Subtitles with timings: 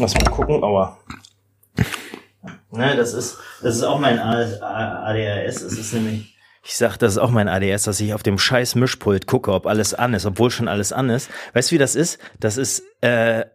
[0.00, 0.98] Lass mal gucken, aber.
[2.70, 5.62] Ne, das ist, das ist auch mein ADHS.
[5.62, 6.36] Es ist nämlich,
[6.68, 9.66] ich sag, das ist auch mein ADS, dass ich auf dem scheiß Mischpult gucke, ob
[9.66, 11.30] alles an ist, obwohl schon alles an ist.
[11.54, 12.18] Weißt du, wie das ist?
[12.40, 13.46] Das ist äh,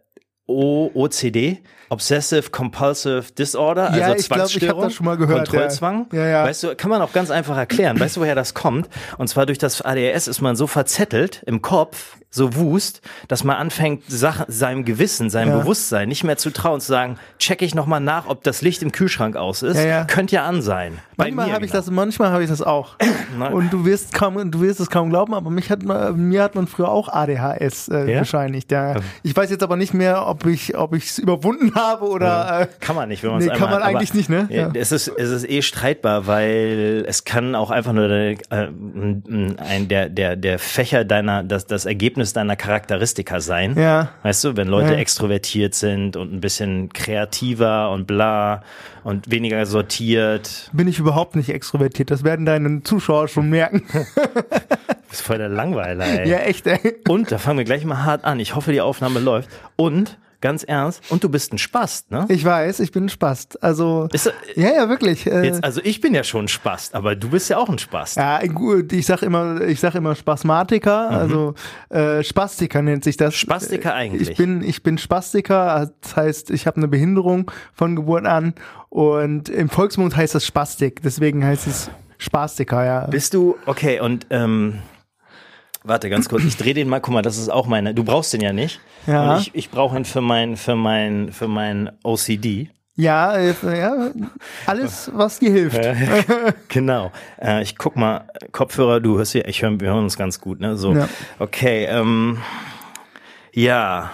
[0.46, 5.48] O OCD, Obsessive Compulsive Disorder, also ja, ich glaub, ich hab das schon mal gehört,
[5.48, 6.08] Kontrollzwang.
[6.12, 6.18] Ja.
[6.18, 6.44] Ja, ja.
[6.44, 8.00] Weißt du, kann man auch ganz einfach erklären.
[8.00, 8.88] Weißt du, woher das kommt?
[9.16, 13.56] Und zwar durch das ADHS ist man so verzettelt im Kopf, so wust, dass man
[13.56, 15.58] anfängt, Sache, seinem Gewissen, seinem Ja.
[15.58, 18.90] Bewusstsein nicht mehr zu trauen, zu sagen, check ich nochmal nach, ob das Licht im
[18.90, 19.76] Kühlschrank aus ist.
[19.76, 20.04] Ja, ja.
[20.04, 20.98] Könnte ja an sein.
[21.16, 21.84] Manchmal habe ich genau.
[21.84, 22.96] das, manchmal habe ich das auch.
[23.52, 26.56] Und du wirst kaum, du wirst es kaum glauben, aber mich hat man, mir hat
[26.56, 28.72] man früher auch ADHS äh, bescheinigt.
[28.72, 28.96] Ja.
[29.22, 32.62] Ich weiß jetzt aber nicht mehr, ob ich, ob ich es überwunden habe oder.
[32.62, 34.48] Äh, Kann man nicht, wenn man Nee, es kann einmal man hat, eigentlich nicht, ne?
[34.74, 40.08] Es, ist, es ist eh streitbar, weil es kann auch einfach nur äh, ein, der,
[40.08, 43.76] der, der Fächer deiner, das, das Ergebnis deiner Charakteristika sein.
[43.78, 44.10] Ja.
[44.22, 44.98] Weißt du, wenn Leute Ja.
[44.98, 48.62] extrovertiert sind und ein bisschen kreativer und bla
[49.04, 52.10] und weniger sortiert, bin ich überhaupt nicht extrovertiert.
[52.10, 53.82] Das werden deine Zuschauer schon merken.
[55.08, 56.28] bist voll der Langweiler, ey.
[56.28, 56.96] ja, echt, ey.
[57.08, 58.40] Und da fangen wir gleich mal hart an.
[58.40, 59.48] Ich hoffe, die Aufnahme läuft.
[59.76, 62.26] Und, ganz ernst, und du bist ein Spast, ne?
[62.28, 63.62] Ich weiß, ich bin ein Spast.
[63.62, 64.08] Also.
[64.12, 65.26] Ist, ja, ja, wirklich.
[65.26, 67.78] Äh, jetzt, also ich bin ja schon ein Spast, aber du bist ja auch ein
[67.78, 68.18] Spast.
[68.18, 71.54] ja, gut, ich sag immer, ich sag immer Spasmatiker, also
[71.88, 73.32] äh, Spastiker nennt sich das.
[73.32, 73.38] Mhm.
[73.38, 74.28] Spastiker eigentlich.
[74.28, 78.52] Ich bin, ich bin Spastiker, das heißt, ich habe eine Behinderung von Geburt an
[78.90, 83.06] und im Volksmund heißt das Spastik, deswegen heißt es Spastiker, ja.
[83.06, 84.82] Bist du, okay, und ähm,
[85.84, 88.32] warte ganz kurz, ich drehe den mal, guck mal, das ist auch meine, du brauchst
[88.32, 88.80] den ja nicht.
[89.06, 89.34] Ja.
[89.34, 92.70] Und ich, ich brauche ihn für mein, für mein, für mein OCD.
[92.96, 94.10] Ja, äh, ja,
[94.66, 95.80] alles, was dir hilft.
[96.68, 97.10] genau.
[97.40, 100.60] Äh, ich guck mal, Kopfhörer, du hörst hier, ich höre, wir hören uns ganz gut,
[100.60, 100.76] ne?
[100.76, 100.94] So.
[100.94, 101.08] Ja.
[101.38, 102.38] Okay, ähm,
[103.52, 104.10] ja.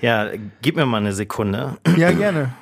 [0.00, 0.28] Ja,
[0.60, 2.52] gib mir mal eine Sekunde Ja, gerne.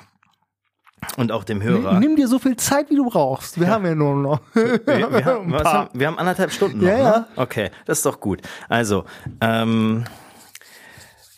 [1.17, 1.99] Und auch dem Hörer.
[1.99, 3.59] Nimm dir so viel Zeit, wie du brauchst.
[3.59, 4.41] Wir haben ja nur noch.
[4.53, 7.03] Wir, wir, haben, was haben, wir haben anderthalb Stunden noch, Ja, ne?
[7.03, 7.27] ja.
[7.35, 8.41] Okay, das ist doch gut.
[8.69, 9.05] Also,
[9.41, 10.03] ähm,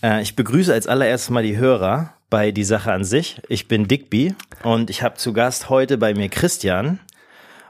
[0.04, 3.42] äh, ich begrüße als allererstes mal die Hörer bei die Sache an sich.
[3.50, 7.00] Ich bin Digby und ich habe zu Gast heute bei mir Christian.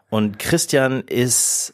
[0.09, 1.73] Und Christian ist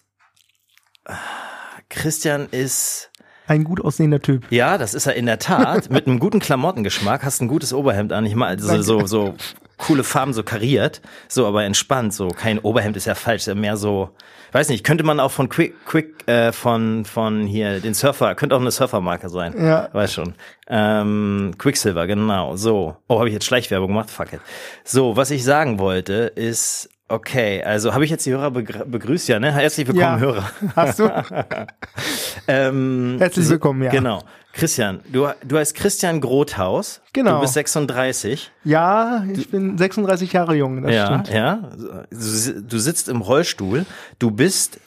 [1.90, 3.12] Christian ist
[3.48, 4.46] Ein gut aussehender Typ.
[4.50, 7.24] ja, das ist er in der Tat mit einem guten Klamottengeschmack.
[7.24, 8.26] Hast ein gutes Oberhemd an.
[8.26, 9.36] Ich mal so, so so
[9.86, 12.14] coole Farben so kariert, so aber entspannt.
[12.14, 14.09] So kein Oberhemd ist ja falsch, mehr so.
[14.53, 18.56] Weiß nicht, könnte man auch von Quick Quick äh, von von hier den Surfer könnte
[18.56, 19.53] auch eine Surfermarke sein.
[19.58, 19.88] Ja.
[19.94, 20.36] weiß schon.
[20.68, 22.56] Ähm, Quicksilver, genau.
[22.58, 22.97] So.
[23.08, 24.09] Oh, habe ich jetzt Schleichwerbung gemacht?
[24.09, 24.41] Fuck it.
[24.84, 29.28] So, was ich sagen wollte ist Okay, also habe ich jetzt die Hörer begr- begrüßt,
[29.28, 29.52] ja, ne?
[29.52, 30.20] Herzlich willkommen, Ja.
[30.20, 30.46] Hörer.
[30.78, 31.09] Hast du?
[32.47, 33.91] Ähm, Herzlich willkommen, ja.
[33.91, 34.24] Genau.
[34.54, 37.02] Christian, du, du heißt Christian Grothaus.
[37.14, 37.36] Genau.
[37.36, 38.52] Du bist 36.
[38.64, 41.30] Ja, ich bin 36 Jahre jung, das ja, stimmt.
[41.30, 41.72] ja.
[42.10, 43.86] Du, du sitzt im Rollstuhl.
[44.20, 44.80] Du bist,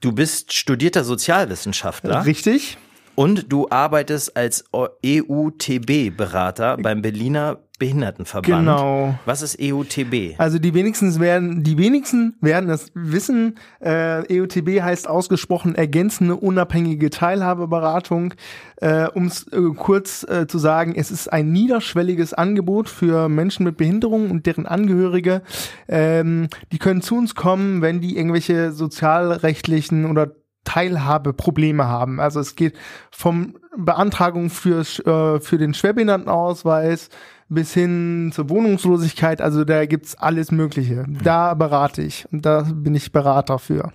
[0.00, 2.78] du bist studierter Sozialwissenschaftler Richtig?
[3.18, 8.60] Und du arbeitest als EUTB-Berater beim Berliner Behindertenverband.
[8.60, 9.18] Genau.
[9.24, 10.38] Was ist EUTB?
[10.38, 13.56] Also die wenigsten werden, die wenigsten werden das wissen.
[13.80, 18.34] Äh, EUTB heißt ausgesprochen ergänzende unabhängige Teilhabeberatung.
[18.76, 23.64] Äh, um es äh, kurz äh, zu sagen, es ist ein niederschwelliges Angebot für Menschen
[23.64, 25.42] mit Behinderung und deren Angehörige.
[25.88, 30.30] Ähm, die können zu uns kommen, wenn die irgendwelche sozialrechtlichen oder
[30.68, 32.20] Teilhabeprobleme haben.
[32.20, 32.76] Also es geht
[33.10, 37.08] vom Beantragung für, äh, für den Schwerbehindertenausweis
[37.48, 39.40] bis hin zur Wohnungslosigkeit.
[39.40, 41.06] Also da gibt's alles Mögliche.
[41.24, 43.92] Da berate ich und da bin ich Berater für.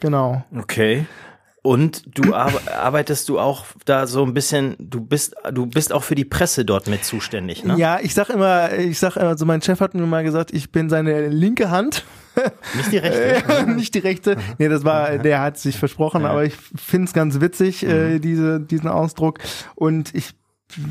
[0.00, 0.44] Genau.
[0.56, 1.06] Okay.
[1.62, 6.04] Und du ar arbeitest du auch da so ein bisschen, du bist, du bist auch
[6.04, 7.76] für die Presse dort mit zuständig, ne?
[7.78, 10.70] Ja, ich sag immer, ich sag immer, also mein Chef hat mir mal gesagt, ich
[10.70, 12.04] bin seine linke Hand.
[12.76, 13.66] Nicht die rechte.
[13.76, 14.36] nicht die rechte.
[14.58, 18.88] Nee, das war, der hat sich versprochen, aber ich find's ganz witzig, äh, diese, diesen
[18.88, 19.38] Ausdruck.
[19.74, 20.34] Und ich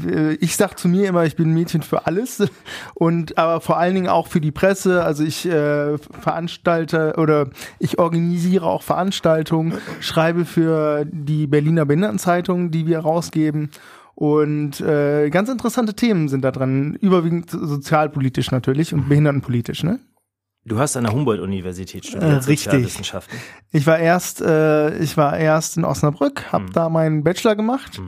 [0.05, 2.43] äh, ich sag zu mir immer, ich bin Mädchen für alles
[2.95, 5.03] und aber vor allen Dingen auch für die Presse.
[5.03, 12.87] Also ich äh, veranstalte oder ich organisiere auch Veranstaltungen, schreibe für die Berliner Behindertenzeitung, die
[12.87, 13.69] wir rausgeben.
[14.15, 19.99] Und äh, ganz interessante Themen sind da dran, überwiegend sozialpolitisch natürlich und behindertenpolitisch, ne?
[20.65, 22.83] Du hast an der Humboldt-Universität studiert, Äh, richtig.
[23.71, 28.01] Ich war erst, äh, ich war erst in Osnabrück, habe da meinen Bachelor gemacht.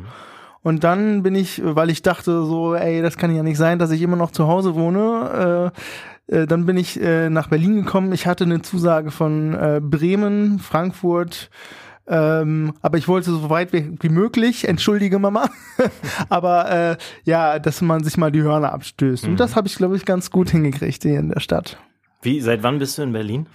[0.61, 3.91] Und dann bin ich, weil ich dachte so, ey, das kann ja nicht sein, dass
[3.91, 5.71] ich immer noch zu Hause wohne.
[6.29, 8.11] Äh, äh, dann bin ich äh, nach Berlin gekommen.
[8.13, 11.49] Ich hatte eine Zusage von äh, Bremen, Frankfurt,
[12.07, 15.49] Ähm, aber ich wollte so weit wie, wie möglich, entschuldige Mama,
[16.29, 19.23] aber äh, ja, dass man sich mal die Hörner abstößt.
[19.25, 19.31] Mhm.
[19.31, 21.79] Und das habe ich, glaube ich, ganz gut hingekriegt hier in der Stadt.
[22.25, 23.45] Wie, seit wann bist du in Berlin?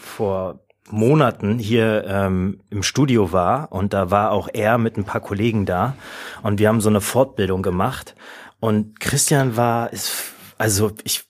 [0.00, 0.60] vor
[0.90, 5.66] Monaten hier ähm, im Studio war und da war auch er mit ein paar Kollegen
[5.66, 5.96] da
[6.42, 8.14] und wir haben so eine Fortbildung gemacht
[8.60, 11.24] und Christian war, ist, also ich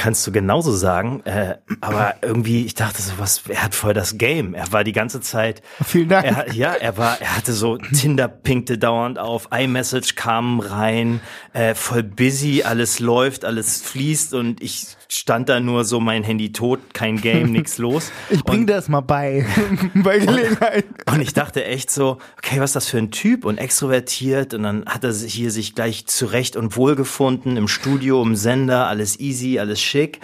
[0.00, 4.16] kannst du genauso sagen, äh, aber irgendwie, ich dachte so, was, er hat voll das
[4.16, 4.54] Game.
[4.54, 5.60] Er war die ganze Zeit.
[5.84, 6.24] Vielen Dank.
[6.24, 11.20] Er, ja, er war, er hatte so Tinder pinkte dauernd auf, iMessage kam rein,
[11.52, 16.52] äh, voll busy, alles läuft, alles fließt und ich stand da nur so mein Handy
[16.52, 18.10] tot, kein Game, nix los.
[18.30, 19.44] Ich bring dir das mal bei,
[19.94, 20.86] bei Gelegenheit.
[21.06, 24.54] Und, und ich dachte echt so, okay, was ist das für ein Typ und extrovertiert
[24.54, 28.86] und dann hat er sich hier sich gleich zurecht und wohlgefunden im Studio, im Sender,
[28.86, 30.20] alles easy, alles schick.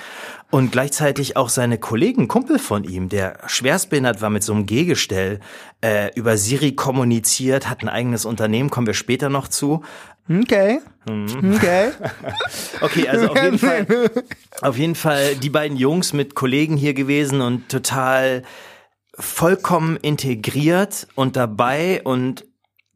[0.51, 5.41] Und gleichzeitig auch seine Kollegen, Kumpel von ihm, der schwerstbehindert war mit so einem Gehgestell,
[5.83, 9.83] äh, über Siri kommuniziert, hat ein eigenes Unternehmen, kommen wir später noch zu.
[10.29, 10.81] Okay.
[11.09, 11.91] Okay.
[12.81, 13.87] okay, also auf jeden Fall,
[14.61, 18.43] auf jeden Fall die beiden Jungs mit Kollegen hier gewesen und total
[19.19, 22.45] vollkommen integriert und dabei und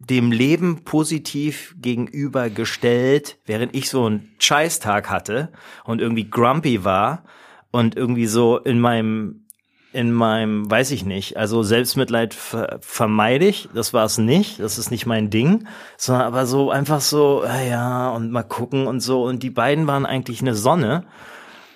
[0.01, 5.53] dem Leben positiv gegenübergestellt, während ich so einen Scheißtag hatte
[5.85, 7.25] und irgendwie grumpy war
[7.71, 9.45] und irgendwie so in meinem
[9.93, 14.79] in meinem, weiß ich nicht, also Selbstmitleid ver vermeide ich, das war es nicht, das
[14.79, 15.67] ist nicht mein Ding,
[15.97, 19.25] sondern aber so einfach so, ja, und mal gucken und so.
[19.25, 21.05] Und die beiden waren eigentlich eine Sonne.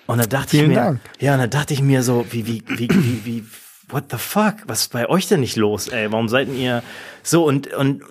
[0.07, 1.01] Und da dachte Vielen ich mir, Dank.
[1.19, 3.43] ja, und da dachte ich mir so, wie, wie, wie, wie, wie,
[3.89, 6.11] what the fuck, was ist bei euch denn nicht los, ey?
[6.11, 6.83] Warum seid ihr
[7.23, 8.01] so und, und,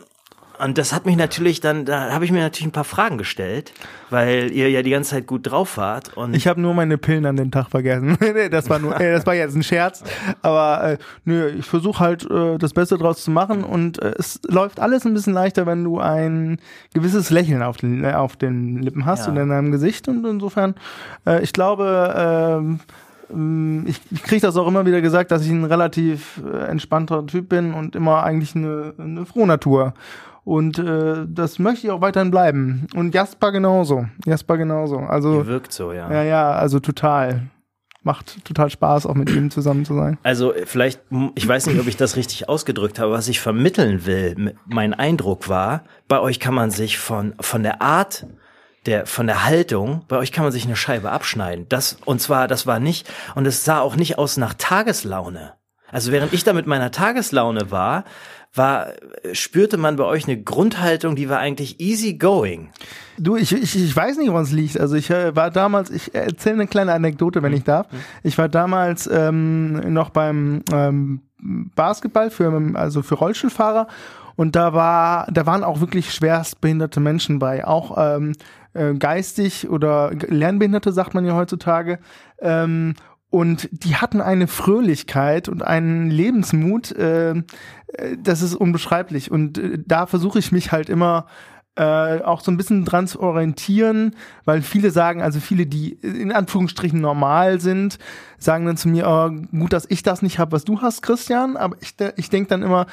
[0.60, 3.72] und das hat mich natürlich dann, da habe ich mir natürlich ein paar Fragen gestellt,
[4.08, 6.16] weil ihr ja die ganze Zeit gut drauf wart.
[6.16, 8.16] Und Ich habe nur meine Pillen an den Tag vergessen.
[8.52, 10.04] das war nur, äh, das war jetzt ein Scherz.
[10.42, 14.38] Aber äh, nö, ich versuche halt äh, das Beste draus zu machen und äh, es
[14.46, 16.60] läuft alles ein bisschen leichter, wenn du ein
[16.94, 19.32] gewisses Lächeln auf den, äh, auf den Lippen hast Ja.
[19.32, 20.06] und in deinem Gesicht.
[20.06, 20.76] Und insofern,
[21.26, 22.78] äh, ich glaube, ähm,
[23.86, 27.48] ich, ich kriege das auch immer wieder gesagt, dass ich ein relativ äh, entspannter Typ
[27.48, 29.94] bin und immer eigentlich eine, eine frohe Natur.
[30.44, 32.86] Und äh, das möchte ich auch weiterhin bleiben.
[32.94, 34.06] Und Jasper genauso.
[34.26, 34.98] Jasper genauso.
[34.98, 36.10] Also ihr wirkt so, ja.
[36.12, 37.48] ja, ja, also total.
[38.02, 40.18] Macht total Spaß, auch mit ihm zusammen zu sein.
[40.22, 41.00] Also vielleicht,
[41.34, 44.54] ich weiß nicht, ob ich das richtig ausgedrückt habe, was ich vermitteln will.
[44.66, 48.26] Mein Eindruck war, bei euch kann man sich von, von der Art,
[48.86, 51.66] der, von der Haltung, bei euch kann man sich eine Scheibe abschneiden.
[51.68, 55.54] Das, und zwar, das war nicht, und es sah auch nicht aus nach Tageslaune.
[55.90, 58.04] Also während ich da mit meiner Tageslaune war,
[58.52, 58.88] war,
[59.32, 62.70] spürte man bei euch eine Grundhaltung, die war eigentlich easy going.
[63.18, 64.78] Du, ich, ich, ich weiß nicht, woran es liegt.
[64.78, 67.86] Also ich äh, war damals, ich erzähle eine kleine Anekdote, wenn ich darf.
[68.22, 71.20] Ich war damals ähm, noch beim ähm,
[71.74, 73.88] Basketball für also für Rollstuhlfahrer
[74.36, 78.32] und da war, da waren auch wirklich schwerstbehinderte Menschen bei, auch ähm,
[78.74, 81.98] äh, geistig oder Lernbehinderte sagt man ja heutzutage.
[82.40, 82.94] Ähm,
[83.30, 87.42] und die hatten eine Fröhlichkeit und einen Lebensmut, äh, äh,
[88.22, 89.30] das ist unbeschreiblich.
[89.30, 91.26] Und äh, da versuche ich mich halt immer
[91.76, 94.14] äh, auch so ein bisschen dran zu orientieren,
[94.44, 97.98] weil viele sagen, also viele, die in Anführungsstrichen normal sind,
[98.38, 101.56] sagen dann zu mir, oh, gut, dass ich das nicht habe, was du hast, Christian,
[101.56, 102.86] aber ich, ich denke dann immer,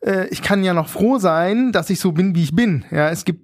[0.00, 2.86] äh, ich kann ja noch froh sein, dass ich so bin, wie ich bin.
[2.90, 3.43] Ja, es gibt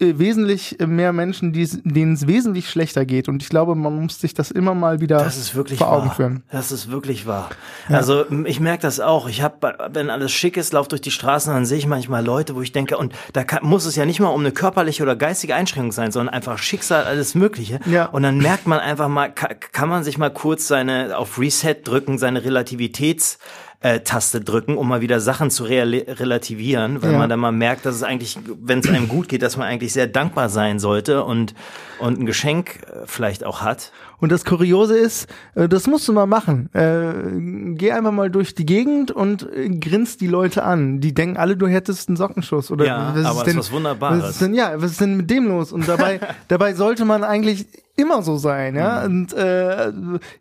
[0.00, 3.28] wesentlich mehr Menschen, denen es wesentlich schlechter geht.
[3.28, 6.06] Und ich glaube, man muss sich das immer mal wieder Das ist wirklich vor Augen
[6.08, 6.14] wahr.
[6.14, 6.42] führen.
[6.50, 7.48] Das ist wirklich wahr.
[7.88, 9.28] Also m- ich merke das auch.
[9.28, 12.54] Ich habe, wenn alles schick ist, laufe durch die Straßen, dann sehe ich manchmal Leute,
[12.56, 15.16] wo ich denke, und da kann, muss es ja nicht mal um eine körperliche oder
[15.16, 17.80] geistige Einschränkung sein, sondern einfach Schicksal, alles Mögliche.
[17.86, 18.06] Ja.
[18.06, 21.74] Und dann merkt man einfach mal, kann, kann man sich mal kurz seine auf Reset
[21.84, 23.38] drücken, seine Relativitäts
[23.86, 27.18] äh, Taste drücken, um mal wieder Sachen zu relativieren, weil Ja.
[27.18, 29.92] man dann mal merkt, dass es eigentlich, wenn es einem gut geht, dass man eigentlich
[29.92, 31.54] sehr dankbar sein sollte und
[31.98, 33.90] und ein Geschenk äh, vielleicht auch hat.
[34.18, 36.68] Und das Kuriose ist, äh, das musst du mal machen.
[36.74, 41.00] Äh, geh einfach mal durch die Gegend und äh, grinst die Leute an.
[41.00, 42.70] Die denken alle, du hättest einen Sockenschuss.
[42.70, 44.22] Oder Ja, was aber ist denn, ist was Wunderbares.
[44.22, 45.72] Was ist denn, ja, was ist denn mit dem los?
[45.72, 47.66] Und dabei, dabei sollte man eigentlich
[47.96, 49.00] immer so sein, ja.
[49.00, 49.04] Mhm.
[49.22, 49.90] Und äh,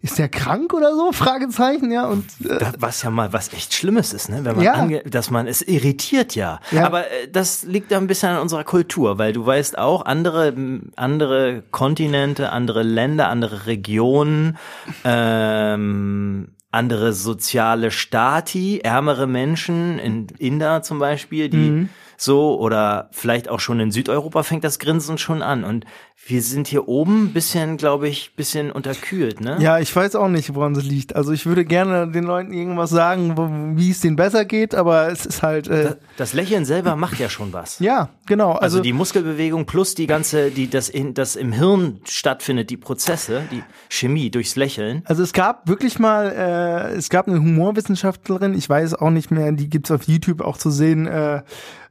[0.02, 1.12] ist der krank oder so?
[1.14, 2.06] Fragezeichen, ja.
[2.06, 4.42] Und äh, Das, was ja mal was echt Schlimmes ist, ne?
[4.44, 5.00] Wenn man Ja.
[5.06, 6.60] dass man es irritiert ja.
[6.72, 6.86] Ja.
[6.86, 10.54] Aber äh, das liegt ja ein bisschen an unserer Kultur, weil du weißt auch, andere,
[10.96, 14.58] andere Kontinente, andere Länder, andere Regionen,
[15.06, 21.90] ähm, andere soziale Stati, ärmere Menschen, in Inder zum Beispiel, die Mhm.
[22.18, 25.64] So oder vielleicht auch schon in Südeuropa fängt das Grinsen schon an.
[25.64, 25.86] Und
[26.28, 29.58] wir sind hier oben ein bisschen, glaube ich, bisschen unterkühlt, ne?
[29.60, 31.16] Ja, ich weiß auch nicht, woran es liegt.
[31.16, 35.12] Also ich würde gerne den Leuten irgendwas sagen, wo, wie es denen besser geht, aber
[35.12, 37.78] es ist halt äh, Das, das Lächeln selber macht ja schon was.
[37.80, 38.54] ja, genau.
[38.54, 42.78] Also, Also, die Muskelbewegung plus die ganze, die das in das im Hirn stattfindet, die
[42.78, 45.04] Prozesse, die Chemie durchs Lächeln.
[45.06, 49.52] also es gab wirklich mal, äh, es gab eine Humorwissenschaftlerin, ich weiß auch nicht mehr,
[49.52, 51.06] die gibt's auf YouTube auch zu sehen.
[51.08, 51.44] Äh,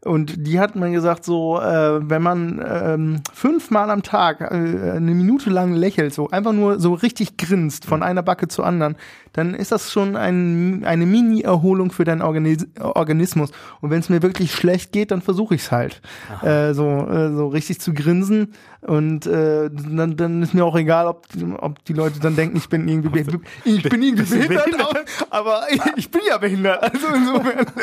[0.04, 5.00] und die hat mir gesagt, so, äh, wenn man ähm, fünfmal am Tag äh, eine
[5.14, 8.96] Minute lang lächelt, so einfach nur so richtig grinst von einer Backe zur anderen,
[9.32, 13.50] dann ist das schon ein, eine Mini-Erholung für deinen Organis Organismus.
[13.80, 16.00] Und wenn es mir wirklich schlecht geht, dann versuche ich's halt,
[16.42, 18.52] äh, so, äh, so richtig zu grinsen.
[18.82, 21.26] Und äh, dann, dann ist mir auch egal, ob,
[21.58, 25.62] ob die Leute dann denken, ich bin irgendwie, be- ich bin irgendwie behindert, aber
[25.96, 26.82] ich bin ja behindert.
[26.82, 27.66] Also insofern.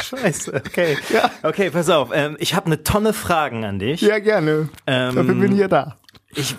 [0.00, 0.96] Scheiße, okay.
[1.10, 1.30] Ja.
[1.42, 2.10] Okay, pass auf.
[2.12, 4.00] Ähm, ich habe eine Tonne Fragen an dich.
[4.00, 4.68] Ja, gerne.
[4.86, 5.96] Ähm, Dafür bin ich ja da.
[6.34, 6.56] Ich,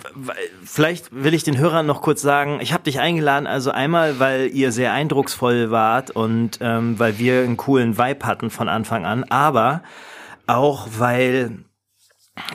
[0.64, 4.48] vielleicht will ich den Hörern noch kurz sagen, ich habe dich eingeladen, also einmal, weil
[4.48, 9.24] ihr sehr eindrucksvoll wart und ähm, weil wir einen coolen Vibe hatten von Anfang an,
[9.24, 9.82] aber
[10.48, 11.64] auch weil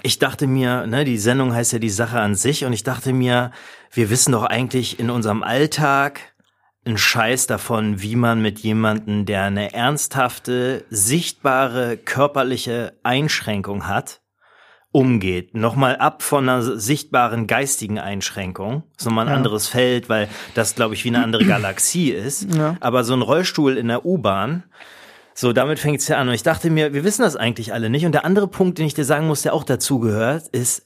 [0.04, 3.14] ich dachte mir, ne, die Sendung heißt ja die Sache an sich und ich dachte
[3.14, 3.52] mir,
[3.92, 6.20] wir wissen doch eigentlich in unserem Alltag
[6.86, 14.22] einen Scheiß davon, wie man mit jemanden, der eine ernsthafte, sichtbare körperliche Einschränkung hat,
[14.92, 15.56] umgeht.
[15.56, 18.84] Nochmal ab von einer sichtbaren geistigen Einschränkung.
[18.98, 19.36] Ist nochmal ein Ja.
[19.38, 22.54] anderes Feld, weil das, glaube ich, wie eine andere Galaxie ist.
[22.56, 22.78] Ja.
[22.80, 24.64] Aber so ein Rollstuhl in der U-Bahn,
[25.34, 26.30] so, damit fängt es ja an.
[26.30, 28.06] Und ich dachte mir, wir wissen das eigentlich alle nicht.
[28.06, 30.86] Und der andere Punkt, den ich dir sagen muss, der auch dazu gehört, ist,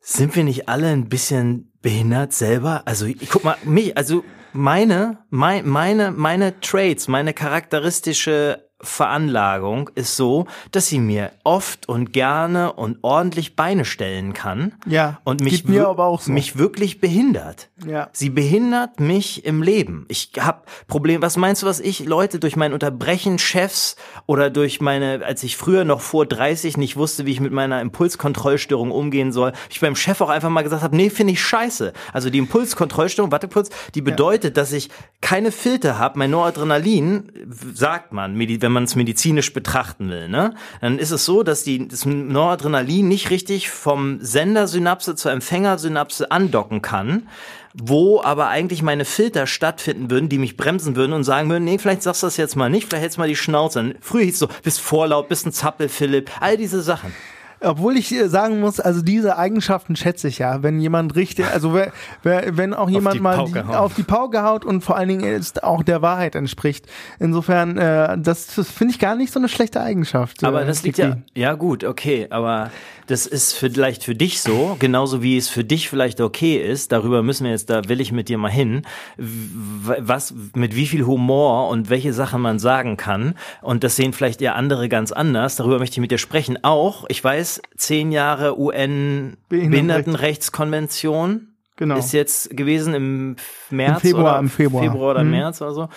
[0.00, 2.82] sind wir nicht alle ein bisschen behindert selber?
[2.86, 10.16] Also, ich- guck mal, mich, also meine, mein, meine, meine Traits, meine charakteristische Veranlagung ist
[10.16, 14.74] so, dass sie mir oft und gerne und ordentlich Beine stellen kann.
[14.86, 16.32] Ja, Und mich, mir wir- aber auch so.
[16.32, 17.68] mich wirklich behindert.
[17.86, 18.08] Ja.
[18.12, 20.04] Sie behindert mich im Leben.
[20.08, 21.22] Ich habe Probleme.
[21.22, 23.96] Was meinst du, was ich Leute durch mein Unterbrechen, Chefs
[24.26, 27.80] oder durch meine, als ich früher noch vor 30 nicht wusste, wie ich mit meiner
[27.80, 31.92] Impulskontrollstörung umgehen soll, ich beim Chef auch einfach mal gesagt habe, nee, finde ich scheiße.
[32.12, 36.18] Also die Impulskontrollstörung, warte kurz, die bedeutet, dass ich keine Filter habe.
[36.18, 37.30] Mein Noradrenalin,
[37.74, 41.62] sagt man, medi- wenn man es medizinisch betrachten will, ne, dann ist es so, dass
[41.62, 47.28] die das Noradrenalin nicht richtig vom Sendersynapse zur Empfängersynapse andocken kann
[47.74, 51.78] wo aber eigentlich meine Filter stattfinden würden, die mich bremsen würden und sagen würden, nee,
[51.78, 53.94] vielleicht sagst du das jetzt mal nicht, vielleicht hältst du mal die Schnauze.
[54.00, 57.14] Früher hieß es so, bist vorlaut, bist ein Zappel, Philipp, all diese Sachen.
[57.62, 61.74] Obwohl ich äh, sagen muss, also diese Eigenschaften schätze ich ja, wenn jemand richtig, also
[61.74, 61.92] wer,
[62.22, 65.24] wer, wenn auch jemand die mal die, auf die Pauke haut und vor allen Dingen
[65.24, 66.86] ist auch der Wahrheit entspricht.
[67.18, 70.44] Insofern, äh, das, das finde ich gar nicht so eine schlechte Eigenschaft.
[70.44, 72.70] Aber äh, das liegt ja, ja gut, okay, aber
[73.12, 77.22] das ist vielleicht für dich so, genauso wie es für dich vielleicht okay ist, darüber
[77.22, 78.82] müssen wir jetzt, da will ich mit dir mal hin,
[79.18, 84.40] was, mit wie viel Humor und welche Sachen man sagen kann und das sehen vielleicht
[84.40, 86.58] eher andere ganz anders, darüber möchte ich mit dir sprechen.
[86.62, 91.96] Auch, ich weiß, zehn Jahre UN Behindertenrechtskonvention Genau.
[91.96, 93.36] ist jetzt gewesen im
[93.70, 94.82] März Februar, oder im Februar.
[94.84, 95.30] Februar oder Mhm.
[95.30, 95.88] März oder so.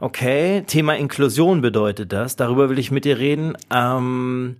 [0.00, 2.36] Okay, Thema Inklusion bedeutet das.
[2.36, 3.54] Darüber will ich mit dir reden.
[3.72, 4.56] Ähm,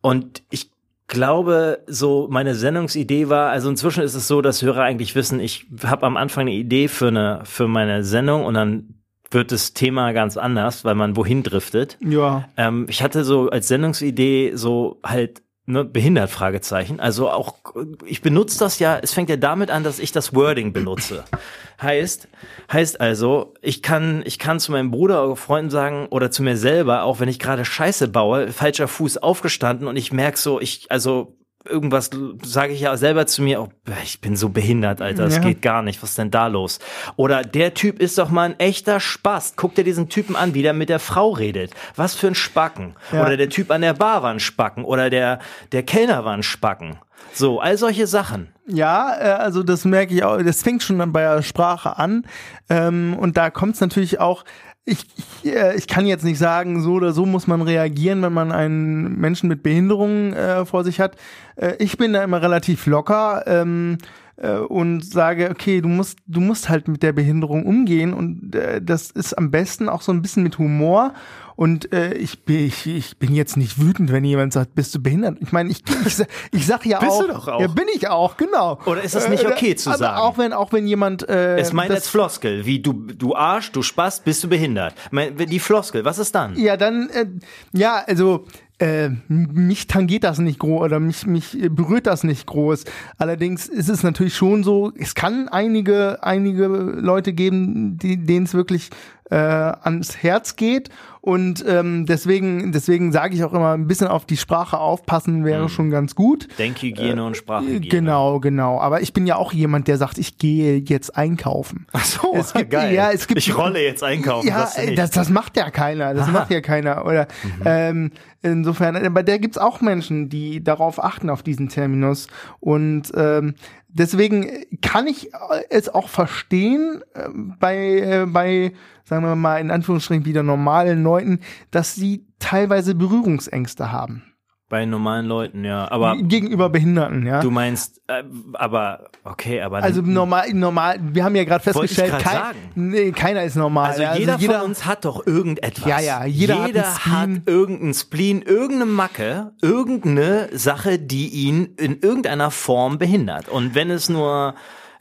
[0.00, 0.70] und ich
[1.10, 5.66] glaube, so meine Sendungsidee war, also inzwischen ist es so, dass Hörer eigentlich wissen, ich
[5.84, 8.94] habe am Anfang eine Idee für eine für meine Sendung und dann
[9.30, 11.98] wird das Thema ganz anders, weil man wohin driftet.
[12.00, 12.48] Ja.
[12.56, 17.00] Ähm, ich hatte so als Sendungsidee so halt ne, behindert Fragezeichen.
[17.00, 17.56] Also auch
[18.04, 18.98] ich benutze das ja.
[18.98, 21.24] Es fängt ja damit an, dass ich das Wording benutze.
[21.82, 22.28] heißt
[22.72, 26.56] heißt also, ich kann ich kann zu meinem Bruder oder Freunden sagen oder zu mir
[26.56, 30.90] selber, auch wenn ich gerade Scheiße baue, falscher Fuß aufgestanden und ich merk so, ich
[30.90, 31.36] also
[31.68, 32.10] irgendwas
[32.42, 33.68] sage ich ja selber zu mir, oh,
[34.02, 35.42] ich bin so behindert, Alter, das Ja.
[35.42, 36.78] geht gar nicht, was ist denn da los?
[37.16, 39.54] Oder der Typ ist doch mal ein echter Spaß.
[39.56, 41.72] Guck dir diesen Typen an, wie der mit der Frau redet.
[41.96, 42.94] Was für ein Spacken.
[43.12, 43.22] Ja.
[43.24, 44.84] Oder der Typ an der Bar war ein Spacken.
[44.84, 45.38] Oder der,
[45.72, 46.96] der Kellner war ein Spacken.
[47.32, 48.48] So, all solche Sachen.
[48.66, 52.24] Ja, äh, also das merke ich auch, das fängt schon dann bei der Sprache an.
[52.68, 54.44] Ähm, und da kommt es natürlich auch,
[54.84, 54.98] ich,
[55.42, 58.52] ich, äh, ich kann jetzt nicht sagen, so oder so muss man reagieren, wenn man
[58.52, 61.16] einen Menschen mit Behinderung äh, vor sich hat.
[61.56, 63.44] Äh, ich bin da immer relativ locker.
[63.46, 63.98] Ähm,
[64.40, 68.80] äh, und sage, okay, du musst, du musst halt mit der Behinderung umgehen und äh,
[68.82, 71.14] das ist am besten auch so ein bisschen mit Humor.
[71.56, 75.02] Und äh, ich, bin, ich, ich bin jetzt nicht wütend, wenn jemand sagt, bist du
[75.02, 75.36] behindert?
[75.40, 77.60] Ich meine, ich, ich, ich sag ja bist auch, du doch auch.
[77.60, 78.78] Ja, bin ich auch, genau.
[78.86, 80.18] Oder ist das nicht okay zu aber sagen?
[80.20, 81.28] Auch wenn, auch wenn jemand.
[81.28, 84.94] Äh, es meint als Floskel, wie du, du Arsch, du Spast, bist du behindert.
[85.12, 86.56] Die Floskel, was ist dann?
[86.58, 87.26] Ja, dann, äh,
[87.74, 88.46] ja, also
[88.80, 92.84] äh, mich tangiert das nicht groß oder mich, mich berührt das nicht groß.
[93.18, 98.90] Allerdings ist es natürlich schon so, es kann einige, einige Leute geben, denen es wirklich
[99.30, 100.88] äh, ans Herz geht.
[101.22, 105.68] Und ähm, deswegen, deswegen sage ich auch immer, ein bisschen auf die Sprache aufpassen wäre
[105.68, 106.48] schon ganz gut.
[106.58, 107.88] Denkhygiene und Sprachhygiene.
[107.88, 108.80] Genau, genau.
[108.80, 111.86] Aber ich bin ja auch jemand, der sagt, ich gehe jetzt einkaufen.
[111.92, 112.94] Ach so, Es gibt- geil.
[112.94, 114.48] ja, es gibt- ich rolle jetzt einkaufen.
[114.48, 116.14] Ja, das, das macht ja keiner.
[116.14, 116.32] Das Aha.
[116.32, 117.04] macht ja keiner.
[117.04, 117.28] Oder
[117.66, 122.28] ähm, insofern, bei der gibt's auch Menschen, die darauf achten auf diesen Terminus.
[122.60, 123.56] Und ähm,
[123.88, 124.48] deswegen
[124.80, 125.30] kann ich
[125.68, 128.72] es auch verstehen äh, bei äh, bei
[129.10, 131.40] sagen wir mal in Anführungsstrichen wieder normalen Leuten,
[131.72, 134.22] dass sie teilweise Berührungsängste haben
[134.68, 135.90] Bei normalen Leuten, ja.
[135.90, 137.26] Aber gegenüber Behinderten.
[137.26, 137.40] Ja.
[137.40, 139.82] du meinst, äh, aber, okay, aber.
[139.82, 141.00] also normal, normal.
[141.02, 142.58] Wir haben ja gerade festgestellt, kein, sagen.
[142.76, 143.90] nee, keiner ist normal.
[143.90, 144.14] Also ja.
[144.14, 145.88] jeder, von uns hat doch irgendetwas.
[145.88, 147.36] Ja, ja, jeder hat einen Spleen.
[147.36, 153.48] hat irgendeinen Spleen, irgendeine Macke, irgendeine Sache, die ihn in irgendeiner Form behindert.
[153.48, 154.54] Und wenn es nur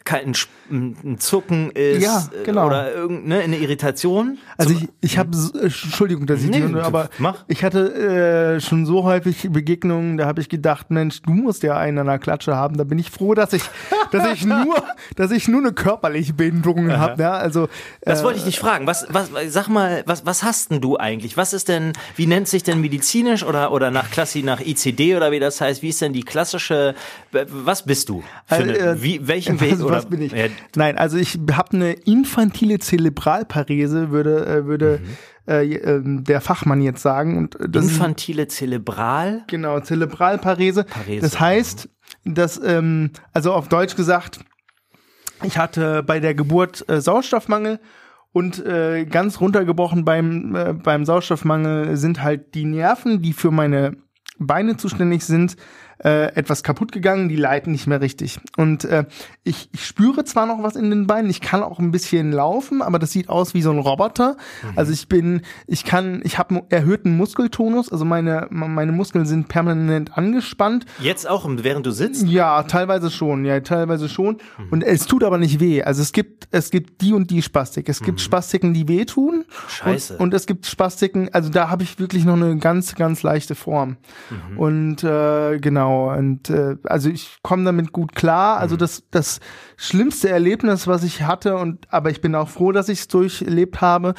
[0.03, 0.33] kein
[0.71, 2.67] ein Zucken ist Ja, äh, genau.
[2.67, 4.37] oder irgendeine eine Irritation.
[4.57, 7.43] Also ich, ich habe, Entschuldigung, dass ich Nee, die, aber mach.
[7.47, 11.77] ich hatte äh, schon so häufig Begegnungen, da habe ich gedacht, Mensch, du musst ja
[11.77, 12.77] einen an der Klatsche haben.
[12.77, 13.63] Da bin ich froh, dass ich,
[14.11, 14.75] dass ich nur,
[15.15, 17.21] dass ich nur eine körperliche Behinderung habe.
[17.21, 17.69] Ja, also
[18.01, 18.87] Das äh, wollte ich dich fragen.
[18.87, 21.37] Was, was, sag mal, was, was hast denn du eigentlich?
[21.37, 25.31] Was ist denn, wie nennt sich denn medizinisch oder, oder nach Klassi, nach ICD oder
[25.31, 25.81] wie das heißt?
[25.81, 26.95] Wie ist denn die klassische,
[27.31, 28.21] was bist du?
[28.45, 29.95] Für Also, eine, äh, wie, welchen was, Weg oder?
[29.97, 30.31] was bin ich?
[30.31, 30.45] Ja,
[30.75, 35.51] Nein, also ich habe eine infantile Zerebralparese, würde, äh, würde Mhm.
[35.51, 37.37] äh, ähm, der Fachmann jetzt sagen.
[37.37, 39.43] Und das ist, infantile Zelebral?
[39.47, 40.83] Genau, Zerebralparese.
[40.83, 41.21] Parese.
[41.21, 41.89] Das heißt,
[42.25, 44.39] dass, ähm, also auf Deutsch gesagt,
[45.43, 47.79] ich hatte bei der Geburt äh, Sauerstoffmangel
[48.31, 53.97] und äh, ganz runtergebrochen beim, äh, beim Sauerstoffmangel sind halt die Nerven, die für meine
[54.37, 55.55] Beine zuständig sind,
[56.03, 58.39] äh, etwas kaputt gegangen, die leiten nicht mehr richtig.
[58.57, 59.05] Und äh,
[59.43, 62.81] ich, ich spüre zwar noch was in den Beinen, ich kann auch ein bisschen laufen,
[62.81, 64.37] aber das sieht aus wie so ein Roboter.
[64.75, 70.17] Also ich bin, ich kann, ich habe erhöhten Muskeltonus, also meine, meine Muskeln sind permanent
[70.17, 70.85] angespannt.
[71.01, 72.25] Jetzt auch, während du sitzt?
[72.27, 74.37] Ja, teilweise schon, ja, teilweise schon.
[74.71, 75.83] Und es tut aber nicht weh.
[75.83, 77.89] Also es gibt, es gibt die und die Spastik.
[77.89, 79.45] Es gibt Spastiken, die wehtun.
[79.67, 80.13] Scheiße.
[80.13, 83.55] Und, und es gibt Spastiken, also da habe ich wirklich noch eine ganz, ganz leichte
[83.55, 83.97] Form.
[84.57, 88.57] Und äh, genau, und äh, also ich komme damit gut klar.
[88.57, 89.39] Also das, das
[89.77, 93.81] schlimmste Erlebnis, was ich hatte, und aber ich bin auch froh, dass ich es durchlebt
[93.81, 94.13] habe.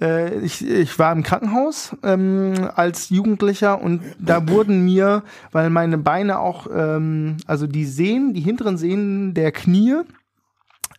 [0.00, 5.98] Äh, ich, ich war im Krankenhaus ähm, als Jugendlicher und da wurden mir, weil meine
[5.98, 9.96] Beine auch, ähm, also die Sehnen, die hinteren Sehnen der Knie,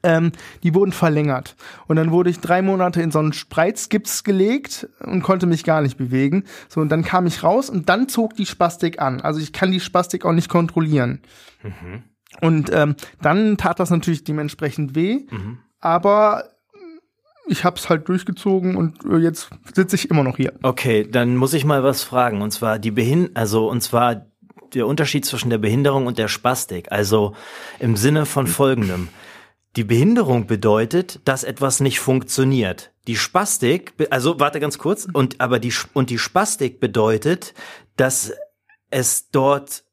[0.03, 0.31] ähm,
[0.63, 1.55] die wurden verlängert.
[1.87, 5.81] Und dann wurde ich drei Monate in so einen Spreizgips gelegt und konnte mich gar
[5.81, 6.45] nicht bewegen.
[6.69, 9.21] So, und dann kam ich raus und dann zog die Spastik an.
[9.21, 11.21] Also ich kann die Spastik auch nicht kontrollieren.
[12.41, 15.25] Und ähm, dann tat das natürlich dementsprechend weh.
[15.79, 16.45] Aber
[17.47, 20.53] ich habe es halt durchgezogen und äh, jetzt sitze ich immer noch hier.
[20.61, 22.41] Okay, dann muss ich mal was fragen.
[22.41, 24.25] Und zwar die Behin also, und zwar
[24.73, 26.91] der Unterschied zwischen der Behinderung und der Spastik.
[26.91, 27.35] Also
[27.79, 29.09] im Sinne von folgendem.
[29.77, 32.91] Die Behinderung bedeutet, dass etwas nicht funktioniert.
[33.07, 37.53] Die Spastik, also warte ganz kurz, und aber die und die Spastik bedeutet,
[37.95, 38.34] dass
[38.89, 39.84] es dort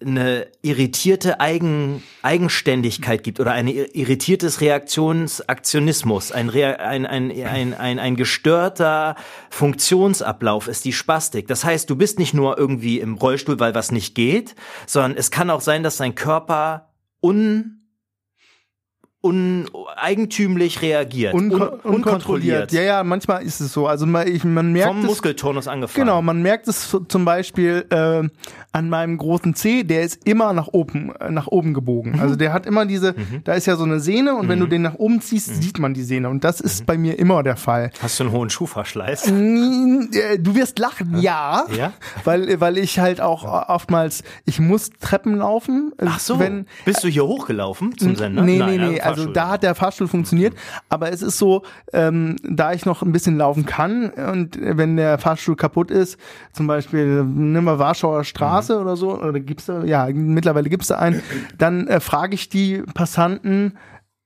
[0.00, 8.16] eine irritierte Eigen, Eigenständigkeit gibt oder ein irritiertes Reaktionsaktionismus, ein, ein, ein, ein, ein, ein
[8.16, 9.16] gestörter
[9.50, 11.48] Funktionsablauf ist die Spastik.
[11.48, 14.54] Das heißt, du bist nicht nur irgendwie im Rollstuhl, weil was nicht geht,
[14.86, 17.77] sondern es kann auch sein, dass dein Körper un
[19.20, 21.34] un eigentümlich reagiert.
[21.34, 21.94] Unko un unkontrolliert.
[21.94, 22.72] unkontrolliert.
[22.72, 23.88] Ja, ja, manchmal ist es so.
[23.88, 25.06] Also man, ich, man merkt Vom es.
[25.06, 26.06] Muskeltonus angefangen.
[26.06, 28.28] Genau, man merkt es zum Beispiel äh,
[28.72, 32.12] an meinem großen C, der ist immer nach oben, äh, nach oben gebogen.
[32.12, 32.20] Mhm.
[32.20, 34.82] Also der hat immer diese, da ist ja so eine Sehne und wenn du den
[34.82, 35.62] nach oben ziehst, Mhm.
[35.62, 36.28] sieht man die Sehne.
[36.28, 37.90] Und das ist bei mir immer der Fall.
[38.00, 39.26] Hast du einen hohen Schuhverschleiß?
[39.28, 41.64] Äh, Du wirst lachen, ja.
[41.76, 41.92] Ja?
[42.24, 45.92] Weil, weil ich halt auch oftmals, ich muss Treppen laufen.
[45.98, 46.38] Ach so.
[46.38, 48.42] Wenn, Bist du hier hochgelaufen zum Sender?
[48.42, 49.00] Nee, Nein, nee, also nee.
[49.08, 50.54] Also da hat der Fahrstuhl funktioniert.
[50.88, 55.18] Aber es ist so, ähm, da ich noch ein bisschen laufen kann und wenn der
[55.18, 56.18] Fahrstuhl kaputt ist,
[56.52, 58.80] zum Beispiel, nimm mal Warschauer Straße Mhm.
[58.82, 61.22] oder so, oder gibt's da, ja, mittlerweile gibt's da einen,
[61.56, 63.78] dann äh, frage ich die Passanten,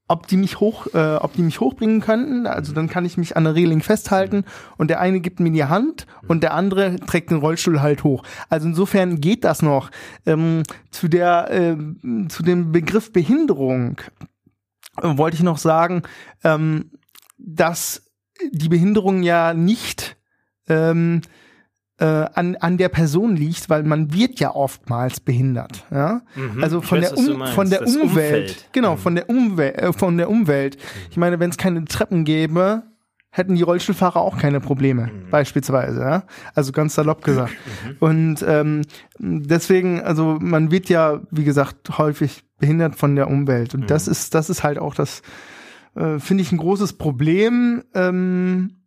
[0.09, 2.47] ob die mich hoch, äh, ob die mich hochbringen könnten.
[2.47, 4.45] Also dann kann ich mich an der Reling festhalten
[4.77, 8.23] und der eine gibt mir die Hand und der andere trägt den Rollstuhl halt hoch.
[8.51, 9.91] Also insofern geht das noch.
[10.27, 14.25] Ähm, zu der, ähm, zu dem Begriff Behinderung äh,
[15.01, 16.03] wollte ich noch sagen,
[16.45, 16.91] ähm,
[17.39, 18.11] dass
[18.53, 20.17] die Behinderung ja nicht
[20.69, 21.23] ähm,
[21.99, 25.85] äh, an, an der Person liegt, weil man wird ja oftmals behindert.
[25.91, 26.23] Ja?
[26.35, 28.11] Mhm, Also von weiß, der, um, von der Das Umwelt.
[28.51, 28.69] Umfeld.
[28.73, 28.99] Genau, Mhm.
[28.99, 30.77] von der Umwelt, äh, von der Umwelt.
[31.11, 32.83] Ich meine, wenn es keine Treppen gäbe,
[33.31, 35.31] hätten die Rollstuhlfahrer auch keine Probleme, Mhm.
[35.31, 36.01] beispielsweise.
[36.01, 36.23] Ja?
[36.55, 37.53] Also ganz salopp gesagt.
[38.01, 38.83] Und ähm,
[39.19, 43.75] deswegen, also man wird ja, wie gesagt, häufig behindert von der Umwelt.
[43.75, 43.87] Und Mhm.
[43.89, 45.21] das ist, das ist halt auch das,
[45.95, 47.83] äh, finde ich, ein großes Problem.
[47.93, 48.79] Ähm,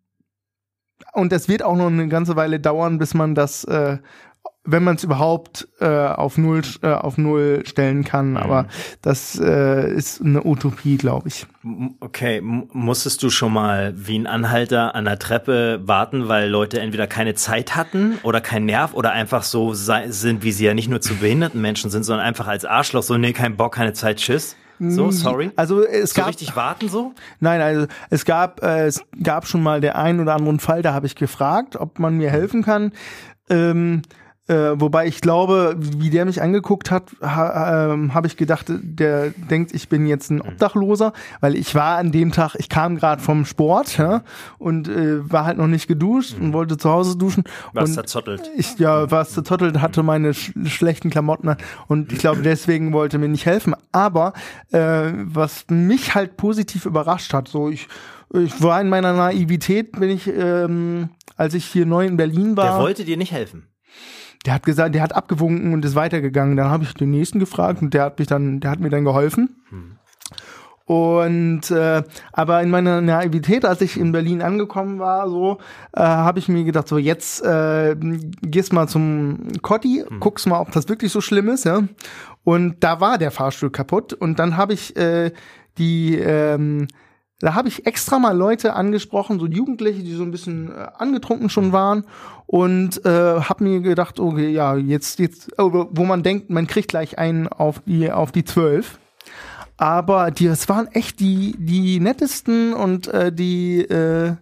[1.14, 3.98] und das wird auch noch eine ganze Weile dauern, bis man das, äh,
[4.66, 8.32] wenn man es überhaupt äh, auf null äh, auf null stellen kann.
[8.32, 8.38] Mhm.
[8.38, 8.68] Aber
[9.02, 11.46] das äh, ist eine Utopie, glaube ich.
[12.00, 16.80] Okay, m- musstest du schon mal wie ein Anhalter an der Treppe warten, weil Leute
[16.80, 20.90] entweder keine Zeit hatten oder keinen Nerv oder einfach so sind, wie sie ja nicht
[20.90, 24.18] nur zu behinderten Menschen sind, sondern einfach als Arschloch so, nee, kein Bock, keine Zeit,
[24.18, 24.56] tschüss.
[24.78, 25.52] So, sorry.
[25.56, 27.14] Also es So gab richtig warten so?
[27.40, 30.94] Nein, also es gab äh, es gab schon mal der ein oder anderen Fall, da
[30.94, 32.92] habe ich gefragt, ob man mir helfen kann.
[33.50, 34.02] Ähm,
[34.48, 39.32] äh, wobei ich glaube, wie der mich angeguckt hat, ha, ähm, habe ich gedacht, der
[39.32, 43.24] denkt, ich bin jetzt ein Obdachloser, weil ich war an dem Tag, ich kam gerade
[43.24, 44.22] vom Sport ja,
[44.60, 47.44] und äh, war halt noch nicht geduscht und wollte zu Hause duschen.
[47.74, 48.52] Was und zerzottelt.
[48.56, 51.56] ich ja, war zerzottelt, hatte meine sch schlechten Klamotten
[51.88, 53.74] und ich glaube, deswegen wollte mir nicht helfen.
[53.92, 54.34] Aber
[54.72, 57.88] äh, was mich halt positiv überrascht hat, so ich,
[58.34, 62.66] ich war in meiner Naivität, bin ich, ähm, als ich hier neu in Berlin war.
[62.66, 63.68] Der wollte dir nicht helfen.
[64.46, 66.56] Der hat gesagt, der hat abgewunken und ist weitergegangen.
[66.56, 69.06] Dann habe ich den nächsten gefragt und der hat mich dann, der hat mir dann
[69.06, 69.56] geholfen.
[70.86, 75.58] Und äh, aber in meiner Naivität, als ich in Berlin angekommen war, so
[75.94, 77.96] äh, habe ich mir gedacht, so jetzt äh,
[78.44, 81.82] gehst mal zum Cotti, guckst mal, ob das wirklich so schlimm ist, ja.
[82.44, 85.32] Und da war der Fahrstuhl kaputt und dann habe ich äh,
[85.80, 86.88] die ähm,
[87.40, 91.50] da habe ich extra mal Leute angesprochen, so Jugendliche, die so ein bisschen äh, angetrunken
[91.50, 92.06] schon waren
[92.48, 96.90] und äh, habe mir gedacht, okay, ja, jetzt jetzt oh, wo man denkt, man kriegt
[96.90, 99.00] gleich einen auf die auf die zwölf.
[99.78, 104.36] Aber die, das waren echt die, die nettesten und äh, die äh,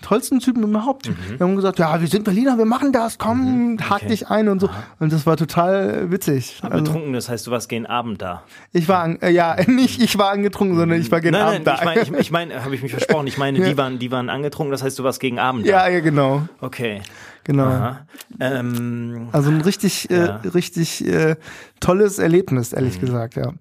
[0.00, 1.06] tollsten Typen überhaupt.
[1.06, 3.38] Die haben gesagt, ja, wir sind Berliner, wir machen das, komm,
[3.74, 3.78] Mhm.
[3.90, 4.06] okay.
[4.08, 4.68] dich ein und so.
[4.98, 6.58] Und das war total äh, witzig.
[6.62, 8.42] Aber Also, betrunken, das heißt, du warst gegen Abend da.
[8.72, 11.66] ich war, an, äh, ja, nicht ich war angetrunken, sondern ich war gegen nein, Abend
[11.66, 11.80] nein, da.
[11.80, 13.26] ich meine, ich, ich mein, habe ich mich versprochen.
[13.26, 15.70] Ich meine, die waren, die waren angetrunken, das heißt, du warst gegen Abend da.
[15.86, 17.00] ja, ja, genau, Okay.
[17.48, 17.96] Genau.
[18.38, 20.40] Ähm, Also ein richtig, Ja.
[20.44, 21.34] äh, richtig äh,
[21.80, 23.52] tolles Erlebnis, ehrlich gesagt, ja.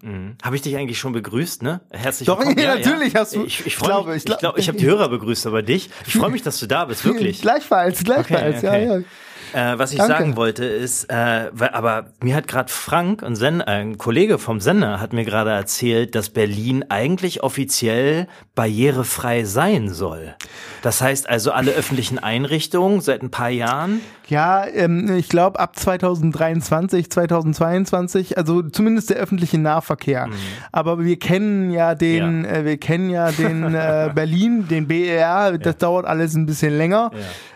[0.43, 1.81] Habe ich dich eigentlich schon begrüßt, ne?
[1.91, 2.59] Herzlich Doch, willkommen.
[2.59, 4.17] ja, natürlich hast du- Ich, ich, ich freue glaube, mich.
[4.17, 5.89] ich Ich glaub- glaube, ich habe die Hörer begrüßt, aber dich.
[6.05, 7.41] Ich freue mich, dass du da bist, wirklich.
[7.47, 8.85] Gleichfalls, gleichfalls, Okay, okay.
[8.85, 9.03] ja, ja.
[9.53, 10.13] Äh, was ich Danke.
[10.13, 14.59] sagen wollte ist, äh, aber mir hat gerade Frank, ein, Sender, äh, ein Kollege vom
[14.59, 20.35] Sender, hat mir gerade erzählt, dass Berlin eigentlich offiziell barrierefrei sein soll.
[20.81, 24.01] Das heißt also alle öffentlichen Einrichtungen seit ein paar Jahren.
[24.27, 30.27] Ja, ähm, ich glaube ab 2023, 2022, also zumindest der öffentliche Nahverkehr.
[30.71, 32.45] Aber wir kennen ja den, Mhm.
[32.45, 32.51] Ja.
[32.51, 35.57] Äh, wir kennen ja den äh, Berlin, den BER.
[35.57, 37.11] Das dauert alles ein bisschen länger.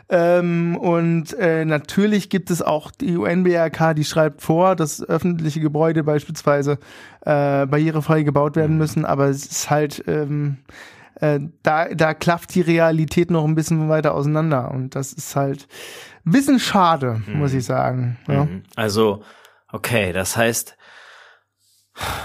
[0.10, 6.04] Ähm, und äh, natürlich gibt es auch die UN-BRK, die schreibt vor, dass öffentliche Gebäude
[6.04, 6.80] beispielsweise
[7.22, 9.06] äh, barrierefrei gebaut werden müssen.
[9.06, 10.58] Aber es ist halt ähm,
[11.22, 14.72] äh, da, da klafft die Realität noch ein bisschen weiter auseinander.
[14.72, 15.68] Und das ist halt
[16.26, 18.18] ein bisschen schade, muss ich sagen.
[18.28, 18.46] Ja.
[18.46, 18.64] Mhm.
[18.76, 19.24] Also,
[19.72, 20.76] okay, das heißt,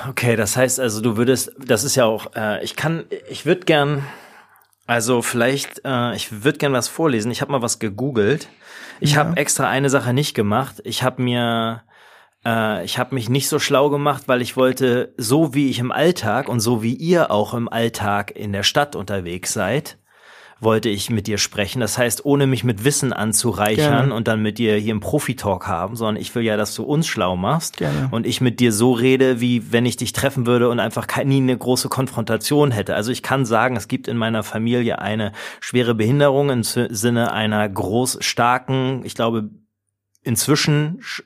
[0.09, 3.67] okay, das heißt also, du würdest, das ist ja auch, äh, ich kann, ich würde
[3.67, 4.03] gern,
[4.87, 7.31] also vielleicht, äh, ich würde gern was vorlesen.
[7.31, 8.49] Ich habe mal was gegoogelt.
[8.99, 10.81] Ich habe extra eine Sache nicht gemacht.
[10.85, 11.83] Ich habe mir
[12.47, 15.91] äh, ich habe mich nicht so schlau gemacht, weil ich wollte, so wie ich im
[15.93, 19.99] Alltag und so wie ihr auch im Alltag in der Stadt unterwegs seid,
[20.59, 21.81] wollte ich mit dir sprechen.
[21.81, 24.15] Das heißt, ohne mich mit Wissen anzureichern Gerne.
[24.15, 27.07] und dann mit dir hier einen Profi-Talk haben, sondern ich will ja, dass du uns
[27.07, 28.09] schlau machst Gerne.
[28.11, 31.37] und ich mit dir so rede, wie wenn ich dich treffen würde und einfach nie
[31.43, 32.95] eine große Konfrontation hätte.
[32.95, 37.33] Also ich kann sagen, es gibt in meiner Familie eine schwere Behinderung im Si- Sinne
[37.33, 39.51] einer groß starken, ich glaube,
[40.23, 41.23] inzwischen sch-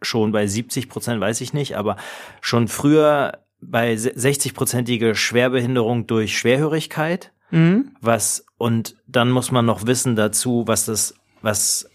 [0.00, 1.96] schon bei 70 Prozent, weiß ich nicht, aber
[2.40, 7.92] schon früher bei 60-prozentige Schwerbehinderung durch Schwerhörigkeit Mhm.
[8.02, 11.88] was und dann muss man noch wissen dazu, was das, was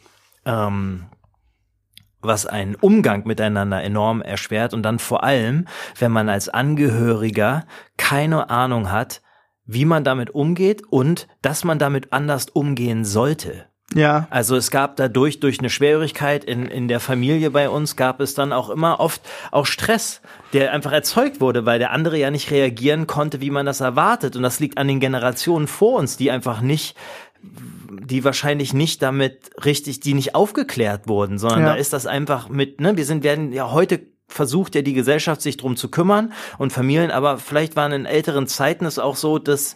[0.46, 1.06] ähm,
[2.22, 5.68] was einen Umgang miteinander enorm erschwert und dann vor allem,
[6.00, 7.66] wenn man als Angehöriger
[7.98, 9.22] keine Ahnung hat,
[9.66, 13.68] wie man damit umgeht und dass man damit anders umgehen sollte.
[13.94, 14.28] Ja.
[14.30, 18.34] Also es gab dadurch, durch eine Schwerhörigkeit in, in der Familie bei uns, gab es
[18.34, 20.22] dann auch immer oft auch Stress,
[20.54, 24.36] der einfach erzeugt wurde, weil der andere ja nicht reagieren konnte, wie man das erwartet.
[24.36, 26.96] Und das liegt an den Generationen vor uns, die einfach nicht,
[27.42, 31.66] die wahrscheinlich nicht damit richtig, die nicht aufgeklärt wurden, sondern Ja.
[31.68, 35.42] da ist das einfach mit, ne, wir sind, werden ja heute versucht ja die Gesellschaft
[35.42, 39.38] sich drum zu kümmern und Familien, aber vielleicht waren in älteren Zeiten es auch so,
[39.38, 39.76] dass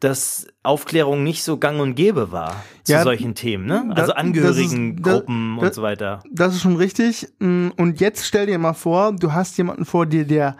[0.00, 3.92] dass Aufklärung nicht so gang und gäbe war zu Ja, solchen Themen, ne?
[3.94, 6.22] Also Angehörigengruppen und so weiter.
[6.32, 7.28] Das ist schon richtig.
[7.38, 10.56] Mm, Und jetzt stell dir mal vor, du hast jemanden vor dir, der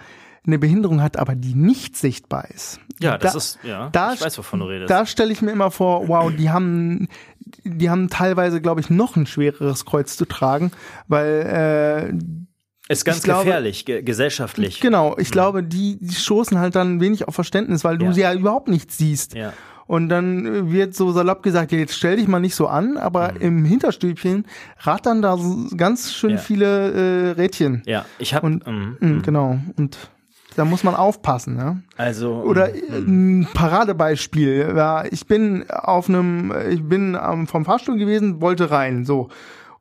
[0.46, 2.80] eine Behinderung hat, aber die nicht sichtbar ist.
[3.00, 4.90] Ja, das Da- ist, ja, da ich weiß, wovon du redest.
[4.90, 7.08] Da stelle ich mir immer vor, wow, die haben,
[7.64, 10.70] die haben teilweise, glaube ich, noch ein schwereres Kreuz zu tragen,
[11.08, 12.18] weil äh,
[12.90, 14.80] ist ganz glaube- gefährlich, ge gesellschaftlich.
[14.80, 18.12] genau, ich glaube, die, die stoßen halt dann wenig auf Verständnis, weil du Ja.
[18.12, 19.34] sie ja überhaupt nicht siehst.
[19.34, 19.52] Ja.
[19.86, 22.96] Und dann äh, wird so salopp gesagt, ja, jetzt stell dich mal nicht so an,
[22.96, 24.46] aber im Hinterstübchen
[24.82, 26.36] rattern da so ganz schön Mhm.
[26.36, 26.42] Ja.
[26.42, 27.82] viele äh, Rädchen.
[27.86, 29.58] Ja, ich habe Und- Mm, Genau.
[29.76, 29.98] Und
[30.56, 31.82] da muss man aufpassen, ne?
[31.96, 34.72] also Oder äh, ein Paradebeispiel.
[34.76, 39.28] Ja, ich bin auf einem, ich bin vom Fahrstuhl gewesen, wollte rein, so.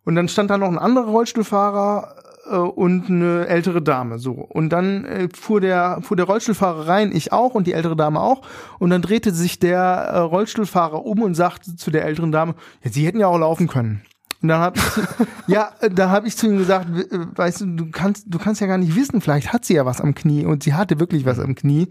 [0.05, 4.31] Und dann stand da noch ein anderer Rollstuhlfahrer äh, und eine ältere Dame, so.
[4.31, 8.19] Und dann äh, fuhr der, fuhr der Rollstuhlfahrer rein, ich auch und die ältere Dame
[8.19, 8.41] auch.
[8.79, 12.91] Und dann drehte sich der äh, Rollstuhlfahrer um und sagte zu der älteren Dame, ja,
[12.91, 14.01] sie hätten ja auch laufen können.
[14.41, 17.65] Und dann habe ich, ja, äh, da habe ich zu ihm gesagt, äh, weißt du,
[17.67, 20.45] du kannst, du kannst ja gar nicht wissen, vielleicht hat sie ja was am Knie
[20.45, 21.89] und sie hatte wirklich was am Knie.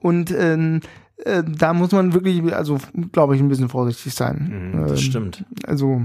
[0.00, 0.80] Und ähm,
[1.24, 2.78] äh, da muss man wirklich, also
[3.12, 4.72] glaube ich, ein bisschen vorsichtig sein.
[4.74, 5.44] Mhm, das Ähm, stimmt.
[5.66, 6.02] Also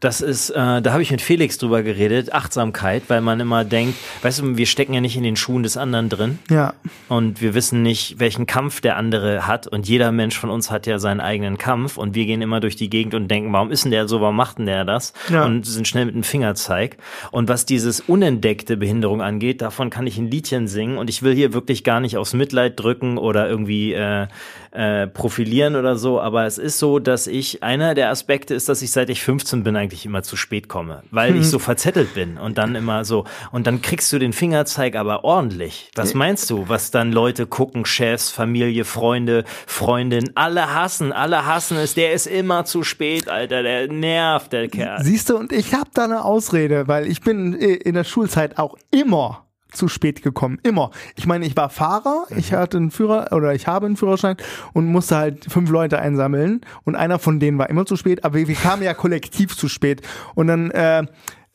[0.00, 3.96] Das ist, äh, da habe ich mit Felix drüber geredet, Achtsamkeit, weil man immer denkt,
[4.22, 6.74] weißt du, wir stecken ja nicht in den Schuhen des anderen drin ja,
[7.08, 10.86] und wir wissen nicht, welchen Kampf der andere hat und jeder Mensch von uns hat
[10.86, 13.84] ja seinen eigenen Kampf und wir gehen immer durch die Gegend und denken, warum ist
[13.84, 15.14] denn der so, warum macht denn der das?
[15.30, 15.46] Ja.
[15.46, 16.98] Und sind schnell mit dem Fingerzeig.
[17.30, 21.34] Und was dieses unentdeckte Behinderung angeht, davon kann ich ein Liedchen singen und ich will
[21.34, 24.26] hier wirklich gar nicht aufs Mitleid drücken oder irgendwie äh,
[24.74, 28.82] äh, profilieren oder so, aber es ist so, dass ich, einer der Aspekte ist, dass
[28.82, 32.38] ich seit ich 15 bin eigentlich immer zu spät komme, weil ich so verzettelt bin
[32.38, 35.90] und dann immer so, und dann kriegst du den Fingerzeig aber ordentlich.
[35.94, 41.76] Was meinst du, was dann Leute gucken, Chefs, Familie, Freunde, Freundin, alle hassen, alle hassen
[41.76, 45.04] es, der ist immer zu spät, Alter, der nervt, der Kerl.
[45.04, 48.58] siehst du, und ich habe da eine Ausrede, weil ich bin äh, in der Schulzeit
[48.58, 49.43] auch immer
[49.74, 50.90] zu spät gekommen, immer.
[51.16, 54.36] Ich meine, ich war Fahrer, ich hatte einen Führer oder ich habe einen Führerschein
[54.72, 58.36] und musste halt fünf Leute einsammeln und einer von denen war immer zu spät, aber
[58.36, 60.02] wir, wir kamen ja kollektiv zu spät
[60.34, 61.04] und dann äh,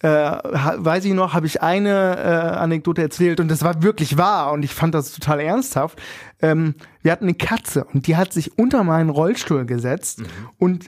[0.02, 4.54] äh, weiß ich noch, habe ich eine äh, Anekdote erzählt und das war wirklich wahr
[4.54, 6.00] und ich fand das total ernsthaft.
[6.42, 10.24] Ähm, wir hatten eine Katze und die hat sich unter meinen Rollstuhl gesetzt
[10.58, 10.86] und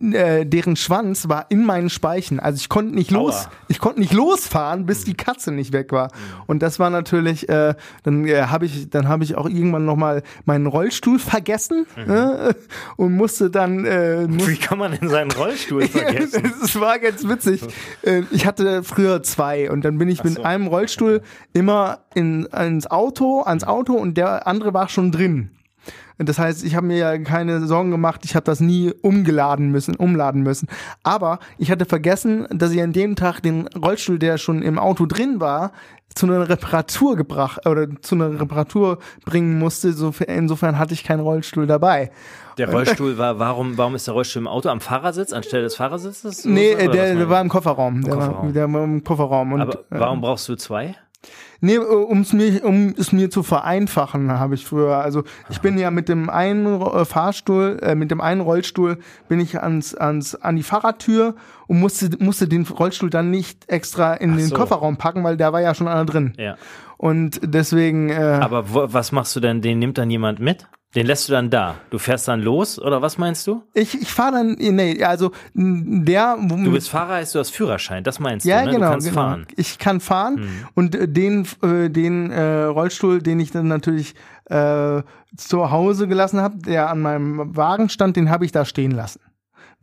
[0.00, 2.40] äh, deren Schwanz war in meinen Speichen.
[2.40, 3.50] Also ich konnte nicht los, Aua.
[3.68, 6.10] ich konnte nicht losfahren, bis die Katze nicht weg war.
[6.46, 9.96] Und das war natürlich, äh, dann äh, habe ich, dann habe ich auch irgendwann noch
[9.96, 12.54] mal meinen Rollstuhl vergessen äh,
[12.96, 16.50] und musste dann äh, musste, Wie kann man denn seinen Rollstuhl vergessen?
[16.64, 17.62] es war ganz witzig.
[18.02, 22.86] Äh, Ich hatte früher zwei und dann bin ich mit einem Rollstuhl immer in, ins
[22.90, 25.50] Auto, ans Auto und der andere war schon drin.
[26.18, 29.96] Das heißt, ich habe mir ja keine Sorgen gemacht, ich habe das nie umgeladen müssen,
[29.96, 30.68] umladen müssen.
[31.02, 35.06] Aber ich hatte vergessen, dass ich an dem Tag den Rollstuhl, der schon im Auto
[35.06, 35.72] drin war,
[36.14, 39.88] zu einer Reparatur gebracht oder zu einer Reparatur bringen musste.
[40.26, 42.10] Insofern, hatte ich keinen Rollstuhl dabei.
[42.56, 46.46] Der Rollstuhl war, warum, warum ist der Rollstuhl im Auto am Fahrersitz anstelle des Fahrersitzes?
[46.46, 48.00] Nee, äh, der, der war im Kofferraum.
[48.00, 48.52] Der, War, Kofferraum.
[48.54, 49.52] der war im Kofferraum.
[49.52, 50.96] Und, Aber warum brauchst du zwei?
[51.60, 54.98] Nee, um es mir, um es mir zu vereinfachen, habe ich früher.
[54.98, 59.40] Also ich bin ja mit dem einen äh, Fahrstuhl, äh, mit dem einen Rollstuhl bin
[59.40, 61.34] ich ans, ans, an die Fahrradtür
[61.66, 64.56] und musste, musste den Rollstuhl dann nicht extra in Ach den so.
[64.56, 66.34] Kofferraum packen, weil da war ja schon einer drin.
[66.36, 66.56] Ja.
[66.98, 69.62] Und deswegen, äh, Aber wo, was machst du denn?
[69.62, 70.66] Den nimmt dann jemand mit?
[70.94, 71.74] Den lässt du dann da.
[71.90, 73.62] Du fährst dann los oder was meinst du?
[73.74, 78.02] ich, ich fahre dann, nee, also der, wo- Du bist Fahrer, heißt du hast Führerschein.
[78.02, 78.72] Das meinst ja, du, ne?
[78.72, 79.20] genau, du kannst genau.
[79.20, 79.46] fahren.
[79.56, 80.68] Ich kann fahren Mhm.
[80.74, 84.14] und äh, den, äh, den äh, Rollstuhl, den ich dann natürlich
[84.46, 85.02] äh,
[85.36, 89.20] zu Hause gelassen habe, der an meinem Wagen stand, den habe ich da stehen lassen,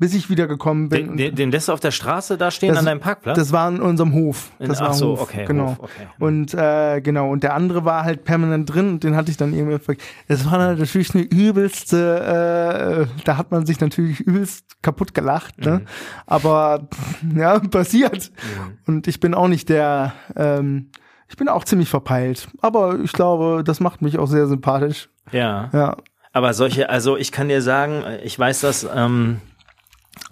[0.04, 1.16] bis ich wieder gekommen bin.
[1.16, 3.38] Den, den, lässt du auf der Straße da stehen Das- an deinem Parkplatz?
[3.38, 4.52] das war in unserem Hof.
[4.60, 5.68] In- Das war ach so, Hof, okay, genau.
[5.70, 6.08] Hof, okay.
[6.20, 9.54] Und äh, genau, und der andere war halt permanent drin und den hatte ich dann
[9.54, 9.96] irgendwie
[10.28, 15.80] Es war natürlich eine übelste, äh, da hat man sich natürlich übelst kaputt gelacht, ne?
[15.80, 15.86] Mhm.
[16.26, 16.88] Aber
[17.36, 18.32] ja, passiert.
[18.86, 20.89] Und ich bin auch nicht der, ähm,
[21.30, 22.50] ich bin auch ziemlich verpeilt.
[22.62, 25.08] Aber ich glaube, das macht mich auch sehr sympathisch.
[25.32, 25.70] ja.
[25.72, 25.96] Ja.
[26.36, 29.38] Aber solche, also ich kann dir sagen, ich weiß das, ähm,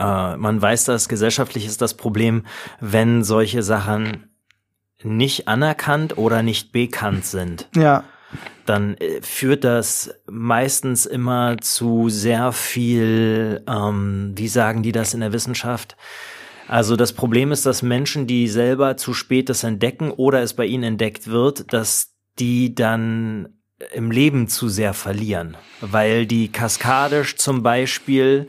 [0.02, 2.46] äh, man weiß das, gesellschaftlich ist das Problem,
[2.80, 4.30] wenn solche Sachen
[5.04, 8.04] nicht anerkannt oder nicht bekannt sind, Ja.
[8.66, 15.20] dann äh, führt das meistens immer zu sehr viel, ähm, wie sagen die das in
[15.22, 15.96] der Wissenschaft?
[16.68, 20.66] Also das Problem ist, dass Menschen, die selber zu spät das entdecken oder es bei
[20.66, 23.50] ihnen entdeckt wird, dass die dann
[23.94, 28.48] im Leben zu sehr verlieren, weil die kaskadisch zum Beispiel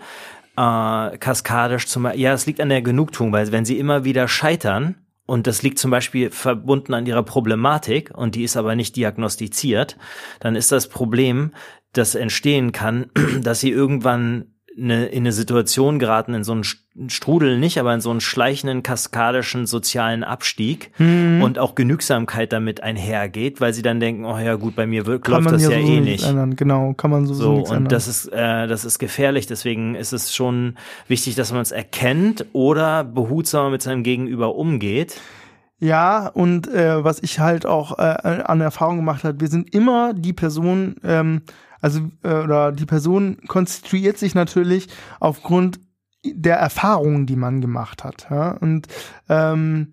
[0.57, 4.97] äh, kaskadisch zum ja, es liegt an der Genugtuung, weil wenn sie immer wieder scheitern
[5.27, 9.97] und das liegt zum Beispiel verbunden an ihrer Problematik und die ist aber nicht diagnostiziert,
[10.41, 11.53] dann ist das Problem,
[11.93, 13.11] das entstehen kann,
[13.43, 16.65] dass sie irgendwann eine, in eine Situation geraten, in so einen
[17.11, 21.43] Strudel nicht, aber in so einen schleichenden, kaskadischen sozialen Abstieg Mhm.
[21.43, 25.21] und auch Genügsamkeit damit einhergeht, weil sie dann denken, oh ja gut, bei mir Kann
[25.45, 26.25] läuft das ja so eh nicht.
[26.27, 26.57] Ändern.
[26.57, 27.91] Genau, kann man sowieso So, nichts und ändern.
[27.91, 29.47] das ist, äh, das ist gefährlich.
[29.47, 30.77] Deswegen ist es schon
[31.09, 35.21] wichtig, dass man es erkennt oder behutsamer mit seinem Gegenüber umgeht.
[35.81, 40.15] Ja, und äh, was ich halt auch äh, an Erfahrung gemacht habe, wir sind immer
[40.15, 41.43] die Person, ähm,
[41.83, 44.89] also äh, oder die Person konstituiert sich natürlich
[45.21, 45.81] aufgrund
[46.25, 48.29] der Erfahrungen, die man gemacht hat.
[48.31, 48.53] Ja?
[48.53, 48.87] Und
[49.29, 49.93] ähm,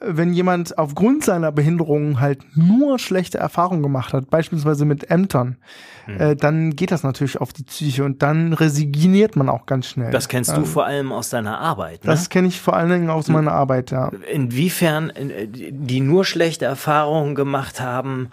[0.00, 5.56] wenn jemand aufgrund seiner Behinderung halt nur schlechte Erfahrungen gemacht hat, beispielsweise mit Ämtern,
[6.04, 6.20] Hm.
[6.20, 10.12] äh, dann geht das natürlich auf die Psyche und dann resigniert man auch ganz schnell.
[10.12, 12.04] Das kennst du Ähm, vor allem aus deiner Arbeit.
[12.04, 12.10] Ne?
[12.10, 14.12] Das kenne ich vor allen Dingen aus meiner Arbeit, ja.
[14.32, 18.30] Inwiefern äh, die nur schlechte Erfahrungen gemacht haben,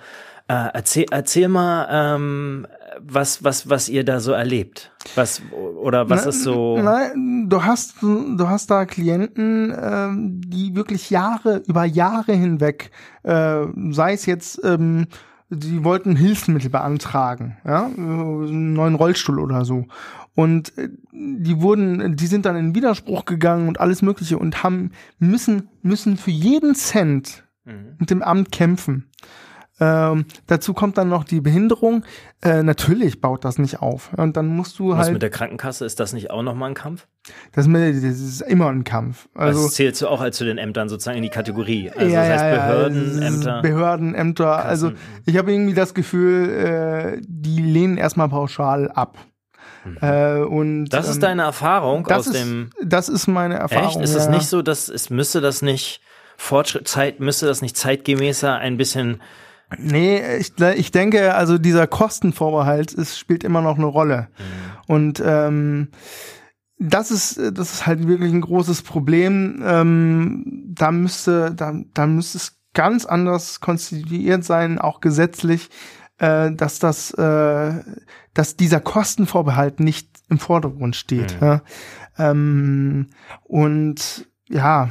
[0.47, 2.67] äh, erzähl, erzähl mal, ähm,
[3.01, 4.91] was, was, was ihr da so erlebt.
[5.15, 5.41] Was,
[5.81, 6.77] oder was Na, ist so.
[6.77, 12.91] Nein, du hast, du hast da Klienten, ähm, die wirklich Jahre, über Jahre hinweg,
[13.23, 15.07] äh, sei es jetzt, ähm,
[15.49, 19.85] die wollten Hilfsmittel beantragen, ja, äh, einen neuen Rollstuhl oder so.
[20.35, 24.91] Und äh, die wurden, die sind dann in Widerspruch gegangen und alles Mögliche und haben,
[25.19, 27.95] müssen, müssen für jeden Cent Mhm.
[27.97, 29.09] mit dem Amt kämpfen.
[29.83, 32.03] Ähm, dazu kommt dann noch die Behinderung.
[32.41, 34.11] Äh, natürlich baut das nicht auf.
[34.15, 35.13] Und dann musst du Was halt.
[35.13, 35.85] mit der Krankenkasse?
[35.85, 37.07] Ist das nicht auch nochmal ein Kampf?
[37.53, 39.27] Das, das ist immer ein Kampf.
[39.33, 41.89] Also, das zählst du auch als zu den Ämtern sozusagen in die Kategorie.
[41.89, 43.61] Also ja, das heißt ja, ja, Behörden, es ist Ämter.
[43.61, 44.65] Behörden, Ämter.
[44.65, 44.91] Also
[45.25, 49.17] ich habe irgendwie das Gefühl, äh, die lehnen erstmal pauschal ab.
[50.01, 50.85] Äh, und Mhm.
[50.89, 52.69] das ist ähm, deine Erfahrung das aus ist, dem.
[52.83, 53.89] Das ist meine Erfahrung.
[53.89, 54.01] Echt?
[54.01, 54.31] Ist es ja.
[54.31, 56.01] nicht so, dass es müsste das nicht
[56.37, 59.21] Fortschritt, Zeit, müsste das nicht zeitgemäßer ein bisschen.
[59.77, 64.27] Nee, ich, ich denke, also dieser Kostenvorbehalt ist, spielt immer noch eine Rolle.
[64.37, 64.93] Mhm.
[64.93, 65.87] Und ähm,
[66.79, 69.63] das ist, das ist halt wirklich ein großes Problem.
[69.65, 75.69] Ähm, da müsste, da, da müsste es ganz anders konstituiert sein, auch gesetzlich,
[76.17, 77.83] äh, dass das, äh,
[78.33, 81.39] dass dieser Kostenvorbehalt nicht im Vordergrund steht.
[81.39, 81.47] Mhm.
[81.47, 81.61] Ja?
[82.17, 83.07] Ähm,
[83.43, 84.89] und ja,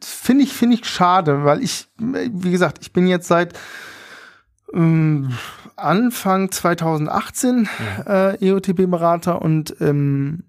[0.00, 3.58] finde ich, finde ich schade, weil ich, wie gesagt, ich bin jetzt seit
[4.74, 5.32] ähm,
[5.76, 7.68] Anfang 2018
[8.06, 10.44] äh, EOTB-Berater und ähm,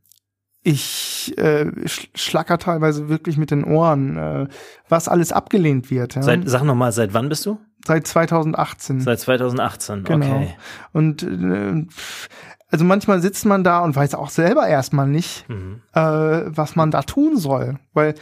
[0.61, 4.47] ich äh, sch schlacker teilweise wirklich mit den Ohren, äh,
[4.89, 6.15] was alles abgelehnt wird.
[6.15, 6.21] Ja?
[6.23, 7.59] Seit, sag nochmal, seit wann bist du?
[7.85, 8.99] Seit 2018.
[8.99, 10.25] Seit 2018, Genau.
[10.25, 10.55] okay.
[10.91, 11.85] Und äh,
[12.71, 15.81] also manchmal sitzt man da und weiß auch selber erstmal nicht, Mhm.
[15.93, 17.79] äh, was man da tun soll.
[17.93, 18.15] Weil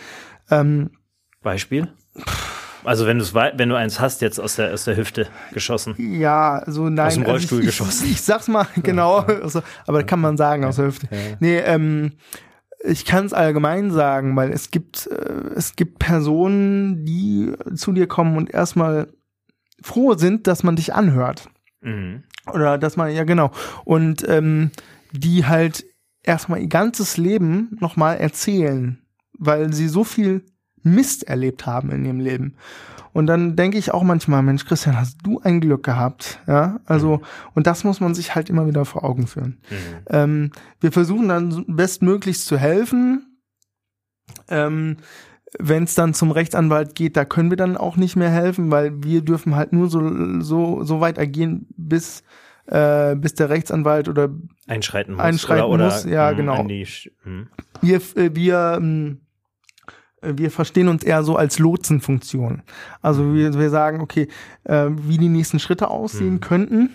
[0.52, 0.92] ähm,
[1.42, 1.88] Beispiel?
[2.88, 5.96] Also wenn du wenn du eins hast, jetzt aus der aus der Hüfte geschossen.
[5.98, 7.08] Ja, also nein.
[7.08, 8.06] Aus dem also Rollstuhl ich, geschossen.
[8.06, 11.10] Ich, ich sag's mal genau, also, aber kann man sagen aus der Hüfte.
[11.42, 12.14] Nee, ähm,
[12.82, 18.08] ich kann es allgemein sagen, weil es gibt, äh, es gibt Personen, die zu dir
[18.08, 19.10] kommen und erstmal
[19.82, 21.50] froh sind, dass man dich anhört.
[21.82, 22.24] Mhm.
[22.54, 23.52] Oder dass man, ja genau.
[23.84, 24.72] Und ähm,
[25.12, 25.84] die halt
[26.24, 29.02] erstmal ihr ganzes Leben nochmal erzählen,
[29.38, 30.46] weil sie so viel
[30.94, 32.56] Mist erlebt haben in ihrem Leben.
[33.14, 36.40] Und dann denke ich auch manchmal, Mensch, Christian, hast du ein Glück gehabt?
[36.48, 37.22] Ja, also,
[37.56, 39.58] und das muss man sich halt immer wieder vor Augen führen.
[39.70, 39.76] Mhm.
[40.10, 40.52] Ähm,
[40.82, 43.40] wir versuchen dann bestmöglichst zu helfen.
[44.50, 44.98] Ähm,
[45.58, 49.02] Wenn es dann zum Rechtsanwalt geht, da können wir dann auch nicht mehr helfen, weil
[49.04, 52.22] wir dürfen halt nur so, so, so weit agieren, bis,
[52.68, 54.30] äh, bis der Rechtsanwalt oder
[54.68, 55.24] Einschreiten muss.
[55.24, 56.54] Einschreiten oder, oder, muss, ja, mh, genau.
[56.60, 57.48] an die Sch- mh.
[57.82, 59.27] wir, äh, wir, ähm, äh,
[60.22, 62.64] wir verstehen uns eher so als Lotsenfunktion.
[63.02, 64.28] Also wir, wir sagen, okay,
[64.64, 66.40] äh, wie die nächsten Schritte aussehen Mhm.
[66.42, 66.90] könnten.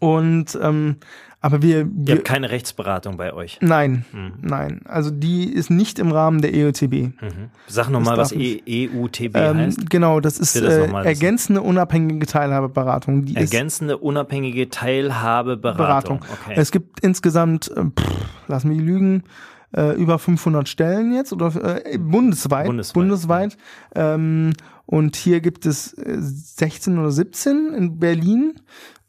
[0.00, 0.96] Und ähm,
[1.40, 3.58] aber wir, Ihr wir habt keine Rechtsberatung bei euch.
[3.60, 4.32] nein, Mhm.
[4.40, 4.80] nein.
[4.86, 6.92] Also die ist nicht im Rahmen der E EOTB.
[7.20, 7.50] Mhm.
[7.66, 9.90] Sag nochmal, was e EUTB Ähm, heißt.
[9.90, 13.24] genau, das ist das äh, ergänzende unabhängige Teilhabeberatung.
[13.26, 16.20] Die ist Ergänzende, unabhängige Teilhabeberatung.
[16.20, 16.20] Beratung.
[16.46, 16.54] Okay.
[16.56, 19.24] Es gibt insgesamt, äh, pff, lass mich lügen,
[19.76, 22.66] äh, über 500 Stellen jetzt oder äh, bundesweit.
[22.66, 23.56] Bundesweit, bundesweit.
[23.94, 24.52] Ähm,
[24.86, 28.54] und hier gibt es äh, 16 oder 17 in Berlin.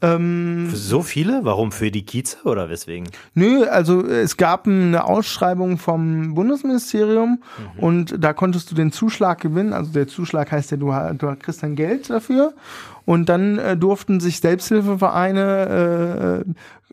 [0.02, 1.42] Ähm, Für so viele?
[1.44, 1.72] Warum?
[1.72, 3.10] Für die Kieze oder weswegen?
[3.34, 7.40] Nö, also äh, es gab eine Ausschreibung vom Bundesministerium
[7.76, 7.80] Mhm.
[7.84, 9.74] und da konntest du den Zuschlag gewinnen.
[9.74, 12.54] Also der Zuschlag heißt ja, du, du kriegst dann Geld dafür.
[13.06, 16.50] Und dann äh, durften sich Selbsthilfevereine, äh,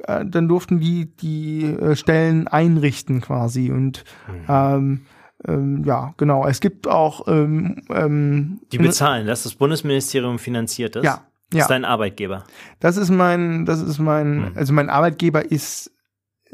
[0.07, 3.71] äh, dann durften die die äh, Stellen einrichten quasi.
[3.71, 4.45] Und Mhm.
[4.49, 5.01] ähm,
[5.49, 6.47] ähm, ja, genau.
[6.47, 11.05] Es gibt auch ähm, ähm, Die bezahlen, dass das Bundesministerium finanziert ist?
[11.05, 11.61] Ja, Das ja.
[11.65, 12.45] ist dein Arbeitgeber.
[12.79, 14.53] Das ist mein, das ist mein, Mhm.
[14.55, 15.91] also mein Arbeitgeber ist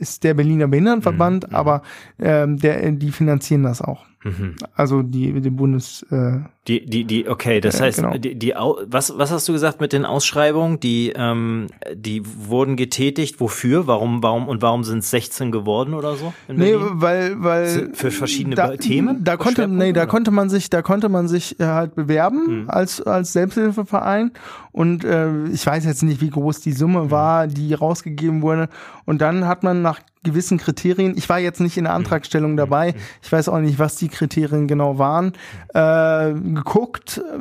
[0.00, 1.82] ist der Berliner Behindertenverband, Mhm, aber
[2.20, 4.06] ähm, der, die finanzieren das auch.
[4.24, 4.56] Mhm.
[4.74, 8.18] Also die, die Bundes, äh, Die, die, die, okay, das Ja, heißt, genau.
[8.18, 8.52] die, die,
[8.86, 10.80] was, was hast du gesagt mit den Ausschreibungen?
[10.80, 13.40] Die, ähm, die wurden getätigt.
[13.40, 13.86] Wofür?
[13.86, 16.34] Warum, warum und warum sind es 16 geworden oder so?
[16.48, 19.22] Nee, weil, weil Für verschiedene da, Themen?
[19.22, 20.10] Da konnte, nee, da oder?
[20.10, 22.70] konnte man sich, da konnte man sich äh, halt bewerben Mhm.
[22.70, 24.32] als als Selbsthilfeverein
[24.72, 26.74] und äh, ich weiß jetzt nicht, wie groß die Mhm.
[26.76, 28.68] Summe war, die rausgegeben wurde.
[29.04, 31.98] Und dann hat man nach gewissen Kriterien, ich war jetzt nicht in der Mhm.
[31.98, 35.32] Antragstellung dabei, ich weiß auch nicht, was die Kriterien genau waren,
[35.74, 37.38] äh, geguckt, äh,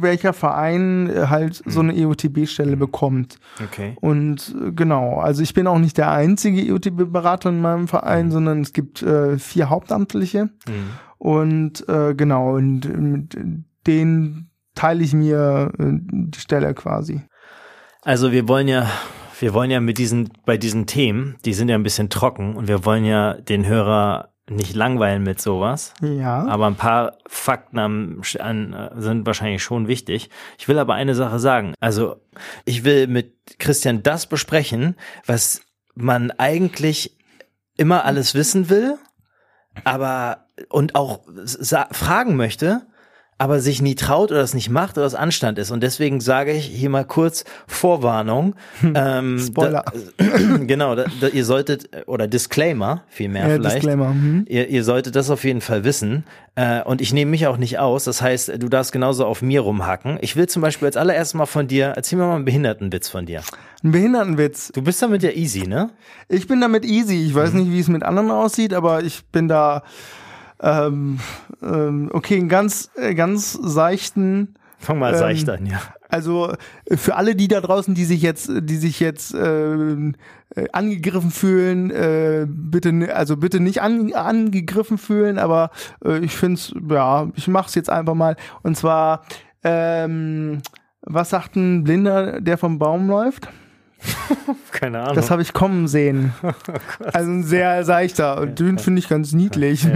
[0.00, 3.38] welcher Verein äh, halt so eine EOTB-Stelle bekommt.
[3.62, 3.96] Okay.
[4.00, 8.60] Und äh, genau, also ich bin auch nicht der einzige EOTB-Berater in meinem Verein, sondern
[8.60, 10.44] es gibt äh, vier Hauptamtliche.
[10.44, 10.90] Mhm.
[11.18, 13.36] Und äh, genau, und mit
[13.86, 17.22] denen teile ich mir äh, die Stelle quasi.
[18.02, 18.88] Also wir wollen ja,
[19.42, 22.68] wir wollen ja mit diesen, bei diesen Themen, die sind ja ein bisschen trocken und
[22.68, 25.94] wir wollen ja den Hörer nicht langweilen mit sowas.
[26.00, 26.46] Ja.
[26.46, 30.30] Aber ein paar Fakten am, an, sind wahrscheinlich schon wichtig.
[30.58, 31.74] Ich will aber eine Sache sagen.
[31.80, 32.16] Also
[32.64, 35.62] ich will mit Christian das besprechen, was
[35.94, 37.16] man eigentlich
[37.76, 38.96] immer alles wissen will,
[39.82, 41.22] aber und auch
[41.90, 42.86] fragen möchte,
[43.42, 45.72] aber sich nie traut oder es nicht macht oder es Anstand ist.
[45.72, 48.54] Und deswegen sage ich hier mal kurz Vorwarnung.
[48.94, 49.84] Ähm, Spoiler.
[50.16, 50.24] Da,
[50.64, 53.76] genau, da, da, ihr solltet, oder Disclaimer vielmehr Ja, vielleicht.
[53.78, 54.10] Disclaimer.
[54.10, 54.44] Mhm.
[54.48, 56.22] Ihr, ihr solltet das auf jeden Fall wissen.
[56.54, 58.04] Äh, und ich nehme mich auch nicht aus.
[58.04, 60.18] Das heißt, du darfst genauso auf mir rumhacken.
[60.20, 63.26] Ich will zum Beispiel als allererstes mal von dir, erzähl mir mal einen Behindertenwitz von
[63.26, 63.42] dir.
[63.82, 64.70] Ein Behindertenwitz.
[64.72, 65.90] Du bist damit ja easy, ne?
[66.28, 67.24] Ich bin damit easy.
[67.26, 67.38] Ich Mhm.
[67.38, 69.82] weiß nicht, wie es mit anderen aussieht, aber ich bin da
[70.62, 71.18] ähm,
[71.62, 74.54] ähm, okay, einen ganz, äh, ganz seichten.
[74.78, 75.80] Fang mal Ähm, seicht an, ja.
[76.08, 76.52] Also
[76.86, 80.12] äh, für alle die da draußen, die sich jetzt, die sich jetzt äh, äh,
[80.72, 85.70] angegriffen fühlen, äh, bitte, also bitte nicht an, angegriffen fühlen, aber
[86.04, 88.36] äh, ich find's, ja, ich mach's jetzt einfach mal.
[88.62, 89.22] Und zwar,
[89.64, 90.60] ähm,
[91.00, 93.48] was sagt ein Blinder, der vom Baum läuft?
[94.72, 95.14] Keine Ahnung.
[95.14, 96.32] Das habe ich kommen sehen.
[96.42, 99.86] Oh also ein sehr seichter und den finde ich ganz niedlich.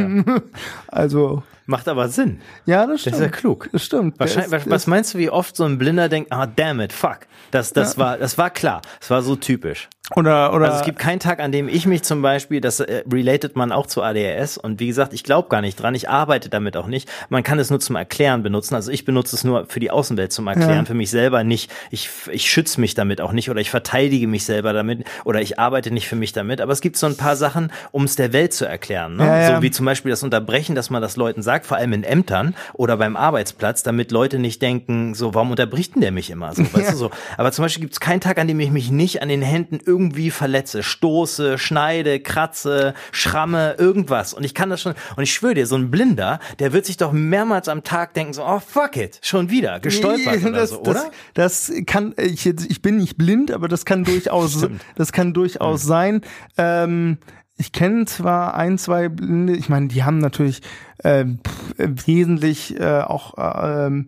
[0.89, 2.41] also Macht aber Sinn.
[2.65, 3.17] ja, das Das stimmt.
[3.17, 3.69] ist ja klug.
[3.73, 4.19] Das stimmt.
[4.19, 7.21] Wahrscheinlich, ist- was meinst du, wie oft so ein Blinder denkt, ah, damn it, fuck.
[7.51, 8.83] Das, das war, das war klar.
[9.01, 9.89] Das war so typisch.
[10.17, 13.03] oder oder Also es gibt keinen Tag, an dem ich mich zum Beispiel, das äh,
[13.13, 16.49] related man auch zu ADHS und wie gesagt, ich glaube gar nicht dran, ich arbeite
[16.49, 17.09] damit auch nicht.
[17.29, 18.75] Man kann es nur zum Erklären benutzen.
[18.77, 20.85] Also ich benutze es nur für die Außenwelt zum Erklären, Ja.
[20.85, 21.73] für mich selber nicht.
[21.91, 25.59] Ich, ich schütze mich damit auch nicht oder ich verteidige mich selber damit oder ich
[25.59, 26.61] arbeite nicht für mich damit.
[26.61, 29.17] Aber es gibt so ein paar Sachen, um es der Welt zu erklären.
[29.17, 29.25] Ne?
[29.27, 29.57] Ja, ja.
[29.57, 32.55] So wie zum Beispiel das Unterbrechen, dass man das Leuten sagt, vor allem in Ämtern
[32.75, 36.53] oder beim Arbeitsplatz, damit Leute nicht denken, so, warum unterbricht denn der mich immer?
[36.55, 37.11] So, weißt du, so.
[37.39, 39.79] Aber zum Beispiel gibt es keinen Tag, an dem ich mich nicht an den Händen
[39.85, 44.35] irgendwie verletze, stoße, schneide, kratze, schramme, irgendwas.
[44.35, 46.97] Und ich kann das schon, und ich schwöre dir, so ein Blinder, der wird sich
[46.97, 50.71] doch mehrmals am Tag denken, so, oh fuck it, schon wieder, gestolpert Nee, oder das,
[50.71, 51.11] so, oder?
[51.35, 55.33] Das, das kann, ich, jetzt- ich bin nicht blind, aber das kann durchaus, das kann
[55.33, 56.21] durchaus sein.
[56.59, 57.19] Ähm,
[57.57, 60.61] ich kenne zwar ein, zwei Blinde, ich meine, die haben natürlich
[61.03, 64.07] ähm, pff, äh, wesentlich äh, auch, äh, ähm,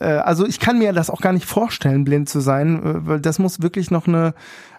[0.00, 3.20] äh, also ich kann mir das auch gar nicht vorstellen, blind zu sein, äh, weil
[3.20, 4.34] das muss wirklich noch eine,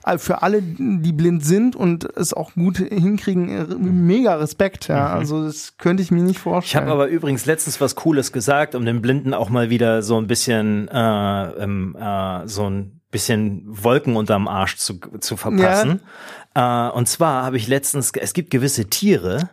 [0.06, 5.08] äh, für alle, die blind sind und es auch gut hinkriegen, äh, mega Respekt, ja,
[5.08, 6.32] also das könnte ich mir nicht Mhm.
[6.34, 6.84] Ich vorstellen.
[6.86, 10.28] habe aber übrigens letztens was Cooles gesagt, um den Blinden auch mal wieder so ein
[10.28, 16.02] bisschen äh, ähm, äh, so ein bisschen Wolken unterm Arsch zu, zu verpassen.
[16.56, 19.50] Äh, und zwar habe ich letztens, es gibt gewisse Tiere,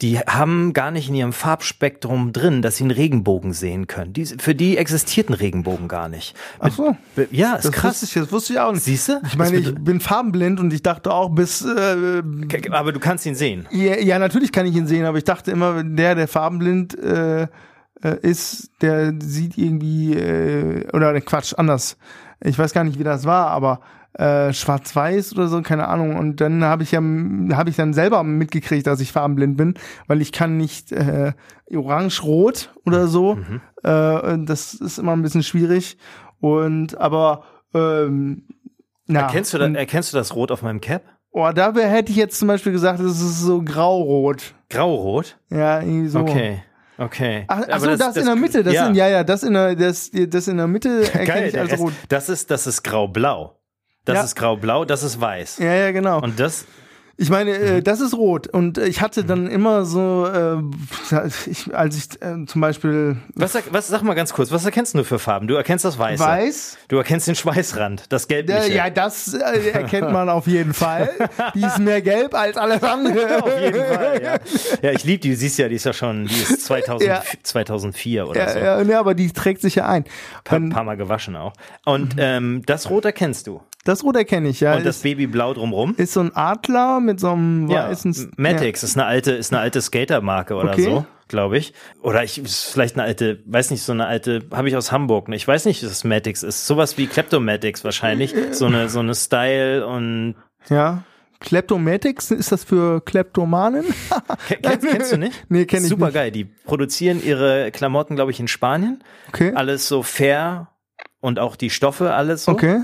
[0.00, 4.12] die haben gar nicht in ihrem Farbspektrum drin, dass sie einen Regenbogen sehen können.
[4.12, 6.36] Die, für die existiert ein Regenbogen gar nicht.
[6.60, 6.96] Ach so.
[7.32, 8.02] Ja, ist Das krass.
[8.02, 8.84] wusste ich, das wusste ich auch nicht.
[8.84, 9.20] Siehst du?
[9.26, 12.22] Ich meine, ich bin farbenblind und ich dachte auch bis, äh,
[12.70, 13.66] aber du kannst ihn sehen.
[13.72, 17.48] ja, ja, natürlich kann ich ihn sehen, aber ich dachte immer, der, der farbenblind äh,
[18.02, 21.96] äh, ist, der sieht irgendwie, äh, oder ne, Quatsch, anders.
[22.40, 23.80] Ich weiß gar nicht, wie das war, aber
[24.18, 26.16] äh, schwarz-weiß oder so, keine Ahnung.
[26.16, 29.74] Und dann habe ich ja, habe ich dann selber mitgekriegt, dass ich farbenblind bin,
[30.06, 31.32] weil ich kann nicht äh,
[31.72, 33.36] orange-rot oder so.
[33.36, 33.60] Mhm.
[33.82, 35.98] Äh, das ist immer ein bisschen schwierig.
[36.40, 37.44] Und aber
[37.74, 38.44] ähm,
[39.06, 41.02] na, Erkennst du, da, erkennst du das Rot auf meinem Cap?
[41.30, 44.54] Oh, da hätte ich jetzt zum Beispiel gesagt, es ist so graurot.
[44.68, 45.38] Graurot?
[45.50, 46.20] Ja, irgendwie so.
[46.20, 46.62] Okay.
[46.98, 47.44] Okay.
[47.46, 48.88] Ach, ach so, das, in der Mitte, das ja.
[48.88, 51.78] in, ja, ja, das in der, das, das in der Mitte erkenne Geil, ich als
[51.78, 51.92] rot.
[52.08, 53.57] das ist, das ist grau-blau.
[54.08, 54.22] Das Ja.
[54.24, 55.58] ist grau-blau, das ist weiß.
[55.58, 56.20] Ja, ja, genau.
[56.22, 56.64] Und das,
[57.20, 57.64] Ich meine, Mhm.
[57.78, 58.46] äh, das ist rot.
[58.46, 60.62] Und ich hatte dann immer so, äh,
[61.50, 65.02] ich, als ich äh, zum Beispiel was, was, sag mal ganz kurz, was erkennst du
[65.02, 65.48] für Farben?
[65.48, 66.22] Du erkennst das Weiße.
[66.22, 68.72] weiß, Du erkennst den Schweißrand, das Gelbliche.
[68.72, 71.10] ja, das äh, erkennt man auf jeden Fall.
[71.56, 73.42] Die ist mehr gelb als alles andere.
[73.42, 74.38] Auf jeden Fall, ja.
[74.82, 77.22] Ja, ich liebe die, du siehst ja, die ist ja schon, die ist 2000, Ja.
[77.42, 78.58] 2004 oder Ja, so.
[78.60, 80.04] ja, ja, aber die trägt sich ja ein.
[80.44, 81.52] Paar, Wenn, paar Mal gewaschen auch.
[81.84, 83.60] Und ähm, das Rot erkennst du.
[83.84, 84.74] Das Rot erkenne ich, ja.
[84.76, 85.94] Und das ist, Babyblau drumrum.
[85.96, 88.32] ist so ein Adler mit so einem Ja, weißen.
[88.36, 90.82] Matix ist eine alte, ist eine alte Skatermarke oder Okay.
[90.84, 91.72] so, glaube ich.
[92.02, 95.28] Oder ich ist vielleicht eine alte, weiß nicht, so eine alte, habe ich aus Hamburg.
[95.28, 95.36] Ne?
[95.36, 96.66] Ich weiß nicht, was Matix ist.
[96.66, 98.34] Sowas wie Kleptomatics wahrscheinlich.
[98.52, 100.34] So eine, so eine Style und
[100.68, 100.76] Ja.
[100.76, 101.02] ja.
[101.40, 103.84] Kleptomatics, ist das für Kleptomanen?
[104.48, 105.44] Ke- Kennst, kennst du nicht?
[105.48, 106.14] Nee, kenn ich Super nicht.
[106.14, 106.30] geil.
[106.32, 109.02] Die produzieren ihre Klamotten, glaube ich, in Spanien.
[109.28, 109.52] Okay.
[109.54, 110.68] Alles so fair
[111.20, 112.52] und auch die Stoffe, alles so.
[112.52, 112.80] Okay.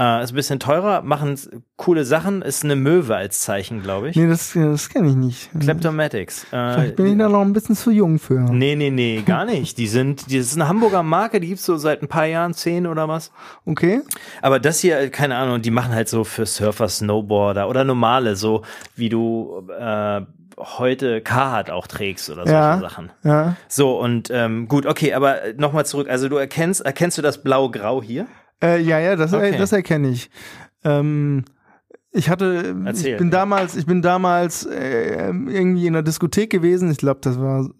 [0.00, 1.38] Äh, ist ein bisschen teurer, machen
[1.76, 4.16] coole Sachen, ist eine Möwe als Zeichen, glaube ich.
[4.16, 5.50] Nee, das, das kenne ich nicht.
[5.60, 6.44] Kleptomatics.
[6.44, 8.40] Äh, Vielleicht bin ich da noch ein bisschen zu jung für.
[8.40, 9.76] Nee, nee, nee, gar nicht.
[9.76, 12.54] Die sind, die das ist eine Hamburger Marke, die gibt's so seit ein paar Jahren,
[12.54, 13.30] zehn oder was.
[13.66, 14.00] Okay.
[14.40, 18.62] Aber das hier, keine Ahnung, die machen halt so für Surfer, Snowboarder oder normale, so
[18.96, 20.22] wie du äh,
[20.56, 22.78] heute Carhartt auch trägst oder solche Ja.
[22.80, 23.10] Sachen.
[23.22, 23.56] Ja.
[23.68, 26.08] So, und ähm, gut, okay, aber nochmal zurück.
[26.08, 28.26] Also du erkennst, erkennst du das Blau-Grau hier?
[28.62, 29.56] Äh, ja, ja, das, Okay.
[29.56, 30.30] das erkenne ich.
[30.84, 31.44] Ähm,
[32.12, 33.12] ich hatte, Erzähl.
[33.12, 36.90] ich bin damals, ich bin damals äh, irgendwie in einer Diskothek gewesen.
[36.90, 37.70] Ich glaube, das war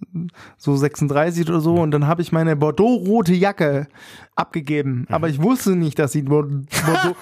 [0.57, 1.74] so 36 oder so.
[1.74, 3.89] Und dann habe ich meine Bordeaux-rote Jacke
[4.41, 5.07] abgegeben.
[5.11, 7.16] Aber ich wusste nicht, dass sie Bor- Bordeaux,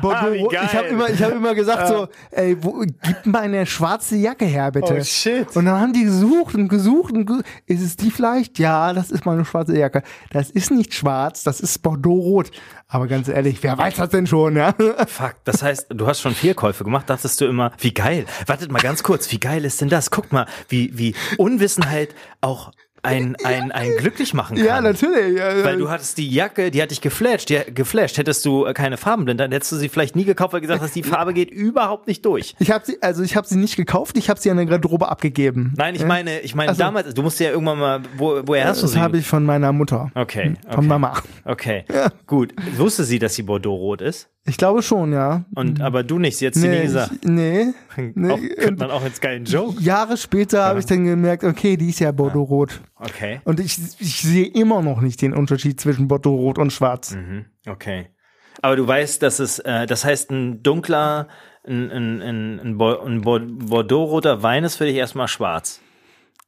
[0.00, 4.46] Bordeaux ich habe immer, ich habe immer gesagt so, ey, wo, gib meine schwarze Jacke
[4.46, 4.96] her, bitte.
[4.98, 5.54] Oh, shit.
[5.56, 8.58] Und dann haben die gesucht und gesucht und ge ist es die vielleicht?
[8.58, 10.02] Ja, das ist meine schwarze Jacke.
[10.30, 12.50] Das ist nicht schwarz, das ist Bordeaux-rot.
[12.88, 14.72] Aber ganz ehrlich, wer weiß das denn schon, ja?
[15.06, 18.24] Fuck, das heißt, du hast schon Fehlkäufe gemacht, dachtest du immer, wie geil.
[18.46, 20.10] Wartet mal ganz kurz, wie geil ist denn das?
[20.10, 22.72] Guck mal, wie, wie Unwissenheit auch
[23.04, 24.64] ein, ein, ein glücklich machen kann.
[24.66, 25.38] Ja, natürlich.
[25.38, 28.16] Ja, Weil du hattest die Jacke, die hat dich geflasht, die, geflasht.
[28.18, 30.82] Hättest du äh, keine Farbenblinde, dann hättest du sie vielleicht nie gekauft, weil du gesagt
[30.82, 32.54] hast, die Farbe geht überhaupt nicht durch.
[32.58, 35.08] ich habe sie, also ich habe sie nicht gekauft, ich habe sie an der Garderobe
[35.08, 35.72] abgegeben.
[35.76, 36.06] Nein, ich Ja?
[36.06, 36.82] meine, ich meine Ach so.
[36.82, 39.00] damals, du musst ja irgendwann mal, wo, woher hast du Das sie?
[39.00, 40.10] habe ich von meiner Mutter.
[40.14, 40.86] Okay, Von okay.
[40.86, 41.22] Mama.
[41.44, 41.84] Okay,
[42.26, 42.54] gut.
[42.76, 44.28] Wusste sie, dass sie Bordeaux-rot ist?
[44.46, 45.46] Ich glaube schon, ja.
[45.54, 47.12] Und, aber du nicht, hat sie nie gesagt.
[47.22, 47.68] ich, nee.
[48.14, 48.30] nee.
[48.30, 49.80] Auch, könnte man auch als geilen Joke.
[49.82, 52.80] Jahre später habe ich dann gemerkt, okay, die ist ja Bordeaux-rot.
[52.96, 53.40] Okay.
[53.44, 57.14] Und ich, ich sehe immer noch nicht den Unterschied zwischen Bordeaux-rot und schwarz.
[57.14, 58.08] Mhm, okay.
[58.60, 61.28] Aber du weißt, dass es, äh, das heißt, ein dunkler,
[61.66, 65.80] ein, ein, ein, ein, Bo- ein Bo- Bordeaux-roter Wein ist für dich erstmal schwarz.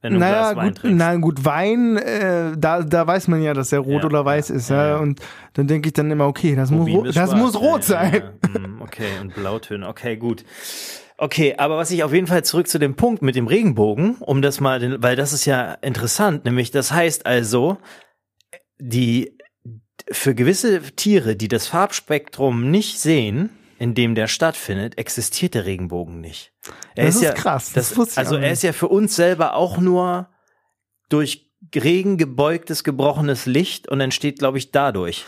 [0.02, 0.98] Wenn du Naja, Glas Wein gut, trinkst.
[0.98, 4.50] nein, gut, Wein, äh, da, da weiß man ja, dass der rot Ja, oder weiß
[4.50, 4.68] ist.
[4.70, 4.96] Ja, ja, ja.
[4.98, 5.20] Und
[5.54, 7.40] dann denke ich dann immer, okay, das, muss, Rubin ist das schwarz.
[7.40, 8.22] muss rot sein.
[8.42, 9.88] Mm, Okay, und Blautöne.
[9.88, 10.44] Okay, gut.
[11.18, 14.42] Okay, aber was ich auf jeden Fall zurück zu dem Punkt mit dem Regenbogen, um
[14.42, 17.78] das mal, den, weil das ist ja interessant, nämlich das heißt also,
[18.78, 19.32] die
[20.12, 26.20] für gewisse Tiere, die das Farbspektrum nicht sehen, in dem der stattfindet, existiert der Regenbogen
[26.20, 26.52] nicht.
[26.94, 29.78] Er Das ist ja, krass, Das, das also er ist ja für uns selber auch
[29.78, 30.28] nur
[31.08, 35.24] durch Regen gebeugtes, gebrochenes Licht und entsteht, glaube ich, dadurch.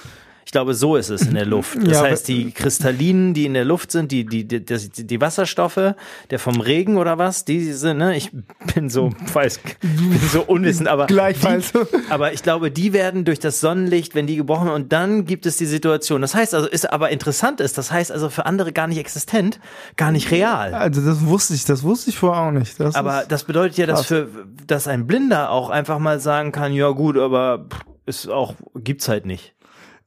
[0.48, 1.76] Ich glaube, so ist es in der Luft.
[1.76, 5.92] Das Ja, heißt, die Kristallinen, die in der Luft sind, die, die, die, die, Wasserstoffe,
[6.30, 8.30] der vom Regen oder was, die sind, ne, ich
[8.74, 11.72] bin so, weiß, bin so unwissend, aber Gleichfalls.
[11.72, 15.44] Die, aber ich glaube, die werden durch das Sonnenlicht, wenn die gebrochen und dann gibt
[15.44, 16.22] es die Situation.
[16.22, 19.60] Das heißt also, ist aber interessant ist, das heißt also für andere gar nicht existent,
[19.96, 20.72] gar nicht real.
[20.72, 22.80] Also das wusste ich, das wusste ich vorher auch nicht.
[22.80, 24.06] Das Aber das bedeutet ja, dass krass.
[24.06, 24.28] für,
[24.66, 27.66] dass ein Blinder auch einfach mal sagen kann, ja gut, aber
[28.06, 29.54] ist auch, gibt's halt nicht.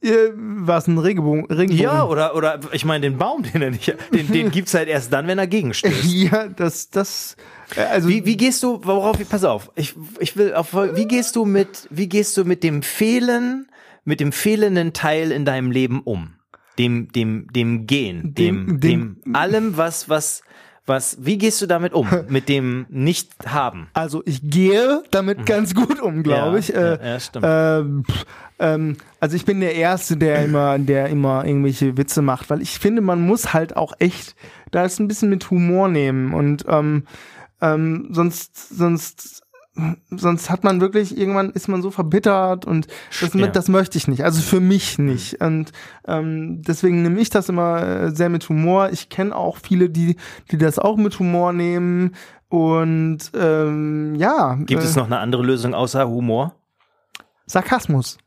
[0.04, 1.78] Was ein Regenbogen, Regenbogen.
[1.84, 5.14] Ja, oder, oder, ich meine, den Baum, den er nicht, den, den gibt's halt erst
[5.14, 6.04] dann, wenn er gegenstößt.
[6.12, 7.36] Ja, das, das,
[7.76, 11.36] äh, also Wie, wie gehst du, worauf, pass auf, ich, ich will auf, wie gehst
[11.36, 13.68] du mit, wie gehst du mit dem Fehlen,
[14.04, 16.34] mit dem fehlenden Teil in deinem Leben um?
[16.80, 20.42] Dem, dem, dem Gehen, dem, Dem- dem, dem- allem, was, was,
[20.92, 22.08] was, wie gehst du damit um?
[22.30, 23.88] Mit dem Nicht-Haben?
[23.94, 26.68] Also ich gehe damit ganz gut um, glaube Ja, ich.
[26.68, 27.46] ja, Äh, ja, stimmt.
[27.50, 28.04] ähm,
[28.60, 32.78] ähm, also ich bin der Erste, der immer, der immer irgendwelche Witze macht, weil ich
[32.78, 34.36] finde, man muss halt auch echt
[34.72, 37.04] da ist ein bisschen mit Humor nehmen und ähm,
[37.62, 39.41] ähm, sonst, sonst,
[40.10, 42.88] sonst hat man wirklich irgendwann ist man so verbittert und
[43.22, 43.48] das, Ja.
[43.48, 44.24] das möchte ich nicht.
[44.24, 45.42] Also für mich nicht.
[45.42, 45.72] Und
[46.06, 48.90] ähm, deswegen nehme ich das immer äh, sehr mit Humor.
[48.92, 50.18] Ich kenne auch viele, die,
[50.52, 52.16] die das auch mit Humor nehmen.
[52.50, 56.54] Und ähm, ja, Gibt äh, es noch eine andere Lösung außer Humor?
[57.46, 58.18] Sarkasmus.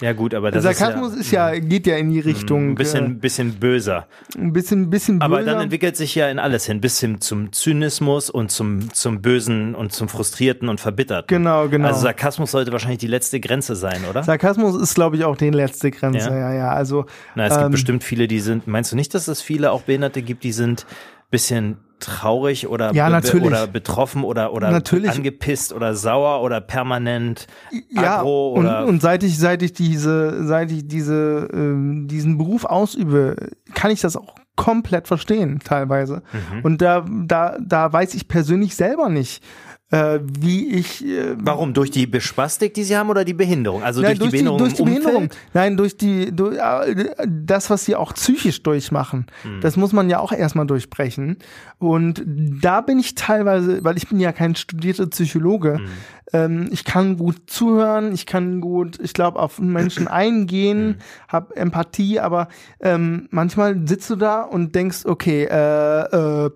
[0.00, 2.74] Ja gut, aber das Sarkasmus ist ja, geht ja in die ist ja Richtung ein
[2.74, 4.06] bisschen, bisschen böser.
[4.34, 5.24] äh, ein bisschen, bisschen böser.
[5.26, 9.20] Aber dann entwickelt sich ja in alles hin, bis hin zum Zynismus und zum, zum
[9.20, 11.26] Bösen und zum Frustrierten und Verbitterten.
[11.28, 11.88] genau, genau.
[11.88, 14.22] Also Sarkasmus sollte wahrscheinlich die letzte Grenze sein, oder?
[14.22, 16.30] Sarkasmus ist, glaube ich, auch die letzte Grenze.
[16.30, 16.38] Ja?
[16.38, 16.72] Ja, ja.
[16.72, 19.72] Also Na, es gibt ähm, bestimmt viele, die sind, meinst du nicht, dass es viele
[19.72, 20.86] auch Behinderte gibt, die sind
[21.32, 23.46] bisschen traurig oder, Ja, natürlich.
[23.46, 25.10] oder betroffen oder, oder Natürlich.
[25.10, 27.46] angepisst oder sauer oder permanent
[27.90, 32.38] ja, aggro und, oder und seit ich, seit ich diese, seit ich diese, ähm, diesen
[32.38, 33.36] Beruf ausübe,
[33.74, 36.22] kann ich das auch komplett verstehen, teilweise.
[36.32, 36.64] Mhm.
[36.64, 39.42] Und da, da, da weiß ich persönlich selber nicht,
[39.92, 41.74] äh, wie ich, äh, Warum?
[41.74, 43.82] Durch die Bespastik, die sie haben oder die Behinderung?
[43.82, 45.28] Also Nein, durch, die Behinderung durch die Behinderung.
[45.52, 49.26] Nein, durch die, durch, äh, das, was sie auch psychisch durchmachen.
[49.60, 51.36] Das muss man ja auch erstmal durchbrechen.
[51.78, 55.80] Und da bin ich teilweise, weil ich bin ja kein studierter Psychologe,
[56.32, 62.20] ähm, ich kann gut zuhören, ich kann gut, ich glaube, auf Menschen eingehen, habe Empathie,
[62.20, 62.48] aber
[62.80, 66.50] ähm, manchmal sitzt du da und denkst, okay, äh, äh,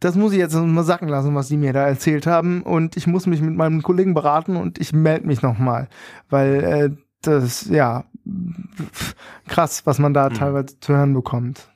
[0.00, 2.62] das muss ich jetzt mal sacken lassen, was die mir da erzählt haben.
[2.62, 5.88] Und ich muss mich mit meinem Kollegen beraten und ich melde mich nochmal.
[6.28, 6.90] Weil äh,
[7.22, 8.04] das, ja,
[9.46, 11.68] krass, was man da teilweise zu hören bekommt.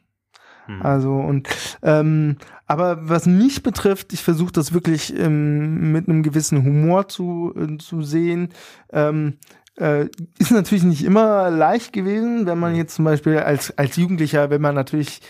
[0.81, 1.49] Also und
[1.83, 7.53] ähm, aber was mich betrifft, ich versuche das wirklich ähm, mit einem gewissen Humor zu,
[7.57, 8.49] äh, zu sehen.
[8.91, 9.35] Ähm,
[9.77, 10.09] äh,
[10.39, 14.63] ist natürlich nicht immer leicht gewesen, wenn man jetzt zum Beispiel als, als Jugendlicher, wenn
[14.63, 15.21] man natürlich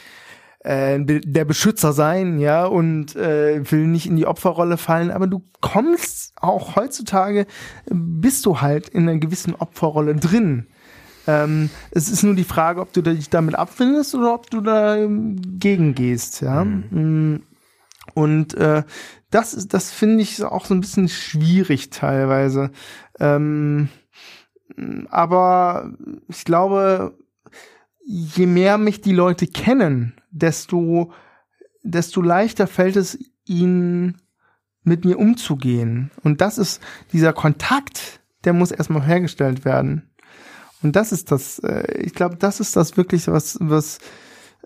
[0.65, 5.43] äh, der Beschützer sein, ja, und äh, will nicht in die Opferrolle fallen, aber du
[5.61, 7.47] kommst auch heutzutage,
[7.91, 10.67] bist du halt in einer gewissen Opferrolle drin.
[11.27, 15.95] Ähm, es ist nur die Frage, ob du dich damit abfindest oder ob du dagegen
[15.95, 16.65] gehst, ja.
[16.65, 17.43] Mm.
[18.15, 18.85] Und äh,
[19.31, 22.71] das ist, das finde ich auch so ein bisschen schwierig teilweise.
[23.19, 23.89] Ähm,
[25.11, 25.93] aber
[26.29, 27.19] ich glaube,
[28.05, 31.13] je mehr mich die Leute kennen, desto,
[31.83, 34.21] desto leichter fällt es ihnen,
[34.87, 36.11] mit mir umzugehen.
[36.23, 36.83] Und das ist
[37.13, 40.11] dieser Kontakt, der muss erstmal hergestellt werden.
[40.83, 43.99] Und das ist das, äh, ich glaube, das ist das wirklich, was, was,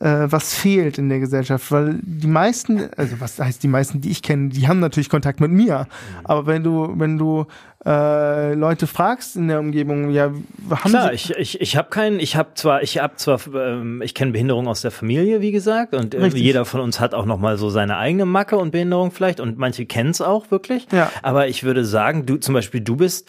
[0.00, 4.22] was fehlt in der Gesellschaft, weil die meisten, also was heißt die meisten, die ich
[4.22, 5.88] kenne, die haben natürlich Kontakt mit mir.
[6.22, 7.46] Aber wenn du, wenn du
[7.84, 10.32] äh, Leute fragst in der Umgebung, ja,
[10.70, 14.02] haben Klar, sie, ich, ich, ich habe keinen, ich habe zwar, ich habe zwar, ähm,
[14.02, 17.24] ich kenne Behinderung aus der Familie, wie gesagt, und äh, jeder von uns hat auch
[17.24, 20.86] noch mal so seine eigene Macke und Behinderung vielleicht, und manche kennen es auch wirklich.
[20.92, 21.10] Ja.
[21.22, 23.28] Aber ich würde sagen, du zum Beispiel, du bist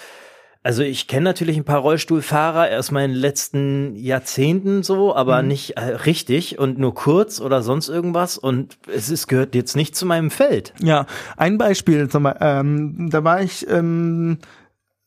[0.61, 5.81] also ich kenne natürlich ein paar Rollstuhlfahrer aus meinen letzten Jahrzehnten so, aber nicht äh,
[5.81, 10.29] richtig und nur kurz oder sonst irgendwas und es ist, gehört jetzt nicht zu meinem
[10.29, 10.73] Feld.
[10.81, 11.05] Ja,
[11.37, 14.39] ein Beispiel, zum Beispiel, ähm, da war ich, ähm,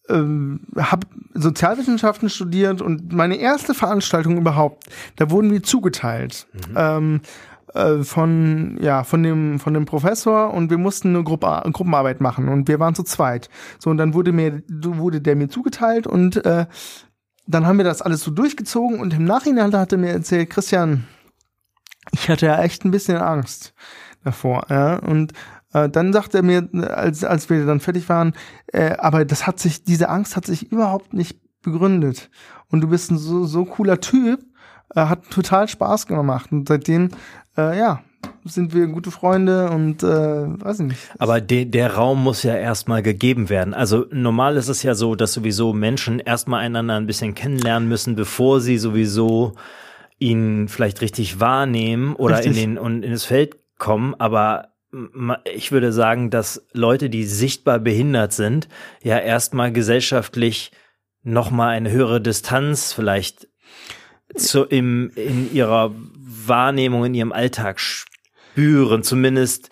[0.09, 4.85] ähm, habe Sozialwissenschaften studiert und meine erste Veranstaltung überhaupt,
[5.17, 6.47] da wurden wir zugeteilt.
[6.75, 7.29] Ähm, äh,
[8.03, 12.69] von ja von dem von dem Professor und wir mussten eine Gruppe, Gruppenarbeit machen und
[12.69, 13.49] wir waren zu zweit
[13.79, 16.67] so und dann wurde mir wurde der mir zugeteilt und äh,
[17.47, 21.05] dann haben wir das alles so durchgezogen und im Nachhinein hat er mir erzählt Christian
[22.11, 23.75] ich hatte ja echt ein bisschen Angst
[24.25, 24.97] davor, ja.
[24.97, 25.33] Und
[25.73, 28.35] äh, dann sagt er mir, als, als wir dann fertig waren,
[28.67, 32.31] äh, aber das hat sich, diese Angst hat sich überhaupt nicht begründet.
[32.69, 34.45] Und du bist ein so, so cooler Typ,
[34.95, 36.51] äh, hat total Spaß gemacht.
[36.51, 37.11] Und seitdem,
[37.57, 38.03] äh, ja,
[38.45, 41.01] sind wir gute Freunde und äh, weiß ich nicht.
[41.19, 43.75] Aber de der Raum muss ja erstmal gegeben werden.
[43.75, 48.17] Also normal ist es ja so, dass sowieso Menschen erstmal einander ein bisschen kennenlernen müssen,
[48.17, 49.55] bevor sie sowieso
[50.19, 52.57] ihn vielleicht richtig wahrnehmen oder richtig.
[52.57, 54.15] in den und in das Feld kommen.
[54.19, 54.73] Aber
[55.55, 58.69] ich würde sagen, dass Leute, die sichtbar behindert sind,
[59.03, 60.73] ja erstmal gesellschaftlich
[61.23, 63.49] noch mal eine höhere Distanz vielleicht
[64.35, 65.93] zu im in ihrer
[66.49, 69.03] Wahrnehmung in ihrem Alltag spüren.
[69.03, 69.71] Zumindest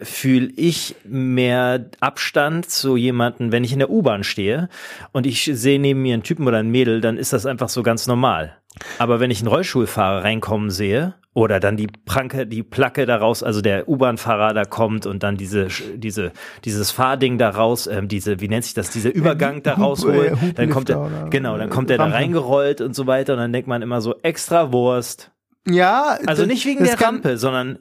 [0.00, 4.68] fühle ich mehr Abstand zu jemanden, wenn ich in der U-Bahn stehe
[5.12, 7.82] und ich sehe neben mir einen Typen oder ein Mädel, dann ist das einfach so
[7.82, 8.58] ganz normal.
[8.98, 13.62] Aber wenn ich einen Rollstuhlfahrer reinkommen sehe oder dann die Pranke, die Placke daraus, also
[13.62, 16.32] der U-Bahn-Fahrer da kommt und dann diese, diese,
[16.64, 20.68] dieses Fahrding daraus, ähm, diese, wie nennt sich das, dieser Übergang da rausholt, äh, dann
[20.68, 23.80] kommt er, genau, dann kommt er da reingerollt und so weiter und dann denkt man
[23.80, 25.30] immer so extra Wurst.
[25.66, 26.18] Ja.
[26.26, 27.78] Also nicht wegen der Rampe, sondern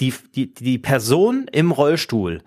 [0.00, 2.42] die, die, die Person im Rollstuhl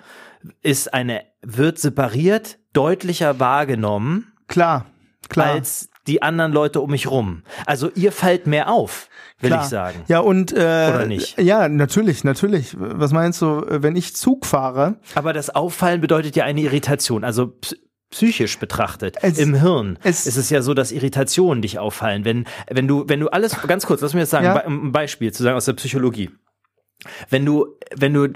[0.62, 4.34] ist eine, wird separiert, deutlicher wahrgenommen.
[4.48, 4.86] Klar,
[5.30, 5.52] klar.
[5.52, 7.44] Als die anderen Leute um mich rum.
[7.66, 9.08] Also ihr fällt mehr auf,
[9.40, 9.64] will Klar.
[9.64, 10.04] ich sagen.
[10.08, 11.40] Ja, und äh, Oder nicht?
[11.40, 12.76] Ja, natürlich, natürlich.
[12.78, 14.96] Was meinst du, wenn ich Zug fahre?
[15.14, 17.24] Aber das Auffallen bedeutet ja eine Irritation.
[17.24, 17.54] Also
[18.12, 22.26] psychisch betrachtet es, im Hirn es, ist es ja so, dass Irritationen dich auffallen.
[22.26, 24.66] Wenn, wenn du, wenn du alles, ganz kurz, lass mich jetzt sagen, ja?
[24.66, 26.30] ein Beispiel zu sagen aus der Psychologie.
[27.30, 28.28] Wenn du, wenn du,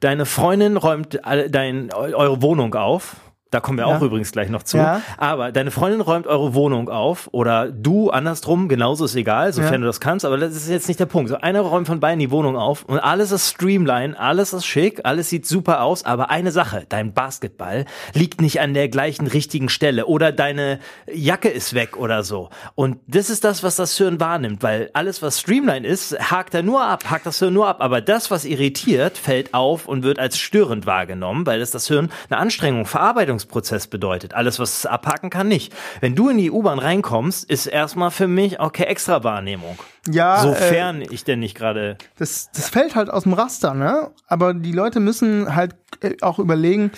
[0.00, 3.16] deine Freundin räumt dein, eure Wohnung auf,
[3.50, 3.96] da kommen wir ja.
[3.96, 4.76] auch übrigens gleich noch zu.
[4.76, 5.00] Ja.
[5.16, 9.78] Aber deine Freundin räumt eure Wohnung auf oder du andersrum, genauso ist egal, sofern ja.
[9.78, 10.26] du das kannst.
[10.26, 11.30] Aber das ist jetzt nicht der Punkt.
[11.30, 15.00] So einer räumt von beiden die Wohnung auf und alles ist streamline, alles ist schick,
[15.04, 16.04] alles sieht super aus.
[16.04, 20.78] Aber eine Sache, dein Basketball liegt nicht an der gleichen richtigen Stelle oder deine
[21.10, 22.50] Jacke ist weg oder so.
[22.74, 26.62] Und das ist das, was das Hirn wahrnimmt, weil alles, was streamline ist, hakt er
[26.62, 27.78] nur ab, hakt das Hirn nur ab.
[27.80, 32.10] Aber das, was irritiert, fällt auf und wird als störend wahrgenommen, weil es das Hirn
[32.28, 34.34] eine Anstrengung, Verarbeitung Verarbeitungsprozess bedeutet.
[34.34, 35.72] Alles, was es abhaken kann, nicht.
[36.00, 39.78] Wenn du in die U-Bahn reinkommst, ist erstmal für mich okay extra Wahrnehmung.
[40.10, 40.40] Ja.
[40.42, 41.96] Sofern äh, ich denn nicht gerade.
[42.18, 44.10] Das, das fällt halt aus dem Raster, ne?
[44.26, 46.90] Aber die Leute müssen halt äh, auch überlegen,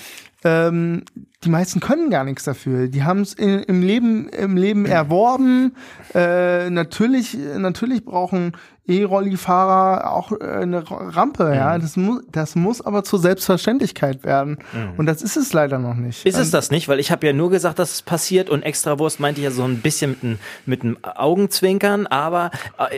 [0.44, 1.04] ähm,
[1.44, 2.88] die meisten können gar nichts dafür.
[2.88, 5.74] Die haben es im Leben, im Leben erworben.
[6.14, 8.52] Äh, natürlich, natürlich brauchen
[8.90, 11.44] E-Rolli-Fahrer auch äh, eine Rampe.
[11.46, 11.54] Mhm.
[11.54, 14.58] Ja, das muss, das muss aber zur Selbstverständlichkeit werden.
[14.72, 14.98] Mhm.
[14.98, 16.26] Und das ist es leider noch nicht.
[16.26, 16.88] Ist es das nicht?
[16.88, 19.64] Weil ich habe ja nur gesagt, dass es passiert und Extrawurst meinte ich ja so
[19.64, 22.50] ein bisschen mit einem mit einem Augenzwinkern, aber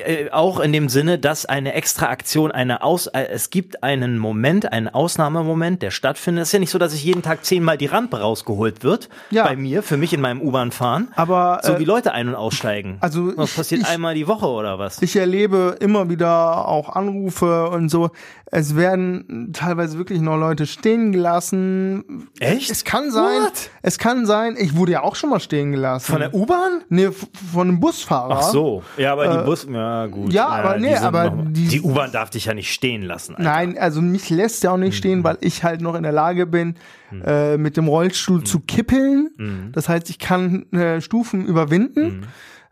[0.05, 4.19] äh, auch in dem Sinne, dass eine extra Aktion, eine Aus, äh, es gibt einen
[4.19, 6.43] Moment, einen Ausnahmemoment, der stattfindet.
[6.43, 9.09] Es ist ja nicht so, dass ich jeden Tag zehnmal die Rampe raus rausgeholt wird.
[9.31, 9.45] Ja.
[9.45, 11.09] Bei mir, für mich in meinem U-Bahn fahren.
[11.15, 12.97] Aber so wie äh, Leute ein- und aussteigen.
[13.01, 15.03] Also das passiert ich, einmal die Woche oder was?
[15.03, 18.11] Ich erlebe immer wieder auch Anrufe und so.
[18.55, 22.29] Es werden teilweise wirklich noch Leute stehen gelassen.
[22.39, 22.71] Echt?
[22.71, 23.43] Es kann sein.
[23.43, 23.71] What?
[23.81, 24.57] Es kann sein.
[24.59, 26.13] Ich wurde ja auch schon mal stehen gelassen.
[26.13, 26.83] Von der U-Bahn?
[26.91, 27.09] Nee,
[27.53, 28.39] von einem Busfahrer.
[28.39, 28.83] Ach so.
[28.99, 30.33] Ja, aber äh, die Bus, ja gut.
[30.33, 33.37] Ja, aber nee, aber die, die U-Bahn darf dich ja nicht stehen lassen.
[33.37, 33.43] Alter.
[33.43, 34.99] Nein, also mich lässt ja auch nicht mhm.
[34.99, 36.77] stehen, weil ich halt noch in der Lage bin,
[37.13, 37.23] mhm.
[37.25, 38.45] äh, mit dem Rollstuhl mhm.
[38.45, 39.31] zu kippeln.
[39.37, 39.73] Mhm.
[39.73, 42.21] Das heißt, ich kann äh, Stufen überwinden.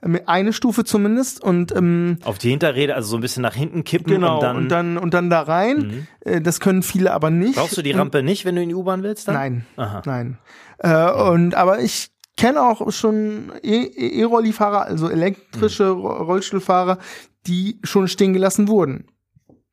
[0.02, 0.14] Mhm.
[0.14, 3.84] Äh, eine Stufe zumindest und ähm, auf die Hinterräder also so ein bisschen nach hinten
[3.84, 5.76] kippen genau, und dann und dann und dann da rein.
[5.76, 6.06] Mhm.
[6.20, 7.56] Äh, das können viele aber nicht.
[7.56, 9.28] Brauchst du die Rampe nicht, wenn du in die U-Bahn willst?
[9.28, 9.34] Dann?
[9.34, 10.02] Nein, Aha.
[10.06, 10.38] nein.
[10.78, 15.90] Äh, und aber ich kenne auch schon e-, e-, E-Rolli-Fahrer, also elektrische.
[15.90, 16.98] Rollstuhlfahrer,
[17.46, 19.06] die schon stehen gelassen wurden.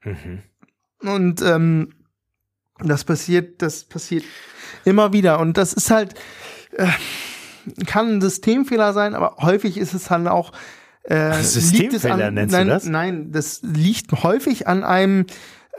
[0.03, 0.39] Mhm.
[1.01, 1.93] Und ähm,
[2.84, 4.23] das passiert, das passiert
[4.86, 5.39] immer wieder.
[5.39, 6.13] Und das ist halt,
[6.73, 6.88] äh,
[7.86, 10.51] kann ein Systemfehler sein, aber häufig ist es dann auch.
[11.03, 12.86] Äh, Systemfehler an, nennst nein, du das?
[12.86, 15.25] Nein, das liegt häufig an einem,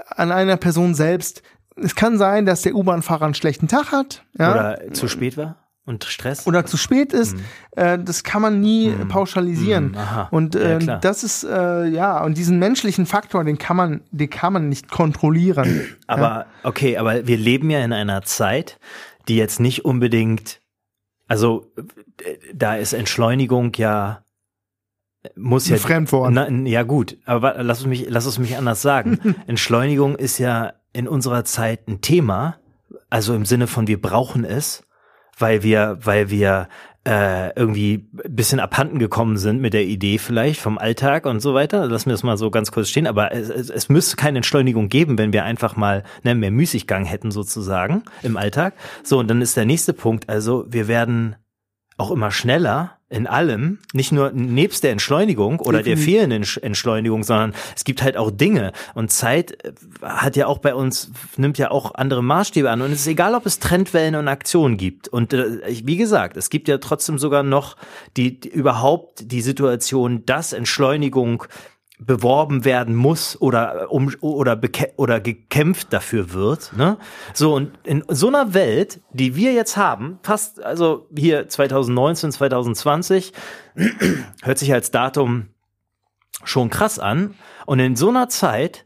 [0.09, 1.42] an einer Person selbst.
[1.76, 4.24] Es kann sein, dass der U-Bahn-Fahrer einen schlechten Tag hat.
[4.38, 4.53] Ja?
[4.53, 5.57] Oder zu spät war?
[5.89, 6.47] Und Stress?
[6.47, 7.43] Oder zu spät ist, mhm.
[7.76, 9.09] äh, das kann man nie mhm.
[9.09, 9.93] pauschalisieren.
[9.93, 10.26] Mhm.
[10.30, 14.28] Und äh, ja, das ist äh, ja und diesen menschlichen Faktor, den kann man, den
[14.28, 15.86] kann man nicht kontrollieren.
[16.07, 16.47] Aber ja?
[16.62, 18.78] okay, aber wir leben ja in einer Zeit,
[19.28, 20.61] die jetzt nicht unbedingt,
[21.26, 21.72] also
[22.53, 24.24] da ist Entschleunigung ja
[25.36, 26.32] muss ja Ein Fremdwort.
[26.32, 29.34] Na, ja gut, aber lass es mich, lass es mich anders sagen.
[29.47, 32.59] Entschleunigung ist ja in unserer Zeit ein Thema,
[33.11, 34.84] also im Sinne von wir brauchen es
[35.39, 36.68] weil wir, weil wir
[37.09, 41.86] äh, irgendwie bisschen abhanden gekommen sind mit der Idee vielleicht vom Alltag und so weiter.
[41.86, 43.07] Lassen wir das mal so ganz kurz stehen.
[43.07, 47.07] Aber es, es, es müsste keine Entschleunigung geben, wenn wir einfach mal ne, mehr Müßiggang
[47.07, 48.74] hätten sozusagen im Alltag.
[49.03, 51.36] So, und dann ist der nächste Punkt, also wir werden
[51.97, 57.54] auch immer schneller in allem, nicht nur nebst der Entschleunigung oder der fehlenden Entschleunigung, sondern
[57.74, 58.72] es gibt halt auch Dinge.
[58.94, 62.82] Und Zeit äh, hat ja auch bei uns, nimmt ja auch andere Maßstäbe an.
[62.82, 65.09] Und es ist egal, ob es Trendwellen und Aktionen gibt.
[65.09, 67.76] Und äh, wie gesagt, es gibt ja trotzdem sogar noch
[68.18, 71.44] die, die überhaupt die Situation, dass Entschleunigung
[71.99, 74.61] beworben werden muss oder um oder
[74.96, 76.96] oder gekämpft dafür wird, ne?
[77.34, 83.32] So und in so einer Welt, die wir jetzt haben, fast also hier 2019, 2020
[84.42, 85.49] hört sich als Datum
[86.44, 87.34] schon krass an
[87.66, 88.84] und in so einer Zeit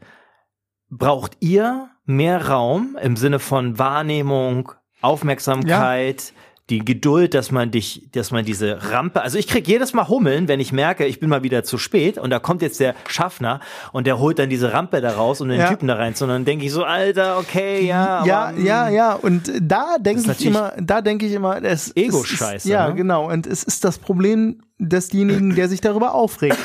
[0.88, 6.41] braucht ihr mehr Raum im Sinne von Wahrnehmung, Aufmerksamkeit, ja
[6.72, 10.48] die Geduld, dass man dich, dass man diese Rampe, also ich krieg jedes Mal Hummeln,
[10.48, 13.60] wenn ich merke, ich bin mal wieder zu spät und da kommt jetzt der Schaffner
[13.92, 15.68] und der holt dann diese Rampe da raus, um den ja.
[15.68, 18.24] Typen da rein zu, und dann denke ich so, Alter, okay, ja.
[18.24, 22.70] Ja, aber, ja, ja, und da denke ich immer, da denke ich immer, es Ego-Scheiße.
[22.70, 22.94] Ja, ne?
[22.94, 26.56] genau, und es ist das Problem desjenigen, der sich darüber aufregt.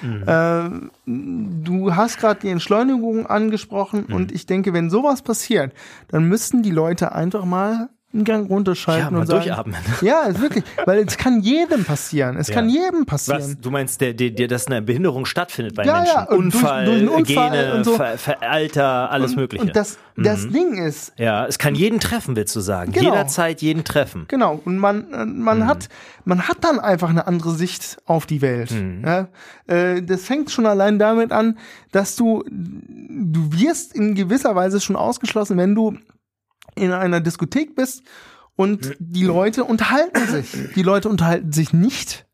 [0.00, 0.22] Mhm.
[0.26, 0.70] äh,
[1.04, 4.14] du hast gerade die Entschleunigung angesprochen mhm.
[4.14, 5.74] und ich denke, wenn sowas passiert,
[6.08, 9.76] dann müssten die Leute einfach mal einen Gang runterschalten ja, und sagen, durchatmen.
[10.00, 12.36] Ja, wirklich, weil es kann jedem passieren.
[12.36, 12.54] Es ja.
[12.54, 13.42] kann jedem passieren.
[13.42, 16.14] Was, du meinst, der, der, der, dass eine Behinderung stattfindet bei ja, Menschen?
[16.14, 17.96] Ja, Unfall, durch, durch Unfall Gene, so.
[17.96, 19.64] Ver, Ver, Alter, alles und, Mögliche.
[19.64, 20.52] Und das, das mhm.
[20.52, 21.12] Ding ist.
[21.18, 22.92] Ja, es kann jeden treffen, willst du sagen.
[22.92, 23.10] Genau.
[23.10, 24.26] Jederzeit jeden treffen.
[24.28, 24.60] Genau.
[24.64, 25.06] Und man,
[25.40, 25.66] man mhm.
[25.66, 25.88] hat,
[26.24, 28.70] man hat dann einfach eine andere Sicht auf die Welt.
[28.70, 29.02] Mhm.
[29.04, 29.28] Ja?
[29.66, 31.58] Äh, das fängt schon allein damit an,
[31.90, 35.98] dass du, du wirst in gewisser Weise schon ausgeschlossen, wenn du
[36.74, 38.02] in einer Diskothek bist
[38.56, 40.72] und die Leute unterhalten sich.
[40.74, 42.26] Die Leute unterhalten sich nicht,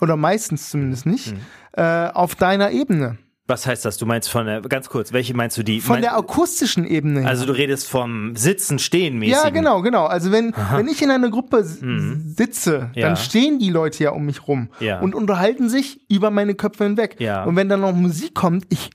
[0.00, 1.40] oder meistens zumindest nicht, mhm.
[1.72, 3.18] äh, auf deiner Ebene.
[3.50, 3.96] Was heißt das?
[3.96, 5.80] Du meinst von der, ganz kurz, welche meinst du die?
[5.80, 7.26] Von mein, der akustischen Ebene.
[7.26, 9.34] Also du redest vom Sitzen, Stehen mäßig.
[9.34, 10.06] Ja, genau, genau.
[10.06, 12.32] Also wenn, wenn ich in einer Gruppe mhm.
[12.36, 13.08] sitze, ja.
[13.08, 15.00] dann stehen die Leute ja um mich rum ja.
[15.00, 17.16] und unterhalten sich über meine Köpfe hinweg.
[17.18, 17.42] Ja.
[17.42, 18.90] Und wenn dann noch Musik kommt, ich,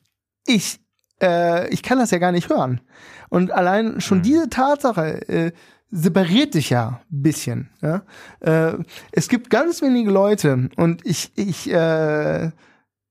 [0.47, 0.79] ich,
[1.21, 2.81] äh, ich kann das ja gar nicht hören.
[3.29, 4.23] Und allein schon mhm.
[4.23, 5.51] diese Tatsache äh,
[5.91, 7.69] separiert dich ja ein bisschen.
[7.81, 8.03] Ja?
[8.41, 8.77] Äh,
[9.11, 12.51] es gibt ganz wenige Leute und ich, ich, äh,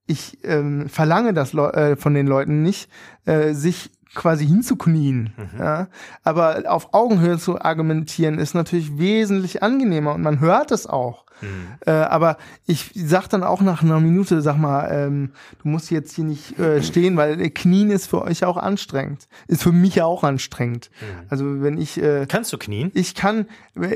[0.07, 2.90] ich äh, verlange das äh, von den Leuten nicht,
[3.24, 5.32] äh, sich quasi hinzuknien.
[5.36, 5.59] Mhm.
[5.59, 5.88] Ja?
[6.22, 11.24] Aber auf Augenhöhe zu argumentieren ist natürlich wesentlich angenehmer und man hört es auch.
[11.41, 11.66] Mhm.
[11.87, 15.30] Äh, aber ich sag dann auch nach einer Minute, sag mal, ähm,
[15.62, 19.28] du musst jetzt hier nicht äh, stehen, weil äh, Knien ist für euch auch anstrengend.
[19.49, 20.91] Ist für mich ja auch anstrengend.
[21.01, 21.26] Mhm.
[21.28, 22.91] Also wenn ich äh, Kannst du knien?
[22.95, 23.47] Ich kann,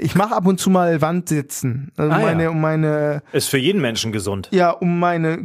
[0.01, 1.93] ich mache ab und zu mal Wand sitzen.
[1.97, 2.51] Also ah, meine, ja.
[2.51, 4.49] um meine Ist für jeden Menschen gesund.
[4.53, 5.39] Ja, um meine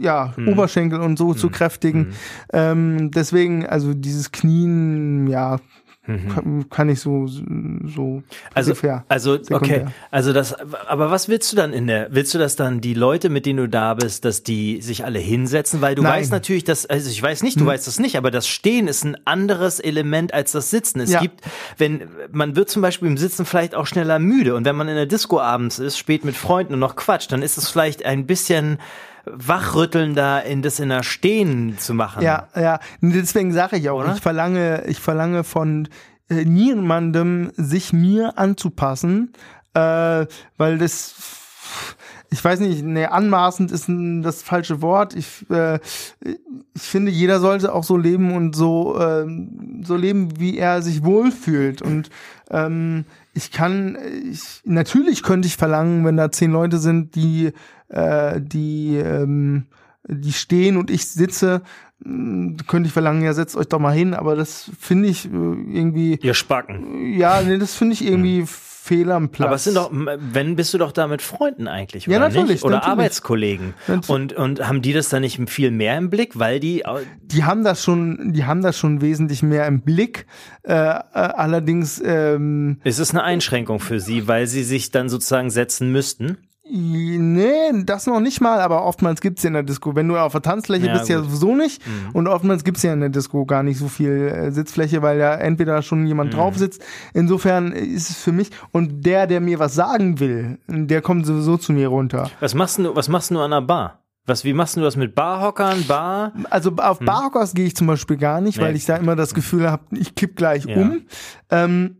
[0.00, 0.48] ja, mhm.
[0.48, 1.52] Oberschenkel und so zu mhm.
[1.52, 2.00] kräftigen.
[2.00, 2.12] Mhm.
[2.52, 5.58] Ähm, deswegen, also dieses Knien, ja,
[6.06, 6.28] Mhm.
[6.28, 8.22] Kann, kann, ich so so
[8.54, 12.38] also ungefähr, also okay also das aber was willst du dann in der willst du
[12.38, 15.96] das dann die Leute mit denen du da bist dass die sich alle hinsetzen weil
[15.96, 16.20] du Nein.
[16.20, 17.66] weißt natürlich dass also ich weiß nicht du hm.
[17.66, 21.20] weißt das nicht aber das Stehen ist ein anderes Element als das Sitzen es ja.
[21.20, 21.40] gibt
[21.76, 24.94] wenn man wird zum Beispiel im Sitzen vielleicht auch schneller müde und wenn man in
[24.94, 28.26] der Disco abends ist spät mit Freunden und noch quatscht dann ist es vielleicht ein
[28.26, 28.78] bisschen
[29.26, 32.22] wachrütteln, da in das in der Stehen zu machen.
[32.22, 32.78] Ja, ja.
[33.00, 34.14] Deswegen sage ich auch, Oder?
[34.14, 35.88] ich verlange, ich verlange von
[36.28, 39.32] äh, niemandem, sich mir anzupassen,
[39.74, 41.14] äh, weil das
[42.30, 45.14] ich weiß nicht, nee, anmaßend ist das falsche Wort.
[45.14, 45.78] Ich, äh,
[46.74, 49.26] ich finde, jeder sollte auch so leben und so, äh,
[49.82, 51.82] so leben, wie er sich wohlfühlt.
[51.82, 52.10] Und
[52.50, 53.96] ähm, ich kann,
[54.30, 57.52] ich, natürlich könnte ich verlangen, wenn da zehn Leute sind, die
[57.88, 59.66] äh, die, ähm,
[60.08, 61.62] die stehen und ich sitze,
[62.02, 65.28] hm, könnte ich verlangen, ja, setzt euch doch mal hin, aber das finde ich äh,
[65.28, 66.18] irgendwie.
[66.22, 67.14] Ihr Spacken.
[67.14, 68.46] Ja, nee, das finde ich irgendwie hm.
[68.46, 69.46] fehl am Platz.
[69.46, 72.48] Aber es sind doch, wenn bist du doch da mit Freunden eigentlich, oder ja, natürlich,
[72.48, 72.64] nicht?
[72.64, 72.92] Oder natürlich.
[72.92, 73.74] Arbeitskollegen.
[74.08, 76.84] Und, und haben die das dann nicht viel mehr im Blick, weil die.
[77.22, 80.26] Die haben das schon, die haben das schon wesentlich mehr im Blick.
[80.62, 85.50] Äh, äh, allerdings ähm, ist es eine Einschränkung für sie, weil sie sich dann sozusagen
[85.50, 86.36] setzen müssten?
[86.68, 89.94] Nee, das noch nicht mal, aber oftmals gibt's ja in der Disco.
[89.94, 91.10] Wenn du auf der Tanzfläche ja, bist, gut.
[91.10, 91.86] ja sowieso nicht.
[91.86, 92.10] Mhm.
[92.12, 95.34] Und oftmals gibt's ja in der Disco gar nicht so viel äh, Sitzfläche, weil ja
[95.34, 96.38] entweder schon jemand mhm.
[96.38, 96.82] drauf sitzt.
[97.14, 98.50] Insofern ist es für mich.
[98.72, 102.30] Und der, der mir was sagen will, der kommt sowieso zu mir runter.
[102.40, 104.02] Was machst du, was machst du an der Bar?
[104.26, 106.32] Was, wie machst du das mit Barhockern, Bar?
[106.50, 107.06] Also auf hm.
[107.06, 108.64] Barhockers gehe ich zum Beispiel gar nicht, nee.
[108.64, 110.76] weil ich da immer das Gefühl habe, ich kipp gleich ja.
[110.76, 111.02] um.
[111.48, 111.98] Ähm,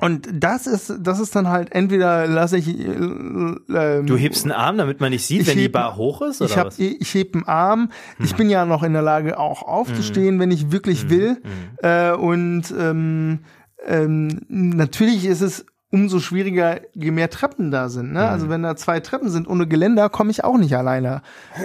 [0.00, 2.68] Und das ist, das ist dann halt entweder lasse ich.
[2.68, 6.22] Äh, ähm, du hebst einen Arm, damit man nicht sieht, wenn heb, die Bar hoch
[6.22, 6.78] ist, oder ich hab, was?
[6.78, 7.90] Ich heb einen Arm.
[8.16, 8.24] Hm.
[8.24, 10.40] Ich bin ja noch in der Lage, auch aufzustehen, hm.
[10.40, 11.10] wenn ich wirklich hm.
[11.10, 11.28] will.
[11.28, 11.42] Hm.
[11.82, 13.40] Äh, und ähm,
[13.86, 18.12] ähm, natürlich ist es umso schwieriger, je mehr Treppen da sind.
[18.12, 18.20] Ne?
[18.20, 18.32] Also mhm.
[18.32, 21.22] Also wenn da zwei Treppen sind ohne Geländer, komme ich auch nicht alleine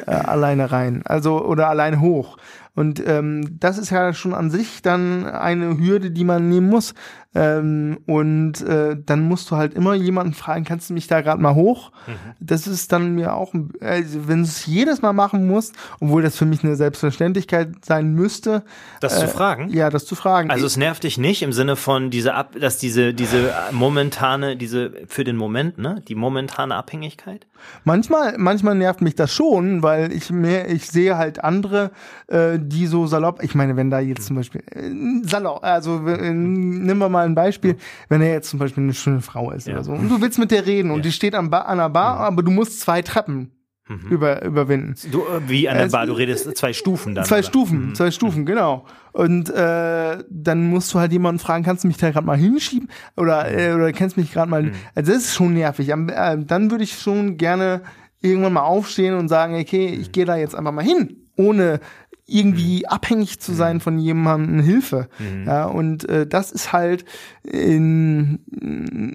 [0.07, 1.03] äh, alleine rein.
[1.05, 2.38] Also oder alleine hoch.
[2.73, 6.93] Und ähm, das ist ja schon an sich dann eine Hürde, die man nehmen muss.
[7.36, 11.41] Ähm, und äh, dann musst du halt immer jemanden fragen, kannst du mich da gerade
[11.41, 11.91] mal hoch?
[12.07, 12.13] Mhm.
[12.39, 16.38] Das ist dann mir auch, also wenn du es jedes Mal machen musst, obwohl das
[16.38, 18.63] für mich eine Selbstverständlichkeit sein müsste.
[19.01, 19.69] Das äh, zu fragen?
[19.69, 20.49] Ja, das zu fragen.
[20.49, 24.93] Also es nervt dich nicht im Sinne von diese Ab, dass diese, diese momentane, diese
[25.07, 27.45] für den Moment, ne, die momentane Abhängigkeit?
[27.83, 31.91] Manchmal, manchmal nervt mich das schon, weil ich mehr, ich sehe halt andere,
[32.27, 36.33] äh, die so salopp, ich meine, wenn da jetzt zum Beispiel, äh, salopp, also äh,
[36.33, 37.76] wir mal ein Beispiel,
[38.09, 40.51] wenn er jetzt zum Beispiel eine schöne Frau ist oder so, und du willst mit
[40.51, 43.51] der reden und die steht an, an der Bar, aber du musst zwei Treppen
[43.88, 44.07] Mhm.
[44.09, 44.95] Über, überwinden.
[45.11, 47.23] Du, äh, wie an der Bar, du redest zwei Stufen dann.
[47.23, 47.43] Zwei oder?
[47.43, 47.95] Stufen, mhm.
[47.95, 48.86] zwei Stufen, genau.
[49.11, 52.89] Und äh, dann musst du halt jemanden fragen, kannst du mich da gerade mal hinschieben?
[53.15, 54.63] Oder, äh, oder kennst du mich gerade mal.
[54.63, 54.71] Mhm.
[54.95, 55.89] Also das ist schon nervig.
[55.89, 57.84] Äh, dann würde ich schon gerne
[58.21, 61.80] irgendwann mal aufstehen und sagen, okay, ich gehe da jetzt einfach mal hin, ohne
[62.26, 62.86] irgendwie mhm.
[62.86, 63.82] abhängig zu sein mhm.
[63.82, 65.07] von jemandem Hilfe.
[65.19, 65.45] Mhm.
[65.45, 67.05] Ja, und äh, das ist halt
[67.43, 68.39] in,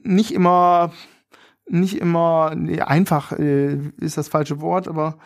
[0.05, 0.93] nicht immer
[1.73, 5.19] nicht immer nee, einfach äh, ist das falsche Wort, aber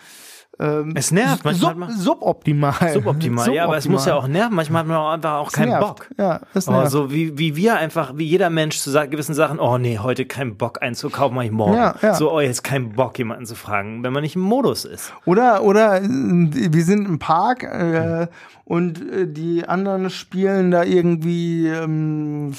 [0.60, 1.90] ähm, es nervt manchmal.
[1.90, 2.92] Sub, suboptimal.
[2.92, 3.52] Suboptimal.
[3.52, 4.54] Ja, aber es muss ja auch nerven.
[4.54, 5.78] Manchmal hat man auch einfach auch keinen.
[5.80, 6.08] Bock.
[6.16, 6.86] Ja, es nervt.
[6.86, 10.24] Oh, so wie, wie wir einfach, wie jeder Mensch zu gewissen Sachen, oh nee, heute
[10.26, 11.74] keinen Bock einzukaufen, mach ich morgen.
[11.74, 12.14] Ja, ja.
[12.14, 15.12] So, oh, jetzt keinen Bock, jemanden zu fragen, wenn man nicht im Modus ist.
[15.24, 18.28] Oder, oder äh, wir sind im Park äh,
[18.64, 22.54] und äh, die anderen spielen da irgendwie ähm,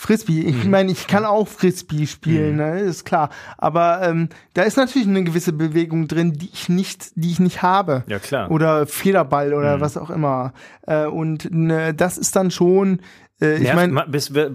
[0.00, 0.40] Frisbee.
[0.40, 0.70] Ich mhm.
[0.70, 2.56] meine, ich kann auch Frisbee spielen, mhm.
[2.56, 3.28] ne, ist klar.
[3.58, 7.60] Aber ähm, da ist natürlich eine gewisse Bewegung drin, die ich nicht, die ich nicht
[7.60, 8.04] habe.
[8.06, 8.50] Ja klar.
[8.50, 9.80] Oder Federball oder mhm.
[9.82, 10.54] was auch immer.
[10.86, 13.00] Äh, und ne, das ist dann schon.
[13.42, 14.06] Äh, ich meine, ma,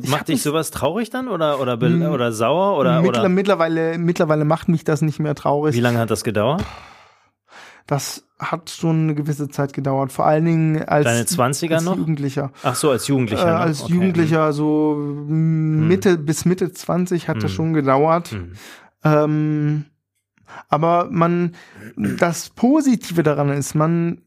[0.08, 3.30] macht dich sowas traurig dann oder oder oder sauer oder, mittler, oder?
[3.30, 5.76] Mittlerweile mittlerweile macht mich das nicht mehr traurig.
[5.76, 6.64] Wie lange hat das gedauert?
[7.88, 10.12] Das hat schon eine gewisse Zeit gedauert.
[10.12, 11.98] Vor allen Dingen als, Deine 20er als noch?
[11.98, 12.52] Jugendlicher.
[12.64, 13.48] Ach so, als Jugendlicher.
[13.48, 13.94] Äh, als okay.
[13.94, 16.26] Jugendlicher, so Mitte hm.
[16.26, 17.42] bis Mitte 20 hat hm.
[17.42, 18.30] das schon gedauert.
[18.30, 18.54] Hm.
[19.04, 19.86] Ähm,
[20.70, 21.56] aber man,
[21.96, 24.22] das Positive daran ist, man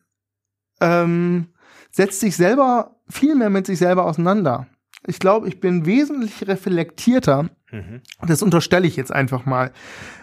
[0.81, 1.49] ähm,
[1.91, 4.67] setzt sich selber viel mehr mit sich selber auseinander.
[5.07, 8.03] Ich glaube, ich bin wesentlich reflektierter, mhm.
[8.27, 9.73] das unterstelle ich jetzt einfach mal,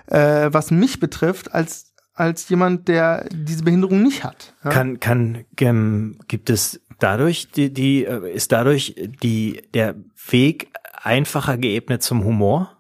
[0.08, 1.85] äh, was mich betrifft, als
[2.16, 4.54] als jemand, der diese Behinderung nicht hat.
[4.64, 4.72] Ja?
[4.72, 9.96] Kann, kann, ähm, gibt es dadurch die, die, äh, ist dadurch die, der
[10.30, 10.70] Weg
[11.04, 12.72] einfacher geebnet zum Humor?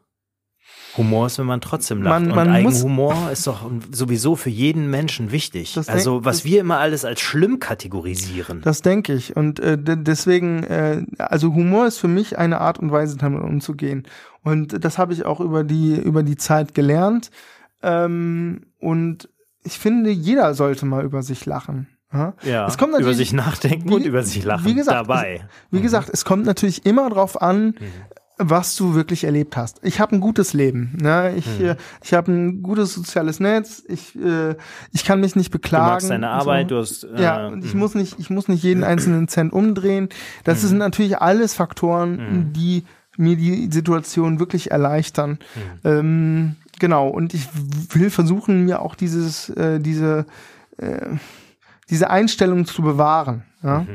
[0.97, 2.21] Humor ist, wenn man trotzdem lacht.
[2.21, 5.77] Man, man und Eigenhumor ist doch sowieso für jeden Menschen wichtig.
[5.87, 8.61] Also was wir immer alles als schlimm kategorisieren.
[8.61, 9.35] Das denke ich.
[9.35, 14.03] Und äh, deswegen, äh, also Humor ist für mich eine Art und Weise, damit umzugehen.
[14.43, 17.29] Und das habe ich auch über die über die Zeit gelernt.
[17.85, 19.29] Ähm, und
[19.63, 21.87] ich finde, jeder sollte mal über sich lachen.
[22.43, 25.35] Ja, es kommt über sich nachdenken wie, und über sich lachen wie gesagt, dabei.
[25.35, 25.83] Es, wie mhm.
[25.83, 27.75] gesagt, es kommt natürlich immer darauf an, mhm.
[28.37, 29.79] was du wirklich erlebt hast.
[29.83, 30.97] Ich habe ein gutes Leben.
[31.01, 31.33] Ne?
[31.35, 31.65] Ich, mhm.
[31.65, 33.83] äh, ich habe ein gutes soziales Netz.
[33.87, 34.55] Ich, äh,
[34.93, 35.87] ich kann mich nicht beklagen.
[35.87, 36.69] Du machst deine Arbeit.
[36.69, 36.75] So.
[36.75, 37.81] Du hast, äh, ja, und ich mhm.
[37.81, 40.07] muss nicht, ich muss nicht jeden einzelnen Cent umdrehen.
[40.45, 40.67] Das mhm.
[40.67, 42.53] sind natürlich alles Faktoren, mhm.
[42.53, 42.85] die
[43.17, 45.39] mir die Situation wirklich erleichtern.
[45.83, 47.47] Ähm, genau, und ich
[47.89, 50.25] will versuchen, mir auch dieses, äh, diese,
[50.77, 51.07] äh,
[51.89, 53.43] diese Einstellung zu bewahren.
[53.63, 53.85] Ja?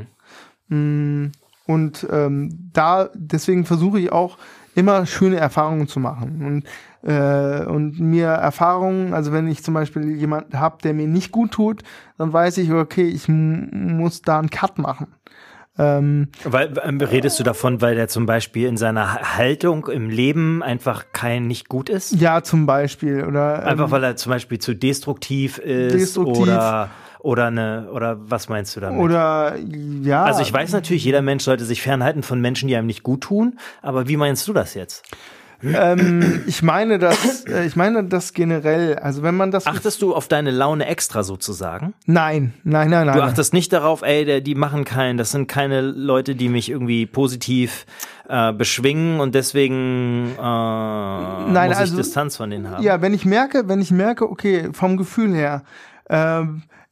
[0.68, 1.24] Mhm.
[1.24, 1.32] Mm,
[1.66, 4.38] und ähm, da, deswegen versuche ich auch
[4.74, 6.64] immer schöne Erfahrungen zu machen.
[7.02, 11.32] Und, äh, und mir Erfahrungen, also wenn ich zum Beispiel jemanden habe, der mir nicht
[11.32, 11.82] gut tut,
[12.18, 15.08] dann weiß ich, okay, ich muss da einen Cut machen.
[15.80, 20.62] Ähm, weil ähm, redest du davon, weil der zum Beispiel in seiner Haltung im Leben
[20.62, 22.20] einfach kein nicht gut ist?
[22.20, 26.42] Ja, zum Beispiel oder einfach ähm, weil er zum Beispiel zu destruktiv ist destruktiv.
[26.42, 29.00] oder oder eine oder was meinst du damit?
[29.00, 30.24] Oder ja.
[30.24, 33.22] Also ich weiß natürlich, jeder Mensch sollte sich fernhalten von Menschen, die einem nicht gut
[33.22, 33.58] tun.
[33.80, 35.02] Aber wie meinst du das jetzt?
[35.62, 38.96] Ähm, ich meine das, äh, ich meine das generell.
[38.96, 39.66] Also wenn man das.
[39.66, 41.94] Achtest du auf deine Laune extra sozusagen?
[42.06, 43.16] Nein, nein, nein, nein.
[43.16, 46.70] Du achtest nicht darauf, ey, der, die machen keinen, das sind keine Leute, die mich
[46.70, 47.86] irgendwie positiv
[48.28, 52.82] äh, beschwingen und deswegen äh, nein, muss ich also, Distanz von denen haben.
[52.82, 55.62] Ja, wenn ich merke, wenn ich merke, okay, vom Gefühl her,
[56.08, 56.42] äh,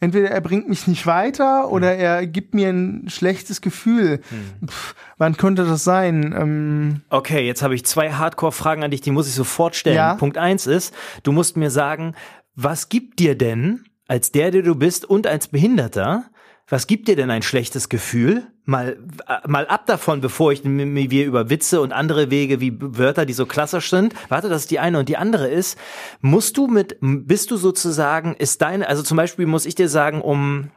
[0.00, 2.00] entweder er bringt mich nicht weiter oder hm.
[2.00, 4.20] er gibt mir ein schlechtes Gefühl.
[4.28, 4.68] Hm.
[4.68, 6.34] Pff, wann könnte das sein?
[6.36, 9.96] Ähm okay, jetzt habe ich zwei Hardcore-Fragen an dich, die muss ich sofort stellen.
[9.96, 10.14] Ja?
[10.14, 12.14] Punkt eins ist, du musst mir sagen,
[12.54, 16.24] was gibt dir denn als der, der du bist und als Behinderter,
[16.68, 18.46] was gibt dir denn ein schlechtes Gefühl?
[18.64, 23.24] Mal, äh, mal ab davon, bevor ich wir über Witze und andere Wege wie Wörter,
[23.24, 24.14] die so klassisch sind.
[24.28, 25.78] Warte, das ist die eine und die andere ist.
[26.20, 30.20] Musst du mit, bist du sozusagen, ist deine, also zum Beispiel muss ich dir sagen,
[30.20, 30.70] um,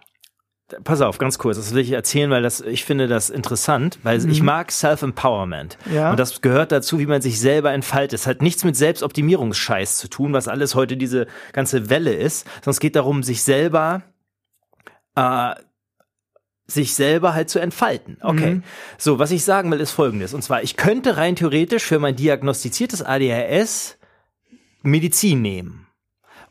[0.86, 4.20] pass auf, ganz kurz, das will ich erzählen, weil das, ich finde das interessant, weil
[4.20, 4.30] mhm.
[4.30, 5.78] ich mag Self-Empowerment.
[5.94, 6.12] Ja.
[6.12, 8.18] Und das gehört dazu, wie man sich selber entfaltet.
[8.18, 12.72] Es hat nichts mit Selbstoptimierungsscheiß zu tun, was alles heute diese ganze Welle ist, sondern
[12.72, 14.04] es geht darum, sich selber
[15.18, 15.56] äh,
[16.74, 18.18] sich selber halt zu entfalten.
[18.22, 18.56] Okay.
[18.56, 18.64] Mhm.
[18.98, 20.34] So, was ich sagen will, ist folgendes.
[20.34, 23.98] Und zwar, ich könnte rein theoretisch für mein diagnostiziertes ADHS
[24.84, 25.82] Medizin nehmen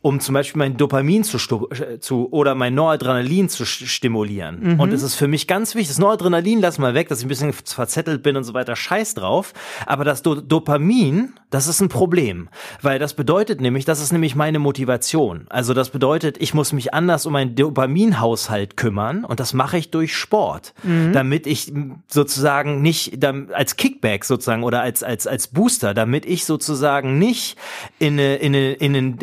[0.02, 1.38] um zum Beispiel mein Dopamin zu,
[2.00, 4.74] zu oder mein Noradrenalin zu stimulieren.
[4.74, 4.80] Mhm.
[4.80, 7.28] Und es ist für mich ganz wichtig, das Noradrenalin lass mal weg, dass ich ein
[7.28, 9.52] bisschen verzettelt bin und so weiter, scheiß drauf.
[9.86, 12.48] Aber das Do Dopamin, das ist ein Problem,
[12.80, 15.46] weil das bedeutet nämlich, das ist nämlich meine Motivation.
[15.48, 19.90] Also das bedeutet, ich muss mich anders um meinen Dopaminhaushalt kümmern und das mache ich
[19.90, 21.12] durch Sport, mhm.
[21.12, 21.72] damit ich
[22.08, 27.58] sozusagen nicht als Kickback sozusagen oder als als als Booster, damit ich sozusagen nicht
[27.98, 29.18] in eine, in eine, in einen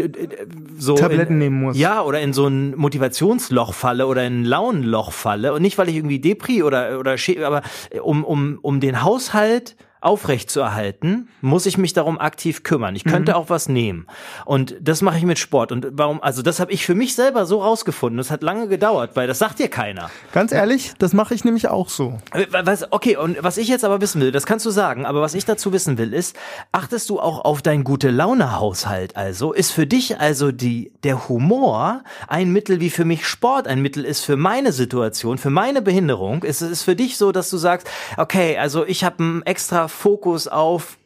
[0.77, 1.77] so Tabletten in, nehmen muss.
[1.77, 5.87] Ja, oder in so ein Motivationsloch falle oder in ein Launenloch falle und nicht weil
[5.87, 7.15] ich irgendwie Depri oder oder
[7.45, 7.61] aber
[8.01, 9.77] um um um den Haushalt
[10.07, 12.95] aufrechtzuerhalten, muss ich mich darum aktiv kümmern.
[12.95, 13.37] Ich könnte mhm.
[13.37, 14.07] auch was nehmen.
[14.45, 15.71] Und das mache ich mit Sport.
[15.71, 18.17] Und warum, also das habe ich für mich selber so rausgefunden.
[18.17, 20.09] Das hat lange gedauert, weil das sagt dir keiner.
[20.31, 22.17] Ganz ehrlich, das mache ich nämlich auch so.
[22.63, 25.33] Was, okay, und was ich jetzt aber wissen will, das kannst du sagen, aber was
[25.33, 26.37] ich dazu wissen will, ist,
[26.71, 29.51] achtest du auch auf deinen gute Laune-Haushalt also?
[29.51, 34.05] Ist für dich also die, der Humor ein Mittel wie für mich Sport ein Mittel
[34.05, 36.43] ist für meine Situation, für meine Behinderung?
[36.43, 40.47] Ist es für dich so, dass du sagst, okay, also ich habe ein extra Fokus
[40.47, 40.99] auf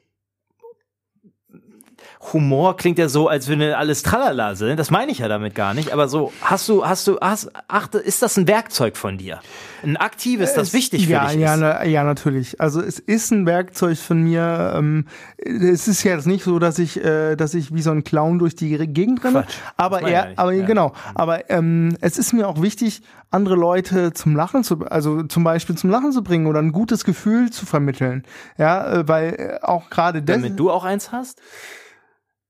[2.33, 4.77] Humor klingt ja so, als würde alles tralala sein.
[4.77, 5.91] Das meine ich ja damit gar nicht.
[5.91, 9.39] Aber so, hast du, hast du, hast, achte, ist das ein Werkzeug von dir?
[9.83, 11.61] Ein aktives, das es, wichtig ja, für dich ja, ist?
[11.61, 12.61] Ja, ja, natürlich.
[12.61, 14.73] Also es ist ein Werkzeug von mir.
[14.75, 15.07] Ähm,
[15.37, 18.37] es ist ja jetzt nicht so, dass ich, äh, dass ich wie so ein Clown
[18.37, 19.41] durch die Gegend renne.
[19.41, 19.55] Quatsch.
[19.75, 20.65] Aber er, aber ja.
[20.65, 20.93] genau.
[21.15, 23.01] Aber ähm, es ist mir auch wichtig,
[23.31, 27.03] andere Leute zum Lachen zu, also zum Beispiel zum Lachen zu bringen oder ein gutes
[27.03, 28.23] Gefühl zu vermitteln.
[28.59, 31.41] Ja, äh, weil äh, auch gerade Damit du auch eins hast?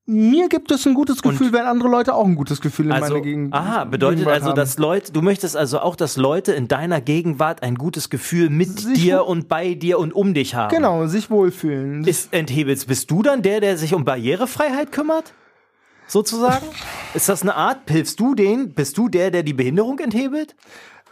[0.08, 2.92] Mir gibt es ein gutes Gefühl, und wenn andere Leute auch ein gutes Gefühl in
[2.92, 6.54] also, meiner Gegend Aha, bedeutet Gegenwart also, dass Leute, du möchtest also auch, dass Leute
[6.54, 10.56] in deiner Gegenwart ein gutes Gefühl mit sich dir und bei dir und um dich
[10.56, 10.76] haben.
[10.76, 12.04] Genau, sich wohlfühlen.
[12.06, 15.34] Ist, enthebelst, bist du dann der, der sich um Barrierefreiheit kümmert?
[16.08, 16.66] Sozusagen?
[17.14, 17.90] Ist das eine Art?
[17.90, 18.74] Hilfst du den?
[18.74, 20.56] Bist du der, der die Behinderung enthebelt?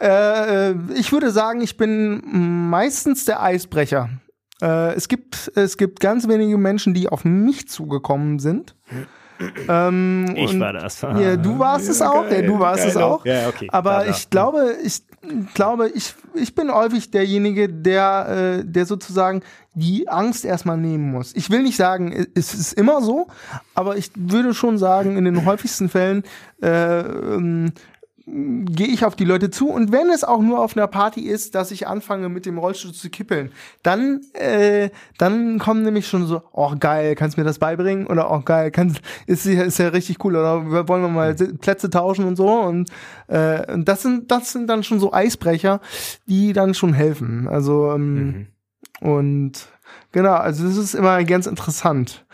[0.00, 2.22] Äh, ich würde sagen, ich bin
[2.68, 4.10] meistens der Eisbrecher.
[4.60, 8.74] Äh, es, gibt, es gibt ganz wenige Menschen, die auf mich zugekommen sind.
[9.68, 11.00] Ähm, ich war das.
[11.00, 12.28] Ja, du warst ja, es auch.
[12.28, 13.24] Geil, ja, du warst geil, es auch.
[13.24, 13.68] Ja, okay.
[13.70, 15.02] Aber ich glaube, ich
[15.54, 19.42] glaube, ich, ich bin häufig derjenige, der, äh, der sozusagen
[19.74, 21.34] die Angst erstmal nehmen muss.
[21.34, 23.28] Ich will nicht sagen, es ist immer so,
[23.74, 26.24] aber ich würde schon sagen, in den häufigsten Fällen
[26.62, 27.72] äh, ähm,
[28.32, 31.54] gehe ich auf die Leute zu und wenn es auch nur auf einer Party ist,
[31.54, 33.50] dass ich anfange mit dem Rollstuhl zu kippeln,
[33.82, 38.30] dann äh, dann kommen nämlich schon so, oh geil, kannst du mir das beibringen oder
[38.30, 42.24] oh geil, kannst ist ja, ist ja richtig cool oder wollen wir mal Plätze tauschen
[42.24, 42.90] und so und
[43.28, 45.80] äh, das sind das sind dann schon so Eisbrecher,
[46.26, 47.48] die dann schon helfen.
[47.48, 48.46] Also ähm, mhm.
[49.00, 49.52] und
[50.12, 52.24] genau, also das ist immer ganz interessant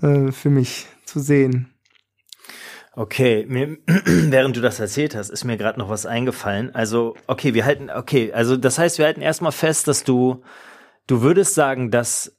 [0.00, 1.68] äh, für mich zu sehen.
[2.98, 6.74] Okay, mir, während du das erzählt hast, ist mir gerade noch was eingefallen.
[6.74, 10.42] Also, okay, wir halten, okay, also das heißt, wir halten erstmal fest, dass du,
[11.06, 12.36] du würdest sagen, dass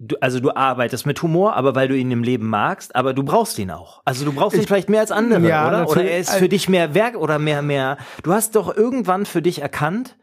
[0.00, 3.22] du, also du arbeitest mit Humor, aber weil du ihn im Leben magst, aber du
[3.22, 4.02] brauchst ihn auch.
[4.04, 5.88] Also du brauchst ich, ihn vielleicht mehr als andere, ja, oder?
[5.88, 7.96] Oder er ist für dich mehr Werk oder mehr, mehr.
[8.24, 10.16] Du hast doch irgendwann für dich erkannt,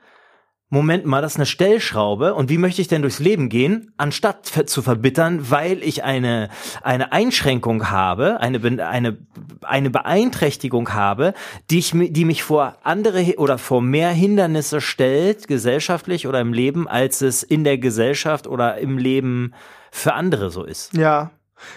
[0.74, 4.45] Moment mal, das ist eine Stellschraube und wie möchte ich denn durchs Leben gehen, anstatt
[4.45, 6.47] zu verbittern, weil ich eine,
[6.82, 9.17] eine Einschränkung habe, eine, eine,
[9.63, 11.34] eine Beeinträchtigung habe,
[11.69, 16.88] die, ich, die mich vor andere oder vor mehr Hindernisse stellt, gesellschaftlich oder im Leben,
[16.88, 19.53] als es in der Gesellschaft oder im Leben
[19.91, 20.93] für andere so ist.
[20.93, 21.32] Ja,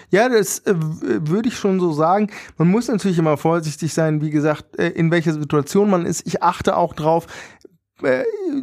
[0.09, 2.29] ja, das äh, würde ich schon so sagen.
[2.57, 6.25] Man muss natürlich immer vorsichtig sein, wie gesagt, äh, in welcher Situation man ist.
[6.25, 7.27] Ich achte auch drauf,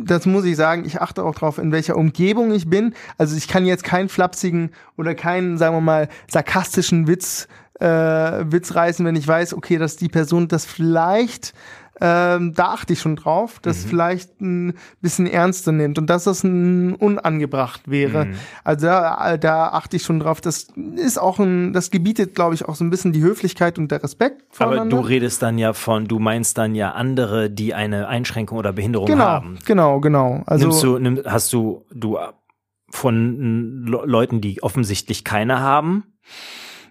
[0.00, 2.94] das muss ich sagen, ich achte auch drauf, in welcher Umgebung ich bin.
[3.16, 7.48] Also ich kann jetzt keinen flapsigen oder keinen, sagen wir mal, sarkastischen Witz,
[7.80, 11.54] äh, Witz reißen, wenn ich weiß, okay, dass die Person das vielleicht
[12.04, 13.88] ähm, da achte ich schon drauf, dass Mhm.
[13.88, 18.24] vielleicht ein bisschen ernster nimmt und dass das ein unangebracht wäre.
[18.24, 18.34] Mhm.
[18.64, 20.40] Also da, da achte ich schon drauf.
[20.40, 20.66] Das
[20.96, 24.02] ist auch ein, das gebietet, glaube ich, auch so ein bisschen die Höflichkeit und der
[24.02, 28.58] Respekt Aber du redest dann ja von, du meinst dann ja andere, die eine Einschränkung
[28.58, 29.58] oder Behinderung genau, haben.
[29.64, 30.42] genau, genau.
[30.46, 32.18] Also Nimmst du, nimm, hast du, du
[32.90, 36.04] von Le Leuten, die offensichtlich keine haben?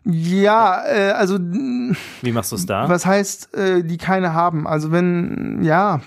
[0.03, 2.90] Ja, äh, also Wie machst du es da?
[2.90, 4.68] was heißt, äh, die keine haben?
[4.68, 6.02] Also wenn, ja,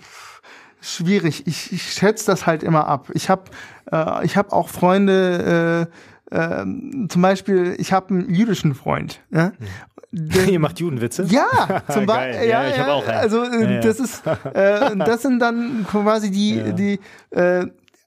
[0.81, 1.47] schwierig.
[1.47, 3.09] Ich, ich schätze das halt immer ab.
[3.15, 3.45] Ich habe
[3.93, 5.89] äh, ich hab auch Freunde,
[6.31, 6.65] äh, äh,
[7.09, 9.21] zum Beispiel, ich habe einen jüdischen Freund.
[9.31, 9.53] Ja?
[10.11, 11.25] Der- Ihr macht Judenwitze?
[11.29, 12.07] Ja, zum.
[12.07, 12.49] Beispiel.
[12.49, 13.19] Ja, Ja, ich hab auch einen.
[13.19, 13.81] Also äh, Ja, ja.
[13.81, 16.73] das ist, äh, das sind dann quasi die, Ja.
[16.73, 17.01] die.
[17.31, 17.67] Äh,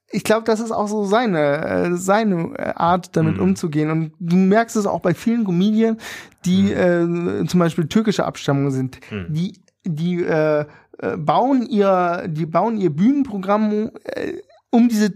[0.10, 3.44] ich glaube, das ist auch so seine, äh, seine äh, Art, damit Mhm.
[3.44, 3.90] umzugehen.
[3.92, 5.98] Und du merkst es auch bei vielen Comedien,
[6.46, 9.00] die äh, zum Beispiel türkische Abstammung sind.
[9.12, 9.26] Mhm.
[9.30, 10.66] Die, die äh,
[11.00, 14.34] äh, bauen ihr, die bauen ihr Bühnenprogramm äh,
[14.70, 15.14] um diese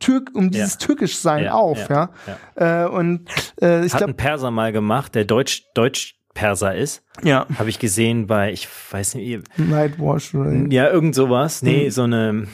[0.00, 2.10] Türk, um dieses Türkischsein Ja, auf, ja.
[2.56, 3.28] ja, Äh, und
[3.62, 7.04] äh, ich glaube, ein Perser mal gemacht, der Deutsch, Deutsch Perser ist.
[7.22, 11.62] ja, Habe ich gesehen bei, ich weiß nicht, Nightwatch oder ja, irgend sowas.
[11.62, 11.90] Nee, Mhm.
[11.92, 12.46] so eine,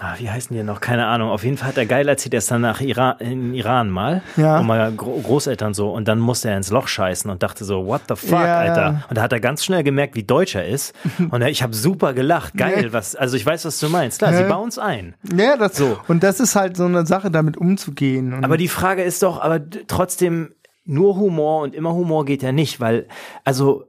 [0.00, 0.80] ah, wie heißen die noch?
[0.80, 1.30] Keine Ahnung.
[1.30, 4.22] Auf jeden Fall hat er geil erzählt, er ist dann nach Iran, in Iran mal.
[4.36, 4.58] Ja.
[4.60, 5.90] Und mal Gro Großeltern so.
[5.92, 8.80] Und dann musste er ins Loch scheißen und dachte so, what the fuck, Ja, Alter.
[8.82, 9.04] ja.
[9.08, 10.94] Und da hat er ganz schnell gemerkt, wie deutsch er ist.
[11.30, 12.54] Und ich habe super gelacht.
[12.56, 12.92] Geil, Ja.
[12.92, 14.18] was, also ich weiß, was du meinst.
[14.18, 14.38] Klar, Ja.
[14.38, 15.14] sie bauen es ein.
[15.36, 15.98] Ja, das, So.
[16.08, 18.44] und das ist halt so eine Sache, damit umzugehen.
[18.44, 20.54] Aber die Frage ist doch, aber trotzdem,
[20.84, 23.08] nur Humor und immer Humor geht ja nicht, weil,
[23.44, 23.84] also,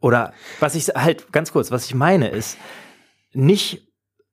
[0.00, 2.56] oder was ich halt, ganz kurz, was ich meine ist,
[3.32, 3.86] nicht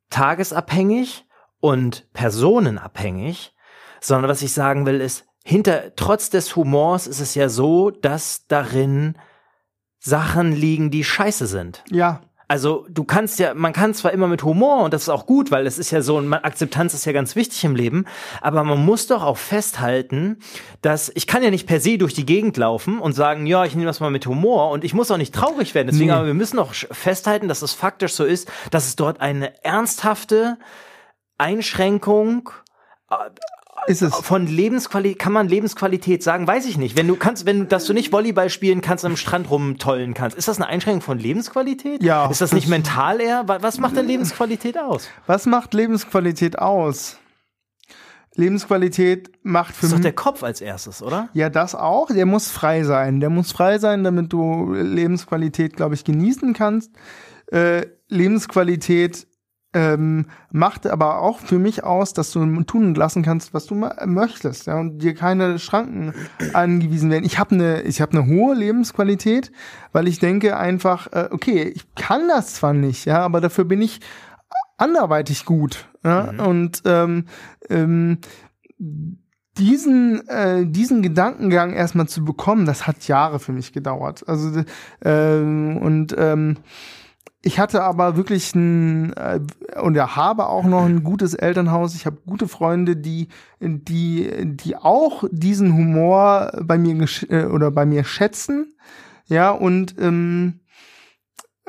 [0.09, 1.25] tagesabhängig
[1.59, 3.53] und personenabhängig,
[4.01, 8.47] sondern was ich sagen will ist, hinter, trotz des Humors ist es ja so, dass
[8.47, 9.17] darin
[9.99, 11.83] Sachen liegen, die scheiße sind.
[11.89, 15.25] ja, Also du kannst ja, man kann zwar immer mit Humor und das ist auch
[15.25, 18.05] gut, weil es ist ja so, Akzeptanz ist ja ganz wichtig im Leben,
[18.41, 20.37] aber man muss doch auch festhalten,
[20.81, 23.75] dass ich kann ja nicht per se durch die Gegend laufen und sagen, ja, ich
[23.75, 25.87] nehme das mal mit Humor und ich muss auch nicht traurig werden.
[25.87, 26.13] Deswegen, Nee.
[26.15, 30.57] aber wir müssen auch festhalten, dass es faktisch so ist, dass es dort eine ernsthafte
[31.37, 32.49] Einschränkung
[33.87, 34.13] ist es.
[34.15, 36.45] von Lebensqualität, kann man Lebensqualität sagen?
[36.47, 36.95] Weiß ich nicht.
[36.97, 40.37] Wenn du kannst, wenn du, dass du nicht Volleyball spielen kannst, am Strand rumtollen kannst,
[40.37, 42.03] ist das eine Einschränkung von Lebensqualität?
[42.03, 43.47] Ja, Ist das das- nicht mental eher?
[43.47, 45.09] Wa- Was macht denn Lebensqualität aus?
[45.25, 47.17] Was macht Lebensqualität aus?
[48.35, 50.03] Lebensqualität macht für Das ist doch mich.
[50.03, 51.29] der Kopf als erstes, oder?
[51.33, 52.07] Ja, das auch.
[52.07, 53.19] Der muss frei sein.
[53.19, 56.91] Der muss frei sein, damit du Lebensqualität, glaube ich, genießen kannst.
[57.51, 59.25] Äh, Lebensqualität
[59.73, 63.75] ähm, macht aber auch für mich aus, dass du tun und lassen kannst, was du
[64.05, 66.13] möchtest, ja, und dir keine Schranken
[66.53, 67.25] angewiesen werden.
[67.25, 69.51] Ich habe eine, ich habe eine hohe Lebensqualität,
[69.91, 73.81] weil ich denke einfach, äh, okay, ich kann das zwar nicht, ja, aber dafür bin
[73.81, 73.99] ich
[74.77, 77.25] anderweitig gut, ja, und ähm,
[77.69, 78.19] ähm,
[79.57, 84.23] diesen, äh, diesen Gedankengang erstmal zu bekommen, das hat Jahre für mich gedauert.
[84.27, 84.63] Also
[85.03, 86.57] ähm, und ähm,
[87.47, 89.39] ich hatte aber wirklich ein äh,
[89.81, 91.95] und ja, habe auch noch ein gutes Elternhaus.
[91.95, 93.29] Ich habe gute Freunde, die
[93.61, 98.75] die die auch diesen Humor bei mir äh, oder bei mir schätzen.
[99.27, 100.59] Ja und ähm,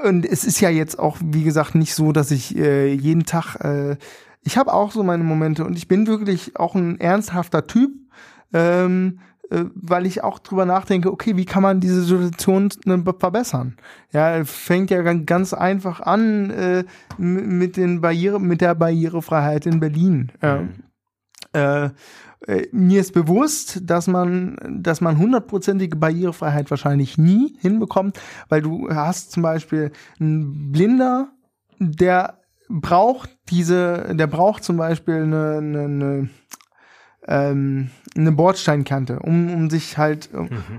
[0.03, 3.57] und es ist ja jetzt auch wie gesagt nicht so, dass ich äh, jeden Tag
[3.65, 3.97] äh,
[4.43, 7.93] ich habe auch so meine Momente und ich bin wirklich auch ein ernsthafter Typ,
[8.53, 13.15] ähm, äh, weil ich auch drüber nachdenke, okay, wie kann man diese Situation ne, be-
[13.19, 13.77] verbessern?
[14.13, 16.85] Ja, fängt ja gan- ganz einfach an äh,
[17.17, 20.33] mit den Barriere, mit der Barrierefreiheit in Berlin.
[21.53, 21.91] Äh,
[22.47, 28.89] äh, mir ist bewusst, dass man, dass man hundertprozentige Barrierefreiheit wahrscheinlich nie hinbekommt, weil du
[28.91, 31.29] hast zum Beispiel einen Blinder,
[31.79, 32.39] der
[32.69, 36.29] braucht diese, der braucht zum Beispiel eine, eine, eine,
[37.27, 40.31] ähm, eine Bordsteinkante, um, um sich halt,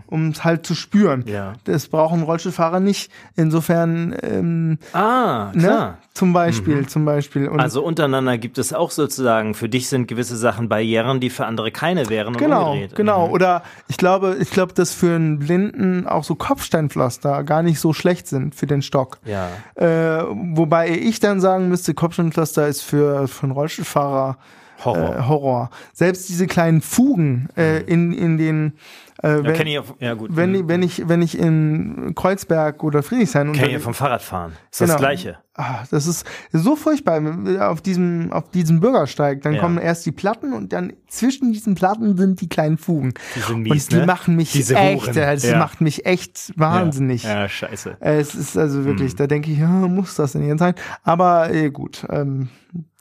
[0.08, 1.24] um es halt zu spüren.
[1.28, 1.54] Ja.
[1.64, 3.12] Das brauchen Rollstuhlfahrer nicht.
[3.36, 5.62] Insofern, ähm, Ah, ne?
[5.64, 5.98] klar.
[6.14, 7.48] Zum Beispiel, zum Beispiel.
[7.48, 11.46] Und Also untereinander gibt es auch sozusagen, für dich sind gewisse Sachen Barrieren, die für
[11.46, 12.96] andere keine wären Genau, umgedreht.
[12.96, 13.28] genau.
[13.28, 13.34] Mhm.
[13.34, 17.94] Oder ich glaube, ich glaube, dass für einen Blinden auch so Kopfsteinpflaster gar nicht so
[17.94, 19.20] schlecht sind für den Stock.
[19.24, 19.48] Ja.
[19.76, 24.38] Äh, wobei ich dann sagen müsste, Kopfsteinpflaster ist für, für einen Rollstuhlfahrer
[24.84, 25.16] Horror.
[25.16, 25.70] Äh, Horror.
[25.94, 28.74] Selbst diese kleinen Fugen äh, in, in den
[29.22, 30.30] Äh, wenn, kenn ich ja gut.
[30.34, 34.54] wenn, ich- wenn ich wenn ich in Kreuzberg oder Friedrichshain Kenn ich ja vom Fahrradfahren.
[34.72, 34.94] Ist Genau.
[34.94, 35.38] das Gleiche.
[35.56, 37.22] Ah, das ist so furchtbar
[37.70, 39.42] auf diesem auf diesem Bürgersteig.
[39.42, 39.60] Dann Ja.
[39.60, 43.14] kommen erst die Platten und dann zwischen diesen Platten sind die kleinen Fugen.
[43.36, 44.06] Die sind mies, und die ne?
[44.06, 45.58] machen mich Diese echt, das Ja.
[45.58, 47.24] macht mich echt wahnsinnig.
[47.24, 47.98] Ja, ja scheiße.
[48.00, 48.86] Äh, Es ist also Hm.
[48.86, 50.76] wirklich, da denke ich, ja, muss das denn jetzt sein?
[51.04, 52.48] Aber äh, gut, ähm,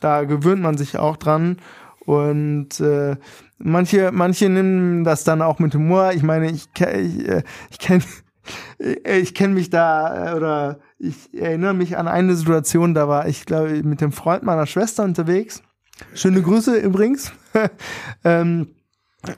[0.01, 1.59] da gewöhnt man sich auch dran.
[2.05, 3.17] Und äh,
[3.59, 6.13] manche, manche nehmen das dann auch mit Humor.
[6.13, 8.03] Ich meine, ich, ich, äh, ich kenne
[9.05, 13.47] ich kenn mich da äh, oder ich erinnere mich an eine Situation, da war ich,
[13.47, 15.63] glaube ich, mit dem Freund meiner Schwester unterwegs.
[16.15, 17.33] Schöne Grüße übrigens.
[18.25, 18.69] ähm,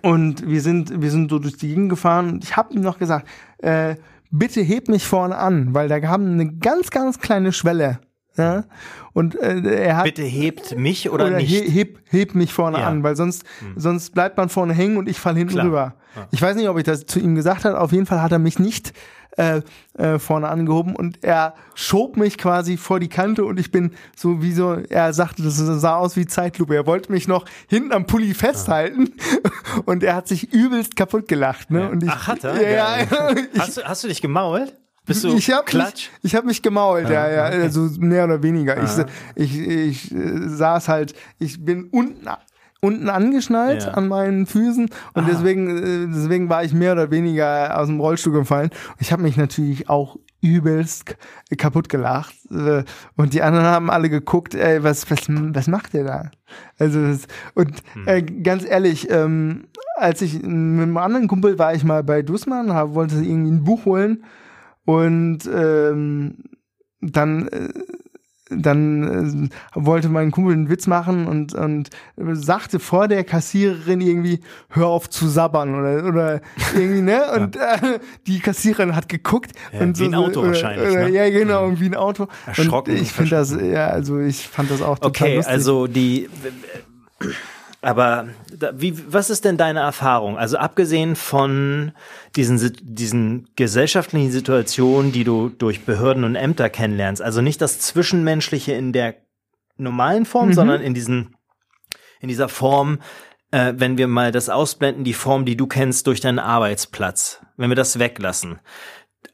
[0.03, 2.99] und wir sind, wir sind so durch die Gegend gefahren und ich habe ihm noch
[2.99, 3.27] gesagt,
[3.59, 3.97] äh,
[4.31, 8.01] bitte heb mich vorne an, weil da haben eine ganz, ganz kleine Schwelle.
[8.41, 8.65] Ja?
[9.13, 11.51] Und äh, er hat Bitte hebt mich oder, oder nicht.
[11.51, 12.87] he, heb, heb mich vorne Ja.
[12.87, 12.99] Hm.
[12.99, 13.45] an, weil sonst,
[13.77, 15.67] sonst bleibt man vorne hängen und ich fall hinten Klar.
[15.67, 15.95] rüber.
[16.33, 17.81] Ich weiß nicht, ob ich das zu ihm gesagt habe.
[17.81, 18.93] Auf jeden Fall hat er mich nicht
[19.37, 19.61] äh,
[19.97, 24.43] äh, vorne angehoben und er schob mich quasi vor die Kante und ich bin so
[24.43, 26.75] wie so, er sagte, das sah aus wie Zeitlupe.
[26.75, 29.13] Er wollte mich noch hinten am Pulli festhalten
[29.87, 31.71] und er hat sich übelst kaputt gelacht.
[31.71, 31.89] Ne?
[31.91, 32.55] Und ich, Ach, hat er?
[32.71, 33.31] Ja, ja.
[33.55, 34.75] Ich, Hast du, hast du dich gemault?
[35.07, 36.11] Bist du ich habe klatsch?
[36.23, 38.77] mich, ich hab mich gemault, ja, ja, also mehr oder weniger.
[38.79, 39.07] Ah.
[39.35, 42.29] Ich, ich, ich äh, saß halt, ich bin unten
[42.83, 43.91] unten angeschnallt Ja.
[43.91, 48.33] an meinen Füßen und deswegen äh, deswegen war ich mehr oder weniger aus dem Rollstuhl
[48.33, 48.71] gefallen.
[48.99, 51.17] Ich habe mich natürlich auch übelst
[51.59, 52.85] kaputt gelacht äh,
[53.17, 56.31] und die anderen haben alle geguckt, ey, was was was macht der da?
[56.79, 59.65] Also das, und äh, ganz ehrlich, ähm,
[59.97, 63.65] als ich mit einem anderen Kumpel war ich mal bei Dussmann, hab, wollte irgendwie ein
[63.65, 64.25] Buch holen
[64.85, 66.37] und ähm,
[67.01, 67.69] dann äh,
[68.51, 71.91] dann äh, wollte mein Kumpel einen Witz machen und, und
[72.33, 74.41] sagte vor der Kassiererin irgendwie,
[74.71, 76.41] hör auf zu sabbern oder, oder
[76.75, 77.21] irgendwie, ne?
[77.37, 79.53] Und äh, die Kassiererin hat geguckt.
[79.73, 81.11] Ja, und wie ein Auto oder, wahrscheinlich, Oder, ne?
[81.11, 82.27] Ja, genau, wie ein Auto.
[82.47, 85.53] Erschrocken, Und ich finde das, ja, also ich fand das auch total Okay, lustig.
[85.53, 86.29] also die.
[87.83, 90.37] Aber da, wie, was ist denn deine Erfahrung?
[90.37, 91.93] Also abgesehen von
[92.37, 98.73] diesen, diesen gesellschaftlichen Situationen, die du durch Behörden und Ämter kennenlernst, also nicht das Zwischenmenschliche
[98.73, 99.17] in der
[99.79, 100.53] normalen Form, Mhm.
[100.55, 101.37] sondern in diesen,
[102.21, 102.99] in dieser Form,
[103.51, 107.71] äh, wenn wir mal das ausblenden, die Form, die du kennst durch deinen Arbeitsplatz, wenn
[107.71, 108.59] wir das weglassen.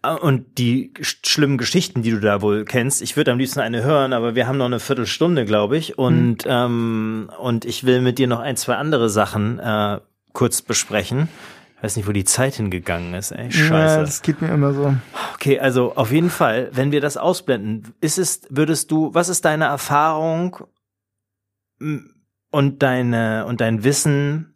[0.03, 3.61] Äh, Und die sch- schlimmen Geschichten, die du da wohl kennst, ich würde am liebsten
[3.61, 5.99] eine hören, aber wir haben noch eine Viertelstunde, glaube ich.
[5.99, 10.01] Und, ähm, und ich will mit dir noch ein, zwei andere Sachen äh,
[10.33, 11.29] kurz besprechen.
[11.79, 13.45] Ich weiß nicht, wo die Zeit hingegangen ist, ey.
[13.45, 14.01] ja, Scheiße.
[14.01, 14.95] das geht mir immer so.
[15.35, 19.45] Okay, also auf jeden Fall, wenn wir das ausblenden, ist es, würdest du, was ist
[19.45, 20.57] deine Erfahrung
[21.79, 24.55] und deine und dein Wissen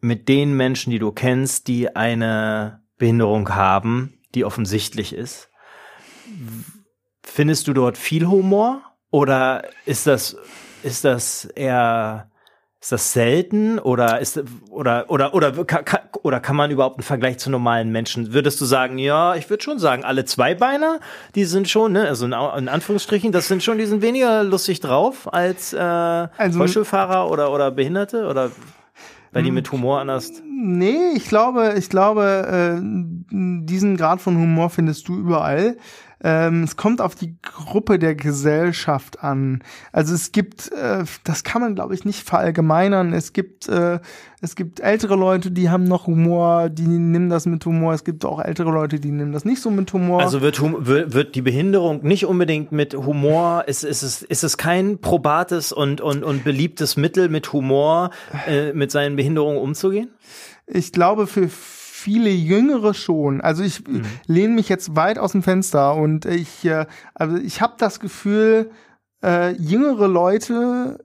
[0.00, 5.48] mit den Menschen, die du kennst, die eine Behinderung haben, die offensichtlich ist?
[7.24, 10.36] Findest du dort viel Humor oder ist das
[10.82, 12.28] ist das eher
[12.80, 15.52] ist das selten oder ist oder oder oder
[16.24, 18.32] oder kann man überhaupt einen Vergleich zu normalen Menschen?
[18.32, 20.98] Würdest du sagen, ja, ich würde schon sagen, alle Zweibeiner,
[21.36, 25.32] die sind schon, ne, also in Anführungsstrichen, das sind schon, die sind weniger lustig drauf
[25.32, 28.50] als äh, Also- Rollstuhlfahrer oder oder Behinderte oder
[29.32, 29.54] weil die Hm.
[29.54, 30.42] mit Humor anders.
[30.46, 32.80] Nee, ich glaube, ich glaube, äh,
[33.32, 35.76] diesen Grad von Humor findest du überall.
[36.24, 39.62] Ähm, es kommt auf die Gruppe der Gesellschaft an.
[39.90, 43.12] Also es gibt, äh, das kann man glaube ich nicht verallgemeinern.
[43.12, 43.98] Es gibt, äh,
[44.40, 47.92] es gibt ältere Leute, die haben noch Humor, die nehmen das mit Humor.
[47.94, 50.20] Es gibt auch ältere Leute, die nehmen das nicht so mit Humor.
[50.20, 54.44] Also wird, Hum- wird, wird die Behinderung nicht unbedingt mit Humor, ist, ist, es, ist
[54.44, 58.10] es kein probates und, und, und beliebtes Mittel, mit Humor
[58.46, 60.10] äh, mit seinen Behinderungen umzugehen?
[60.66, 61.48] Ich glaube, für
[62.02, 63.40] viele Jüngere schon.
[63.40, 64.02] Also ich Mhm.
[64.26, 68.70] lehne mich jetzt weit aus dem Fenster und ich, äh, also ich habe das Gefühl,
[69.24, 71.04] äh, jüngere Leute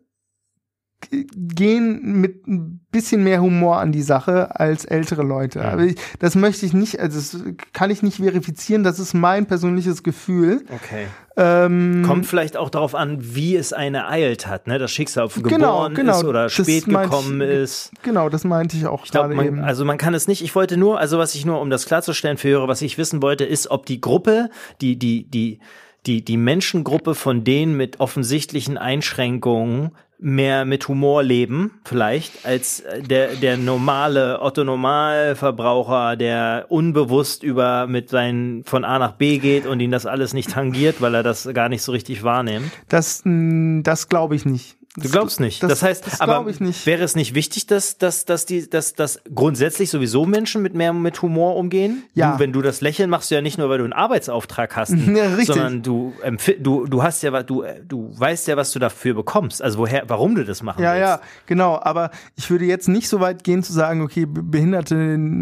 [1.11, 5.63] gehen mit ein bisschen mehr Humor an die Sache als ältere Leute.
[5.63, 7.43] Aber ich, das möchte ich nicht, also das
[7.73, 10.65] kann ich nicht verifizieren, das ist mein persönliches Gefühl.
[10.73, 11.05] Okay.
[11.39, 14.79] Ähm, Kommt vielleicht auch darauf an, wie es eine eilt hat, ne?
[14.79, 16.17] Das Schicksal Genau, geboren genau.
[16.17, 17.91] ist oder spät gekommen ich- ist.
[18.01, 19.57] Genau, das meinte ich auch Ich glaube, gerade eben.
[19.57, 20.41] man, also man kann es nicht.
[20.41, 23.21] Ich wollte nur, also was ich nur, um das klarzustellen für Hörer, was ich wissen
[23.21, 24.49] wollte, ist, ob die Gruppe,
[24.81, 25.59] die, die, die,
[26.07, 33.01] die, die Menschengruppe von denen mit offensichtlichen Einschränkungen mehr mit Humor leben, vielleicht, als äh,
[33.01, 39.79] der, der normale Otto-Normalverbraucher, der unbewusst über mit seinen von A nach B geht und
[39.79, 42.71] ihn das alles nicht tangiert, weil er das gar nicht so richtig wahrnimmt.
[42.89, 44.76] Das, mh, das glaube ich nicht.
[44.99, 45.61] Du glaubst nicht.
[45.61, 49.21] Das, das heißt, das aber wäre es nicht wichtig, dass, dass, dass die, dass, dass
[49.33, 52.03] grundsätzlich sowieso Menschen mit mehr mit Humor umgehen?
[52.15, 52.33] Ja.
[52.33, 54.95] Du, wenn du das Lächeln machst du ja nicht nur, weil du einen Arbeitsauftrag hast,
[55.15, 56.13] ja, sondern du,
[56.59, 59.61] du, du hast ja, du, du weißt ja, was du dafür bekommst.
[59.61, 61.01] Also woher, warum du das machen ja, willst.
[61.01, 61.79] Ja, ja, genau.
[61.79, 64.95] Aber ich würde jetzt nicht so weit gehen zu sagen, okay, Behinderte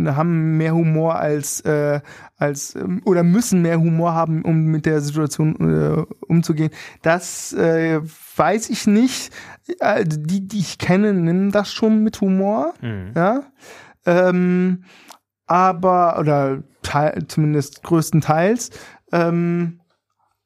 [0.07, 2.01] haben mehr Humor als, äh,
[2.37, 6.71] als ähm, oder müssen mehr Humor haben, um mit der Situation äh, umzugehen.
[7.01, 8.01] Das äh,
[8.35, 9.31] weiß ich nicht.
[9.79, 12.73] Äh, die, die ich kenne, nehmen das schon mit Humor.
[12.81, 13.11] Mhm.
[13.15, 13.43] Ja.
[14.05, 14.83] Ähm,
[15.47, 18.71] aber, oder teil, zumindest größtenteils.
[19.11, 19.79] Ähm,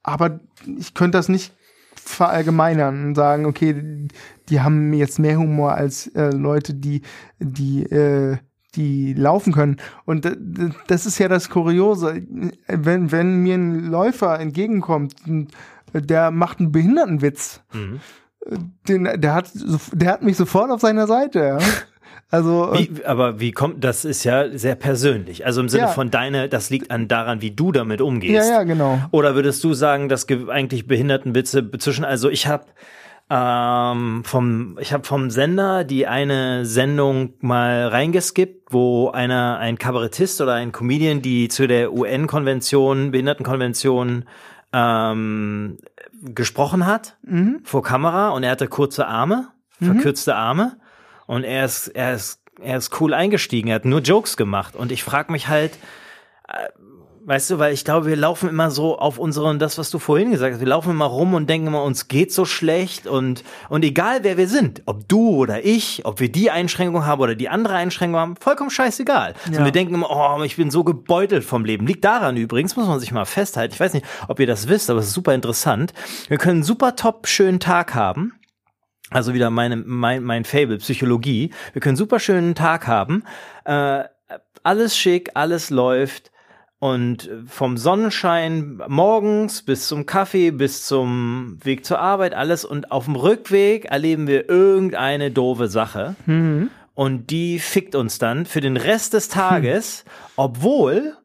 [0.03, 0.40] aber
[0.78, 1.53] ich könnte das nicht
[1.95, 4.07] verallgemeinern und sagen, okay,
[4.49, 7.02] die haben jetzt mehr Humor als äh, Leute, die,
[7.40, 8.38] die äh,
[8.75, 9.77] die laufen können.
[10.05, 10.29] Und
[10.87, 12.23] das ist ja das Kuriose.
[12.67, 15.15] Wenn, wenn mir ein Läufer entgegenkommt,
[15.93, 17.99] der macht einen Behindertenwitz, mhm.
[18.87, 19.51] den, der, hat,
[19.91, 21.59] der hat mich sofort auf seiner Seite.
[22.31, 25.47] Also, wie, aber wie kommt, das ist ja sehr persönlich.
[25.47, 25.87] Also im Sinne ja.
[25.87, 28.47] von deine, das liegt an daran, wie du damit umgehst.
[28.47, 28.99] Ja, ja, genau.
[29.09, 32.65] Oder würdest du sagen, dass eigentlich Behindertenwitze zwischen, also ich habe
[33.30, 40.41] ähm, vom, ich habe vom Sender die eine Sendung mal reingeskippt, wo einer, ein Kabarettist
[40.41, 44.26] oder ein Comedian, die zu der UN-Konvention, Behindertenkonvention
[44.73, 45.77] ähm,
[46.23, 47.61] gesprochen hat mhm.
[47.64, 49.49] vor Kamera und er hatte kurze Arme,
[49.80, 49.85] mhm.
[49.93, 50.77] verkürzte Arme
[51.27, 54.91] und er ist, er ist, er ist cool eingestiegen, er hat nur Jokes gemacht und
[54.91, 55.73] ich frage mich halt,
[56.47, 56.68] äh,
[57.30, 60.31] Weißt du, weil ich glaube, wir laufen immer so auf unseren, das, was du vorhin
[60.31, 63.85] gesagt hast, wir laufen immer rum und denken immer, uns geht so schlecht und, und
[63.85, 67.47] egal wer wir sind, ob du oder ich, ob wir die Einschränkung haben oder die
[67.47, 69.35] andere Einschränkung haben, vollkommen scheißegal.
[69.45, 69.51] Ja.
[69.51, 71.85] Also wir denken immer, oh, ich bin so gebeutelt vom Leben.
[71.85, 73.76] Liegt daran übrigens, muss man sich mal festhalten.
[73.76, 75.93] Ich weiß nicht, ob ihr das wisst, aber es ist super interessant.
[76.30, 78.34] Wir können einen super top schönen Tag haben.
[79.11, 81.53] Also wieder meine, mein, mein Fable, Psychologie.
[81.73, 83.23] Wir können super schönen Tag haben.
[83.65, 84.06] Äh,
[84.64, 86.31] alles schick, alles läuft
[86.80, 92.64] und vom Sonnenschein morgens bis zum Kaffee, bis zum Weg zur Arbeit, alles.
[92.64, 96.15] Und auf dem Rückweg erleben wir irgendeine doofe Sache.
[96.26, 96.69] Mhm.
[96.95, 100.11] Und die fickt uns dann für den Rest des Tages, hm.
[100.35, 101.15] obwohl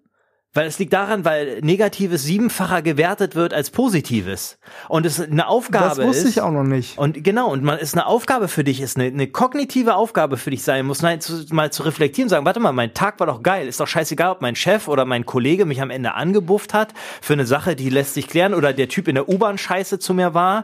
[0.54, 4.56] weil es liegt daran, weil Negatives siebenfacher gewertet wird als Positives.
[4.88, 5.98] Und es eine Aufgabe ist.
[5.98, 6.96] Das wusste ist, ich auch noch nicht.
[6.96, 10.50] Und genau, und man ist eine Aufgabe für dich, ist eine, eine kognitive Aufgabe für
[10.50, 13.42] dich sein muss, nein, zu, mal zu reflektieren, sagen, warte mal, mein Tag war doch
[13.42, 13.66] geil.
[13.66, 17.32] Ist doch scheißegal, ob mein Chef oder mein Kollege mich am Ende angebufft hat für
[17.32, 20.34] eine Sache, die lässt sich klären, oder der Typ in der U-Bahn scheiße zu mir
[20.34, 20.62] war.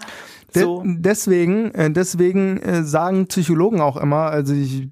[0.52, 0.82] So.
[0.82, 4.88] De deswegen, äh, deswegen äh, sagen Psychologen auch immer, also ich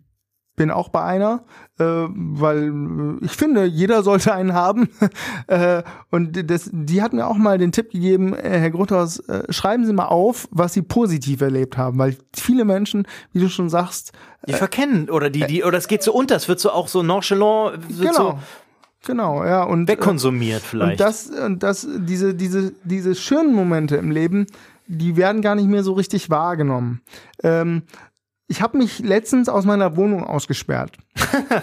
[0.59, 1.45] bin auch bei einer,
[1.79, 4.91] äh, weil äh, ich finde, jeder sollte einen haben.
[5.47, 9.51] äh, und das, die hat mir auch mal den Tipp gegeben, äh, Herr Grothaus, äh,
[9.51, 13.71] schreiben Sie mal auf, was Sie positiv erlebt haben, weil viele Menschen, wie du schon
[13.71, 14.13] sagst,
[14.47, 17.03] die verkennen oder die, die, oder es geht so unter, es wird so auch so
[17.03, 18.13] nonchalant, genau.
[18.13, 18.39] so
[19.07, 20.93] Genau, ja und wegkonsumiert vielleicht.
[20.93, 24.47] Und das und das diese diese diese schönen Momente im Leben,
[24.89, 27.03] die werden gar nicht mehr so richtig wahrgenommen.
[27.43, 27.83] Ähm,
[28.49, 30.97] ich habe mich letztens aus meiner Wohnung ausgesperrt.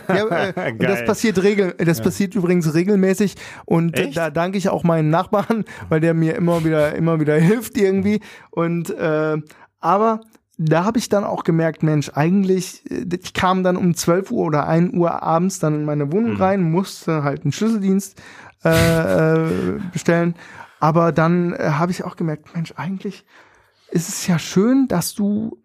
[0.07, 2.03] ja, äh, das passiert regel, das ja.
[2.03, 3.35] passiert übrigens regelmäßig
[3.65, 4.15] und Echt?
[4.15, 8.21] da danke ich auch meinen Nachbarn, weil der mir immer wieder immer wieder hilft irgendwie
[8.51, 9.37] und äh,
[9.79, 10.21] aber
[10.57, 14.45] da habe ich dann auch gemerkt, Mensch, eigentlich, äh, ich kam dann um 12 Uhr
[14.45, 16.41] oder 1 Uhr abends dann in meine Wohnung mhm.
[16.41, 18.21] rein, musste halt einen Schlüsseldienst
[18.63, 20.35] äh, äh, bestellen.
[20.79, 23.25] Aber dann äh, habe ich auch gemerkt, Mensch, eigentlich
[23.91, 25.61] ist es ja schön, dass du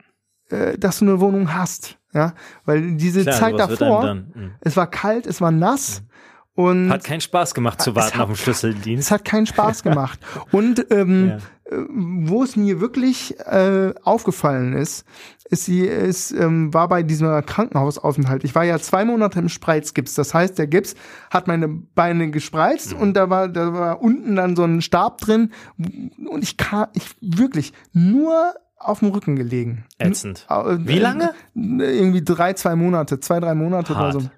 [0.51, 1.97] äh, dass du eine Wohnung hast.
[2.13, 4.51] Ja, weil diese Klar, Zeit davor, dann, mhm.
[4.61, 6.03] es war kalt, es war nass.
[6.03, 6.07] Mhm.
[6.53, 9.07] Und hat keinen Spaß gemacht zu warten hat, auf den Schlüsseldienst.
[9.07, 10.19] Es hat keinen Spaß gemacht.
[10.51, 11.39] Und ähm, ja.
[11.71, 15.05] Äh, wo es mir wirklich äh, aufgefallen ist,
[15.51, 18.45] ist sie ist, ähm, war bei diesem Krankenhausaufenthalt.
[18.45, 20.15] Ich war ja zwei Monate im Spreizgips.
[20.15, 20.95] Das heißt, der Gips
[21.31, 23.01] hat meine Beine gespreizt mhm.
[23.01, 27.17] und da war da war unten dann so ein Stab drin und ich kam ich
[27.21, 29.85] wirklich nur auf dem Rücken gelegen.
[29.99, 30.47] Ätzend.
[30.49, 31.33] Wie lange?
[31.55, 34.15] Irgendwie drei, zwei Monate, zwei, drei Monate Hart.
[34.17, 34.31] oder so.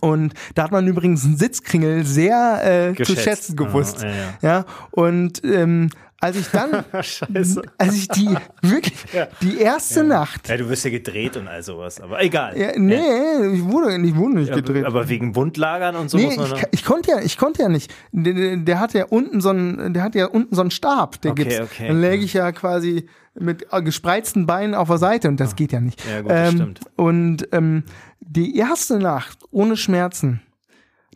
[0.00, 4.00] Und da hat man übrigens einen Sitzkringel sehr äh, zu schätzen gewusst.
[4.02, 4.38] Oh, ja, ja.
[4.42, 5.90] ja, und ähm,
[6.20, 9.26] als ich dann, als ich die wirklich ja.
[9.40, 10.06] die erste ja.
[10.06, 10.48] Nacht.
[10.48, 12.56] Ja, du wirst ja gedreht und all sowas, aber egal.
[12.58, 13.50] Ja, nee, ja.
[13.50, 14.84] ich wurde, ich wurde nicht gedreht.
[14.84, 17.68] Aber wegen Wundlagern und so nee, muss man ich, ich, konnte ja, ich konnte ja
[17.68, 17.92] nicht.
[18.12, 21.20] Der, der, der, hat ja unten so einen, der hat ja unten so einen Stab,
[21.22, 21.60] der okay, gibt's.
[21.60, 21.88] Okay.
[21.88, 25.80] Dann läge ich ja quasi mit gespreizten Beinen auf der Seite und das geht ja
[25.80, 26.04] nicht.
[26.06, 26.80] Ja, gut, das ähm, stimmt.
[26.96, 27.84] Und ähm,
[28.20, 30.42] die erste Nacht ohne Schmerzen,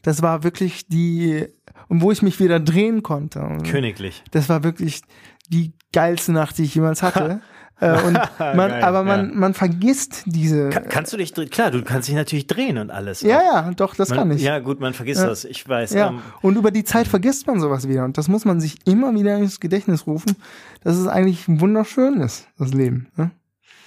[0.02, 1.46] das war wirklich die
[1.88, 3.58] und wo ich mich wieder drehen konnte.
[3.68, 4.22] Königlich.
[4.30, 5.02] Das war wirklich
[5.48, 7.40] die geilste Nacht, die ich jemals hatte.
[7.84, 9.34] Äh, und man, Geil, aber man, ja.
[9.34, 10.70] man vergisst diese.
[10.70, 11.50] Kann, kannst du dich drehen?
[11.50, 13.20] Klar, du kannst dich natürlich drehen und alles.
[13.20, 14.42] Ja, ja, doch, das man, kann ich.
[14.42, 15.26] Ja, gut, man vergisst ja.
[15.26, 15.44] das.
[15.44, 15.92] Ich weiß.
[15.92, 16.08] Ja.
[16.08, 18.04] Ähm, und über die Zeit vergisst man sowas wieder.
[18.04, 20.36] Und das muss man sich immer wieder ins Gedächtnis rufen,
[20.82, 23.08] dass es eigentlich wunderschön ist, das Leben.
[23.16, 23.30] Ne?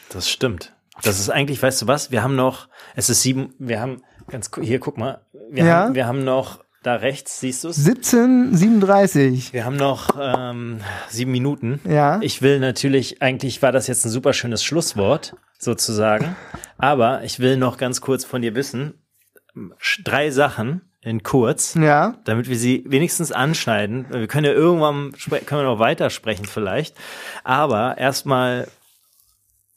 [0.09, 0.73] Das stimmt.
[1.01, 2.11] Das ist eigentlich, weißt du was?
[2.11, 5.75] Wir haben noch, es ist sieben, wir haben, ganz, hier, guck mal, wir, ja.
[5.75, 7.85] haben, wir haben noch da rechts, siehst du es?
[7.85, 9.51] 1737.
[9.51, 11.81] Wir haben noch ähm, sieben Minuten.
[11.88, 12.19] Ja.
[12.22, 16.35] Ich will natürlich, eigentlich war das jetzt ein super schönes Schlusswort, sozusagen.
[16.77, 18.93] Aber ich will noch ganz kurz von dir wissen,
[20.03, 22.15] drei Sachen in kurz, ja.
[22.23, 24.05] damit wir sie wenigstens anschneiden.
[24.09, 25.11] Wir können ja irgendwann,
[25.45, 26.95] können wir noch weitersprechen vielleicht.
[27.43, 28.69] Aber erstmal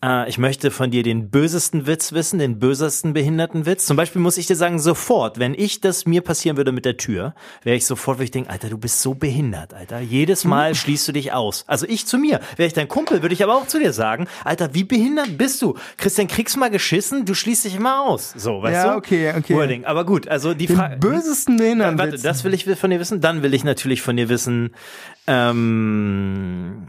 [0.05, 3.87] äh, ich möchte von dir den bösesten Witz wissen, den bösesten Behindertenwitz.
[3.87, 6.97] Zum Beispiel muss ich dir sagen, sofort, wenn ich das mir passieren würde mit der
[6.97, 10.01] Tür, wäre ich sofort, würde ich denken, Alter, du bist so behindert, Alter.
[10.01, 11.65] Jedes Mal schließt du dich aus.
[11.67, 12.41] Also ich zu mir.
[12.57, 15.63] Wäre ich dein Kumpel, würde ich aber auch zu dir sagen, Alter, wie behindert bist
[15.63, 15.77] du?
[15.97, 18.33] Christian, kriegst mal geschissen, du schließt dich immer aus.
[18.37, 18.89] So, weißt ja, du?
[18.91, 19.55] Ja, okay, okay.
[19.55, 19.85] Wording.
[19.85, 20.97] Aber gut, also die Frage.
[20.97, 22.13] bösesten Behindertenwitz.
[22.13, 23.21] Warte, das will ich von dir wissen.
[23.21, 24.71] Dann will ich natürlich von dir wissen,
[25.27, 26.87] ähm,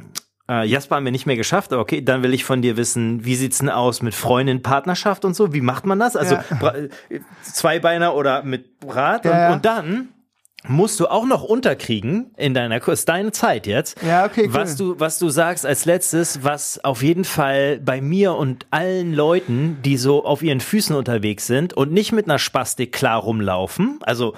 [0.52, 3.36] äh, Jasper haben wir nicht mehr geschafft, okay, dann will ich von dir wissen, wie
[3.36, 5.54] sieht's denn aus mit Freundin, Partnerschaft und so?
[5.54, 6.18] Wie macht man das?
[6.18, 6.74] Also ja.
[7.42, 10.10] Zweibeiner oder mit Rad ja, und, und dann
[10.68, 13.98] musst du auch noch unterkriegen in deiner Kurs, deine Zeit jetzt.
[14.04, 14.54] Ja, okay, cool.
[14.54, 19.14] Was du, was du sagst als letztes, was auf jeden Fall bei mir und allen
[19.14, 24.00] Leuten, die so auf ihren Füßen unterwegs sind und nicht mit einer Spastik klar rumlaufen,
[24.02, 24.36] also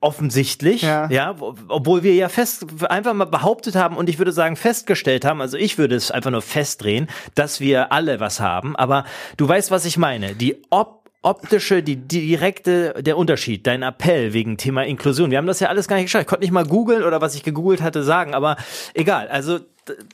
[0.00, 1.10] offensichtlich, ja.
[1.10, 1.34] ja,
[1.68, 5.56] obwohl wir ja fest einfach mal behauptet haben und ich würde sagen festgestellt haben, also
[5.56, 9.04] ich würde es einfach nur festdrehen, dass wir alle was haben, aber
[9.36, 10.97] du weißt, was ich meine, die ob
[11.28, 15.30] optische, die, direkte, der Unterschied, dein Appell wegen Thema Inklusion.
[15.30, 16.22] Wir haben das ja alles gar nicht geschafft.
[16.22, 18.56] Ich konnte nicht mal googeln oder was ich gegoogelt hatte sagen, aber
[18.94, 19.28] egal.
[19.28, 19.60] Also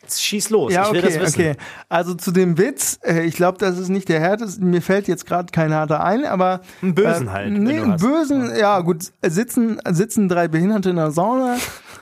[0.08, 0.72] schieß los.
[0.72, 1.40] Ja, ich will okay, das wissen.
[1.40, 1.56] okay.
[1.88, 4.64] Also zu dem Witz, äh, ich glaube, das ist nicht der härteste.
[4.64, 7.52] Mir fällt jetzt gerade kein harter ein, aber einen bösen äh, halt.
[7.52, 8.54] Nee, einen bösen.
[8.56, 9.12] Ja, gut.
[9.22, 11.56] Sitzen sitzen drei Behinderte in der Sauna,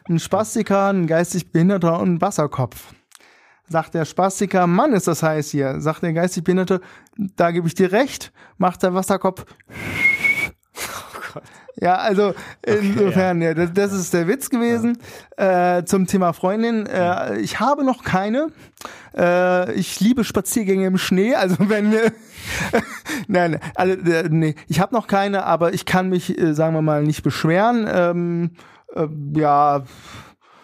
[0.08, 2.92] ein Spastiker, ein geistig Behinderter und ein Wasserkopf.
[3.72, 5.80] Sagt der Spastiker, Mann, ist das heiß hier.
[5.80, 6.82] Sagt der geistig Behinderte,
[7.16, 8.32] da gebe ich dir recht.
[8.58, 9.46] Macht der Wasserkopf.
[11.34, 11.40] Oh.
[11.80, 12.34] Ja, also
[12.64, 13.48] insofern, okay, ja.
[13.48, 14.98] ja das, das, ist der Witz gewesen.
[15.38, 15.78] Ja.
[15.78, 16.86] Äh, zum Thema Freundin.
[16.86, 18.48] Äh, ich habe noch keine.
[19.16, 21.34] Äh, ich liebe Spaziergänge im Schnee.
[21.34, 22.12] Also wenn wir
[23.26, 23.96] nein, also,
[24.28, 27.88] nee, ich habe noch keine, aber ich kann mich, äh, sagen wir mal, nicht beschweren.
[27.90, 28.50] Ähm,
[28.94, 29.82] äh, ja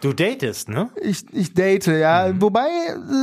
[0.01, 0.91] Du datest, ne?
[1.03, 2.29] Ich, ich date, ja.
[2.29, 2.41] Mhm.
[2.41, 2.69] Wobei,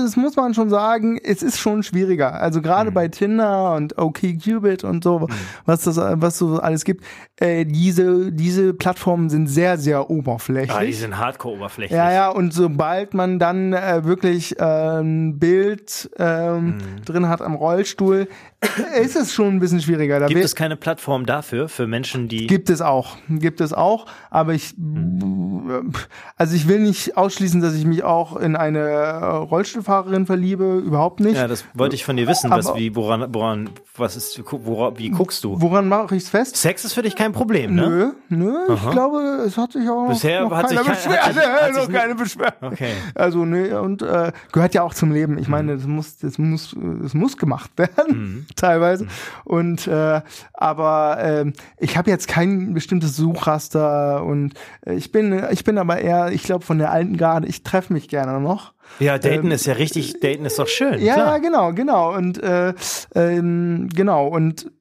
[0.04, 2.42] das muss man schon sagen, es ist schon schwieriger.
[2.42, 2.94] Also gerade mhm.
[2.94, 5.28] bei Tinder und OkCupid und so, mhm.
[5.66, 7.06] was das, was so alles gibt,
[7.38, 10.76] äh, diese, diese Plattformen sind sehr, sehr oberflächlich.
[10.76, 11.98] Ah, die sind hardcore oberflächlich.
[11.98, 17.06] Ja, ja, und sobald man dann äh, wirklich äh, ein Bild ähm, mhm.
[17.06, 18.28] drin hat am Rollstuhl,
[19.02, 20.20] ist es schon ein bisschen schwieriger.
[20.20, 22.48] Da gibt es keine Plattform dafür, für Menschen, die.
[22.48, 23.18] Gibt es auch.
[23.30, 24.06] Gibt es auch.
[24.30, 25.92] Aber ich, mhm.
[26.36, 30.78] also ich will nicht ausschließen, dass ich mich auch in eine äh, Rollstuhlfahrerin verliebe.
[30.86, 31.36] Überhaupt nicht.
[31.36, 32.50] Ja, das wollte ich von dir wissen.
[32.52, 35.60] Was, wie, woran, woran, was ist, woran, wie guckst du?
[35.62, 36.56] Woran mache ich es fest?
[36.56, 38.16] Sex ist für dich kein Problem, ne?
[38.30, 38.58] Nö, nö.
[38.70, 38.86] Aha.
[38.86, 41.22] Ich glaube, es hat sich auch Bisher noch hat keiner sich, Beschwerde.
[41.22, 42.58] Hat sich, hat noch keine Beschwerde.
[42.62, 42.92] Okay.
[43.14, 45.38] Also, ne, und äh, gehört ja auch zum Leben.
[45.38, 48.08] Ich meine, das muss, das muss, das muss gemacht werden.
[48.08, 48.46] Mhm.
[48.66, 49.06] teilweise.
[49.06, 49.10] Mhm.
[49.44, 50.22] Und äh,
[50.54, 54.54] aber äh, ich habe jetzt kein bestimmtes Suchraster und
[54.86, 57.94] äh, ich bin, ich bin aber eher, ich glaube, von der alten Garde, ich treffe
[57.94, 58.74] mich gerne noch.
[59.00, 61.00] Ja, daten ähm, ist ja richtig, daten ist doch schön.
[61.02, 61.28] Ja, klar.
[61.28, 62.16] ja, genau, genau.
[62.16, 62.74] Und äh,
[63.14, 64.72] ähm, genau, und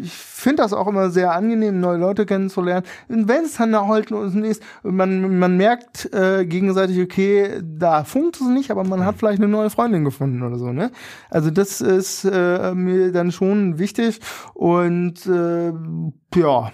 [0.00, 2.86] ich finde das auch immer sehr angenehm, neue Leute kennenzulernen.
[3.08, 8.46] Und wenn es dann halt ist, man, man merkt äh, gegenseitig, okay, da funkt es
[8.46, 10.92] nicht, aber man hat vielleicht eine neue Freundin gefunden oder so, ne?
[11.28, 14.20] Also das ist äh, mir dann schon wichtig
[14.54, 15.72] und äh,
[16.36, 16.72] ja,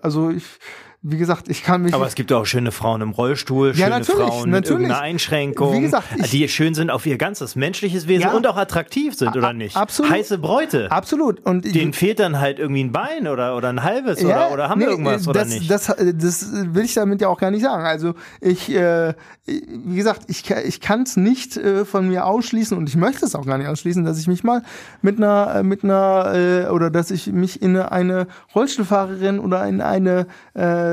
[0.00, 0.58] also ich
[1.04, 1.94] wie gesagt, ich kann mich.
[1.94, 4.52] Aber es gibt auch schöne Frauen im Rollstuhl, ja, schöne natürlich, Frauen natürlich.
[4.52, 8.32] mit irgendeiner Einschränkung, wie gesagt, ich, die schön sind auf ihr ganzes menschliches Wesen ja,
[8.32, 9.76] und auch attraktiv sind, oder nicht?
[9.76, 10.12] Absolut.
[10.12, 10.92] Heiße Bräute.
[10.92, 11.40] Absolut.
[11.40, 14.68] Und denen fehlt dann halt irgendwie ein Bein oder, oder ein halbes ja, oder, oder
[14.68, 15.68] haben nee, wir irgendwas das, oder nicht?
[15.68, 17.84] Das, das will ich damit ja auch gar nicht sagen.
[17.84, 19.14] Also ich, äh,
[19.44, 23.34] wie gesagt, ich, ich kann es nicht äh, von mir ausschließen und ich möchte es
[23.34, 24.62] auch gar nicht ausschließen, dass ich mich mal
[25.00, 29.80] mit einer, äh, mit einer, äh, oder dass ich mich in eine Rollstuhlfahrerin oder in
[29.80, 30.91] eine äh,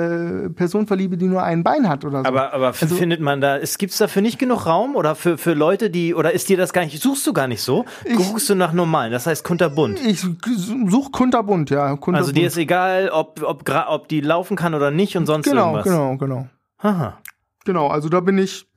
[0.56, 2.28] Person Person verliebe, die nur ein Bein hat oder so.
[2.28, 5.54] Aber, aber also, findet man da, es gibt's dafür nicht genug Raum oder für, für
[5.54, 7.86] Leute, die, oder ist dir das gar nicht, suchst du gar nicht so?
[8.06, 10.00] Ich, Guckst du nach normalen, das heißt kunterbunt?
[10.06, 11.96] Ich suche kunterbunt, ja.
[11.96, 12.18] Kunterbunt.
[12.18, 15.76] Also dir ist egal, ob, ob, ob die laufen kann oder nicht und sonst genau,
[15.76, 15.86] irgendwas?
[15.86, 16.50] Genau, genau, genau.
[16.78, 17.18] Aha.
[17.66, 18.68] Genau, also da bin ich,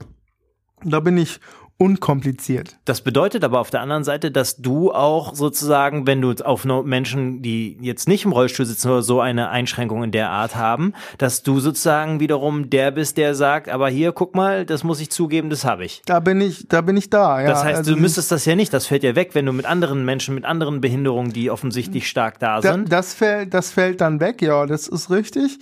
[0.83, 1.41] da bin ich
[1.83, 2.77] unkompliziert.
[2.85, 7.43] Das bedeutet aber auf der anderen Seite, dass du auch sozusagen, wenn du auf Menschen,
[7.43, 11.43] die jetzt nicht im Rollstuhl sitzen oder so eine Einschränkung in der Art haben, dass
[11.43, 15.51] du sozusagen wiederum der bist, der sagt, aber hier, guck mal, das muss ich zugeben,
[15.51, 16.03] das habe ich.
[16.07, 17.49] Da bin ich, da bin ich da, ja.
[17.49, 19.67] Das heißt, Also du müsstest das ja nicht, das fällt ja weg, wenn du mit
[19.67, 22.93] anderen Menschen, mit anderen Behinderungen, die offensichtlich stark da da, sind.
[22.93, 25.59] das fällt, das fällt dann weg, ja, das ist richtig.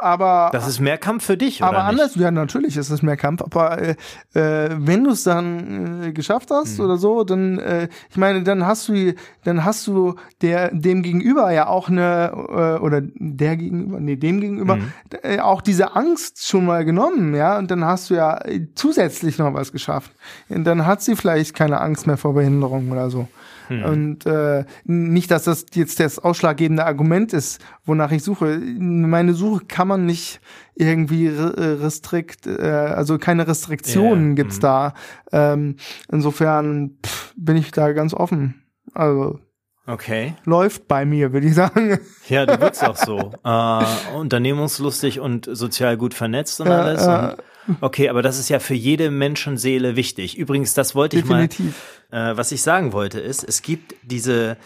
[0.00, 3.16] Aber Das ist mehr Kampf für dich, oder aber anders, ja, natürlich ist es mehr
[3.16, 3.94] Kampf, aber äh,
[4.34, 6.84] äh, wenn du es dann äh, geschafft hast Hm.
[6.84, 9.14] oder so, dann, äh, ich meine, dann hast du,
[9.44, 14.40] dann hast du der dem Gegenüber ja auch eine äh, oder der Gegenüber, nee, dem
[14.40, 14.92] Gegenüber Hm.
[15.22, 19.38] äh, auch diese Angst schon mal genommen, ja, und dann hast du ja äh, zusätzlich
[19.38, 20.10] noch was geschafft.
[20.48, 23.28] Und dann hat sie vielleicht keine Angst mehr vor Behinderung oder so.
[23.68, 23.84] Hm.
[23.84, 28.58] Und äh, nicht, dass das jetzt das ausschlaggebende Argument ist, wonach ich suche.
[28.58, 30.40] Meine Suche kann man nicht
[30.74, 34.62] irgendwie äh, restrikt, äh, also keine Restriktionen Ja, gibt's mhm.
[34.62, 34.94] da.
[35.32, 35.76] Ähm,
[36.10, 38.62] insofern pff, bin ich da ganz offen.
[38.92, 39.40] Also
[39.86, 40.34] Okay.
[40.44, 41.98] läuft bei mir, würde ich sagen.
[42.28, 43.32] Ja, du wirkst auch so.
[43.44, 47.04] Äh, unternehmungslustig und sozial gut vernetzt und alles.
[47.04, 47.30] ja.
[47.30, 47.42] Und,
[47.80, 50.38] okay, aber das ist ja für jede Menschenseele wichtig.
[50.38, 52.02] Übrigens, das wollte ich mal, Definitiv.
[52.10, 54.56] äh, was ich sagen wollte, ist, es gibt diese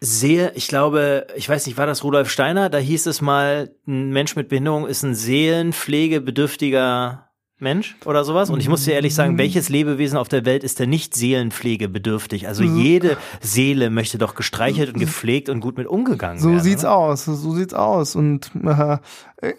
[0.00, 2.70] sehr, ich glaube, ich weiß nicht, war das Rudolf Steiner?
[2.70, 7.27] Da hieß es mal, ein Mensch mit Behinderung ist ein seelenpflegebedürftiger
[7.60, 8.50] Mensch oder sowas.
[8.50, 9.16] Und ich muss dir ehrlich Mhm.
[9.16, 12.46] sagen, welches Lebewesen auf der Welt ist denn nicht seelenpflegebedürftig?
[12.46, 12.76] Also Mhm.
[12.80, 16.60] jede Seele möchte doch gestreichelt und gepflegt und gut mit umgegangen So werden.
[16.62, 16.94] sieht's oder?
[16.96, 18.14] aus, so sieht's aus.
[18.14, 18.98] Und äh,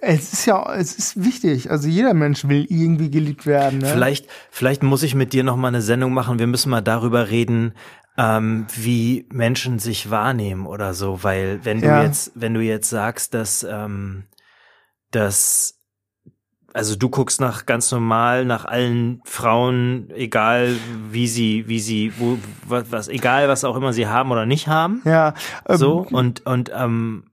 [0.01, 1.71] es ist ja, es ist wichtig.
[1.71, 3.79] Also jeder Mensch will irgendwie geliebt werden.
[3.79, 3.87] Ne?
[3.87, 6.39] Vielleicht, vielleicht muss ich mit dir noch mal eine Sendung machen.
[6.39, 7.73] Wir müssen mal darüber reden,
[8.17, 12.03] ähm, wie Menschen sich wahrnehmen oder so, weil wenn du Ja.
[12.03, 14.23] jetzt, wenn du jetzt sagst, dass, ähm,
[15.11, 15.78] dass
[16.73, 20.75] also du guckst nach ganz normal nach allen Frauen, egal
[21.11, 22.37] wie sie, wie sie, wo,
[22.67, 25.01] was, was, egal was auch immer sie haben oder nicht haben.
[25.05, 25.33] Ja,
[25.67, 27.23] ähm, So und und ähm,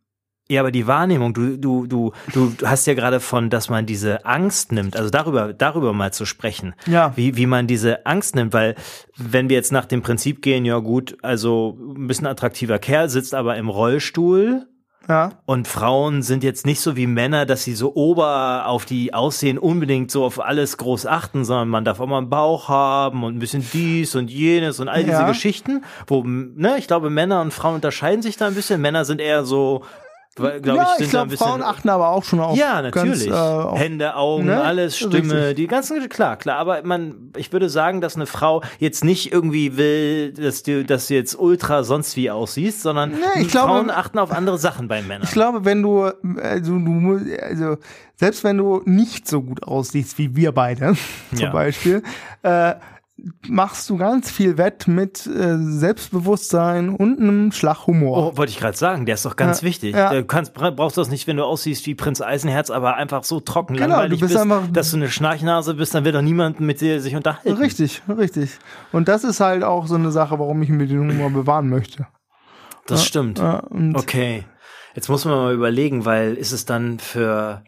[0.49, 4.25] ja, aber die Wahrnehmung, du du du du hast ja gerade von, dass man diese
[4.25, 7.13] Angst nimmt, also darüber darüber mal zu sprechen, Ja.
[7.17, 8.77] wie wie man diese Angst nimmt, weil
[9.17, 13.35] wenn wir jetzt nach dem Prinzip gehen, ja gut, also ein bisschen attraktiver Kerl sitzt
[13.35, 14.67] aber im Rollstuhl
[15.09, 15.31] ja.
[15.45, 19.59] und Frauen sind jetzt nicht so wie Männer, dass sie so ober auf die Aussehen
[19.59, 23.37] unbedingt so auf alles groß achten, sondern man darf auch mal einen Bauch haben und
[23.37, 25.29] ein bisschen dies und jenes und all diese Ja.
[25.29, 28.81] Geschichten, wo, ne, ich glaube, Männer und Frauen unterscheiden sich da ein bisschen.
[28.81, 29.83] Männer sind eher so,
[30.37, 31.37] glaube ja, ich, ich glaube.
[31.37, 32.57] Frauen achten aber auch schon auf.
[32.57, 33.29] ja, ganz, natürlich.
[33.29, 34.61] äh, auf Hände, Augen, ne?
[34.63, 35.57] alles, Stimme, Richtig.
[35.57, 36.59] die ganzen, klar, klar.
[36.59, 41.09] Aber man, ich würde sagen, dass eine Frau jetzt nicht irgendwie will, dass du, dass
[41.09, 44.89] du jetzt ultra sonst wie aussiehst, sondern Nee, ich glaube- Frauen achten auf andere Sachen
[44.89, 45.23] bei Männern.
[45.25, 46.05] Ich glaube, wenn du,
[46.43, 47.77] also du, also
[48.17, 50.95] selbst wenn du nicht so gut aussiehst wie wir beide,
[51.31, 51.51] zum Ja.
[51.51, 52.03] Beispiel,
[52.43, 52.75] äh,
[53.49, 58.33] machst du ganz viel wett mit äh, Selbstbewusstsein und einem Schlag Humor.
[58.33, 59.95] Oh, wollte ich gerade sagen, der ist doch ganz Ja, wichtig.
[59.95, 60.13] ja.
[60.13, 63.75] Du kannst, brauchst das nicht, wenn du aussiehst wie Prinz Eisenherz, aber einfach so trocken
[63.75, 66.81] Genau, langweilig du bist bist, dass du eine Schnarchnase bist, dann will doch niemand mit
[66.81, 67.53] dir sich unterhalten.
[67.57, 68.59] Richtig, richtig.
[68.93, 72.07] Und das ist halt auch so eine Sache, warum ich mir den Humor bewahren möchte.
[72.87, 73.39] Das stimmt.
[73.39, 74.45] Ja, und Okay.
[74.95, 77.63] Jetzt muss man mal überlegen, weil ist es dann für,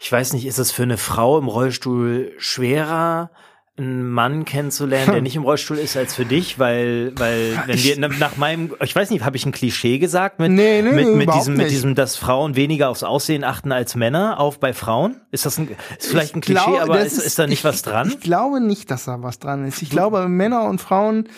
[0.00, 3.30] ich weiß nicht, ist es für eine Frau im Rollstuhl schwerer,
[3.78, 8.18] einen Mann kennenzulernen, der nicht im Rollstuhl ist, als für dich, weil, weil, wenn wir
[8.18, 11.34] nach meinem, ich weiß nicht, habe ich ein Klischee gesagt mit, Nee, nee, mit, mit
[11.34, 15.20] diesem, mit diesem, dass Frauen weniger aufs Aussehen achten als Männer, auch bei Frauen?
[15.30, 17.64] Ist das ein, ist vielleicht ein Ich Klischee, glaube, aber ist, ist da nicht ich,
[17.64, 18.08] was dran?
[18.08, 19.82] Ich glaube nicht, dass da was dran ist.
[19.82, 21.28] Ich glaube, Männer und Frauen,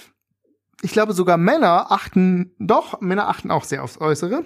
[0.82, 4.44] ich glaube sogar Männer achten, doch, Männer achten auch sehr aufs Äußere.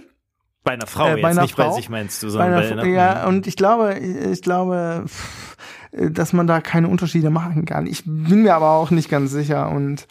[0.65, 1.75] Bei einer Frau äh, bei jetzt, einer nicht bei Frau?
[1.75, 5.52] sich meinst du, Bei sondern einer, bei einer, ja, und ich glaube, ich glaube, pff,
[5.93, 7.87] dass man da keine Unterschiede machen kann.
[7.87, 10.07] Ich bin mir aber auch nicht ganz sicher und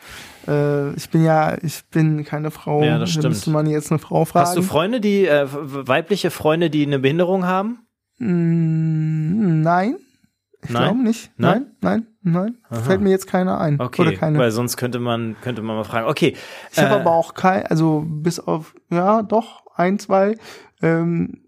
[0.48, 2.84] äh, ich bin ja, ich bin keine Frau.
[2.84, 3.30] Ja, das Da stimmt.
[3.34, 4.48] müsste man jetzt eine Frau fragen.
[4.48, 7.80] Hast du Freunde, die, äh, weibliche Freunde, die eine Behinderung haben?
[8.20, 9.96] Mm, nein.
[10.64, 10.84] Ich Nein?
[10.84, 11.32] glaube nicht.
[11.38, 11.66] Nein?
[11.82, 12.82] Nein, nein, nein.
[12.84, 13.82] Fällt mir jetzt keiner ein.
[13.82, 14.38] Okay, Oder keine.
[14.38, 16.08] weil sonst könnte man, könnte man mal fragen.
[16.08, 16.36] Okay.
[16.72, 20.36] Ich habe äh, aber auch kein, also bis auf, ja, doch, ein, zwei
[20.84, 21.42] ähm,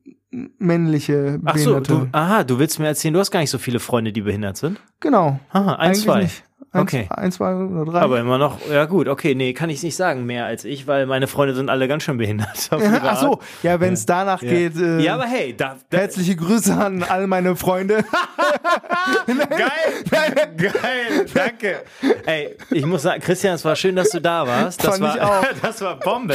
[0.58, 2.08] männliche Ach so, Behinderte.
[2.12, 4.58] du, aha, du willst mir erzählen, du hast gar nicht so viele Freunde, die behindert
[4.58, 4.80] sind?
[5.00, 5.40] genau.
[5.52, 6.22] Aha, ein, Eigentlich zwei.
[6.24, 6.44] Nicht.
[6.46, 7.06] Ein, Okay.
[7.12, 8.00] Ein, zwei oder drei.
[8.02, 11.06] Aber immer noch, ja gut, okay, nee, kann ich nicht sagen, mehr als ich, weil
[11.06, 12.68] meine Freunde sind alle ganz schön behindert.
[12.72, 14.50] Ach so, ja, wenn es danach Ja.
[14.50, 14.76] geht.
[14.78, 18.04] Äh, ja, aber hey, da, da herzliche Grüße an all meine Freunde.
[19.28, 21.84] geil, geil, danke.
[22.26, 24.84] Ey, ich muss sagen, Christian, es war schön, dass du da warst.
[24.84, 25.46] Das Fand war, ich auch.
[25.62, 26.34] das war Bombe.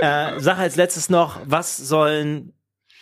[0.00, 2.52] Äh, sag als letztes noch, was sollen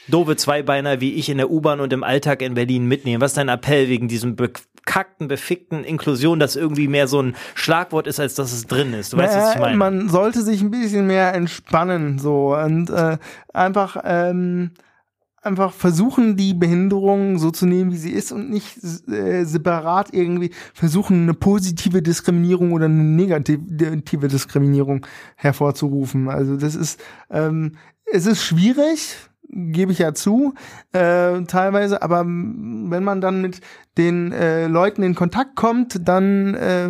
[0.09, 3.21] doofe Zweibeiner wie ich in der U-Bahn und im Alltag in Berlin mitnehmen?
[3.21, 4.53] Was ist dein Appell wegen diesem be
[4.85, 9.13] bekackten, befickten Inklusion, das irgendwie mehr so ein Schlagwort ist, als dass es drin ist.
[9.13, 9.77] Du weißt, was ich meine?
[9.77, 13.19] Man sollte sich ein bisschen mehr entspannen so und äh,
[13.53, 14.73] einfach ähm,
[15.43, 18.79] einfach versuchen, die Behinderung so zu nehmen, wie sie ist und nicht
[19.09, 25.07] äh, separat irgendwie versuchen, eine positive Diskriminierung oder eine negative Diskriminierung
[25.37, 26.29] hervorzurufen.
[26.29, 27.01] Also das ist,
[27.31, 27.73] ähm,
[28.11, 29.17] es ist schwierig,
[29.49, 30.55] gebe ich ja zu,
[30.93, 33.61] äh, teilweise, aber wenn man dann mit
[33.97, 36.89] den äh, Leuten in Kontakt kommt, dann äh,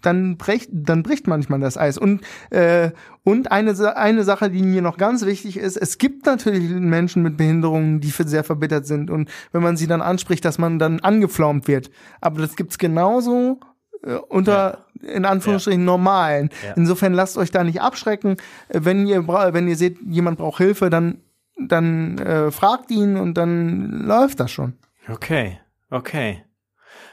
[0.00, 2.90] dann bricht dann bricht manchmal das Eis und äh,
[3.24, 7.36] und eine eine Sache, die mir noch ganz wichtig ist, es gibt natürlich Menschen mit
[7.36, 11.68] Behinderungen, die sehr verbittert sind und wenn man sie dann anspricht, dass man dann angeflaumt
[11.68, 13.60] wird, aber das gibt's genauso
[14.02, 15.08] äh, unter ja.
[15.10, 15.86] in Anführungsstrichen ja.
[15.86, 16.50] normalen.
[16.64, 16.72] Ja.
[16.76, 18.36] Insofern lasst euch da nicht abschrecken.
[18.68, 21.18] Wenn ihr wenn ihr seht, jemand braucht Hilfe, dann
[21.58, 24.74] dann äh, fragt ihn und dann läuft das schon.
[25.08, 25.58] Okay,
[25.90, 26.44] okay.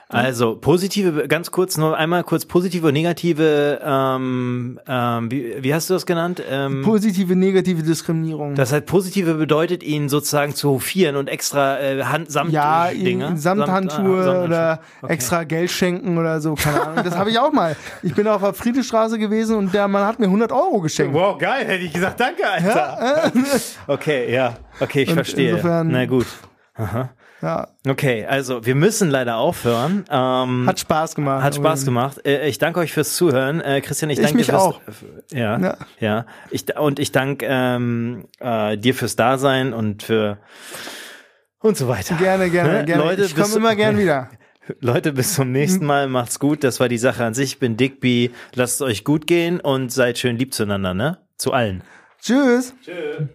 [0.07, 5.89] Also positive, ganz kurz nur einmal kurz positive und negative, ähm, ähm, wie, wie hast
[5.89, 6.43] du das genannt?
[6.47, 8.53] Ähm, positive, negative Diskriminierung.
[8.53, 13.35] Das heißt, positive bedeutet ihn sozusagen zu hofieren und extra äh, Hand, Samt ja, Dinge.
[13.37, 15.13] Samthandschuhe Samt, ah, oder okay.
[15.13, 17.03] extra Geld schenken oder so, keine Ahnung.
[17.03, 17.75] Das habe ich auch mal.
[18.03, 21.15] Ich bin auf der Friedrichstraße gewesen und der Mann hat mir 100 Euro geschenkt.
[21.15, 23.31] Wow, geil, hätte ich gesagt, danke, Alter.
[23.33, 23.41] Ja?
[23.87, 25.51] okay, ja, okay, ich und verstehe.
[25.51, 26.27] Insofern, Na gut.
[26.75, 27.09] Aha.
[27.45, 27.67] Ja.
[27.87, 30.03] Okay, also wir müssen leider aufhören.
[30.09, 31.43] Ähm, hat Spaß gemacht.
[31.43, 32.25] Hat Spaß gemacht.
[32.25, 33.61] Äh, ich danke euch fürs Zuhören.
[33.61, 34.81] Äh, Christian, ich, ich danke dir fürs, auch.
[35.31, 36.25] Ja, ja, ja.
[36.49, 40.39] Ich, und ich danke ähm, äh, dir fürs Dasein und für
[41.59, 42.15] und so weiter.
[42.15, 42.85] Gerne, gerne, ne?
[42.85, 43.03] gerne.
[43.03, 44.31] Leute, ich komme immer gern wieder.
[44.79, 46.07] Leute, bis zum nächsten Mal.
[46.07, 46.63] Macht's gut.
[46.63, 47.53] Das war die Sache an sich.
[47.53, 48.31] Ich bin Digby.
[48.55, 51.19] Lasst es euch gut gehen und seid schön lieb zueinander, ne?
[51.37, 51.83] Zu allen.
[52.19, 52.73] Tschüss.
[52.83, 53.29] Tschüss.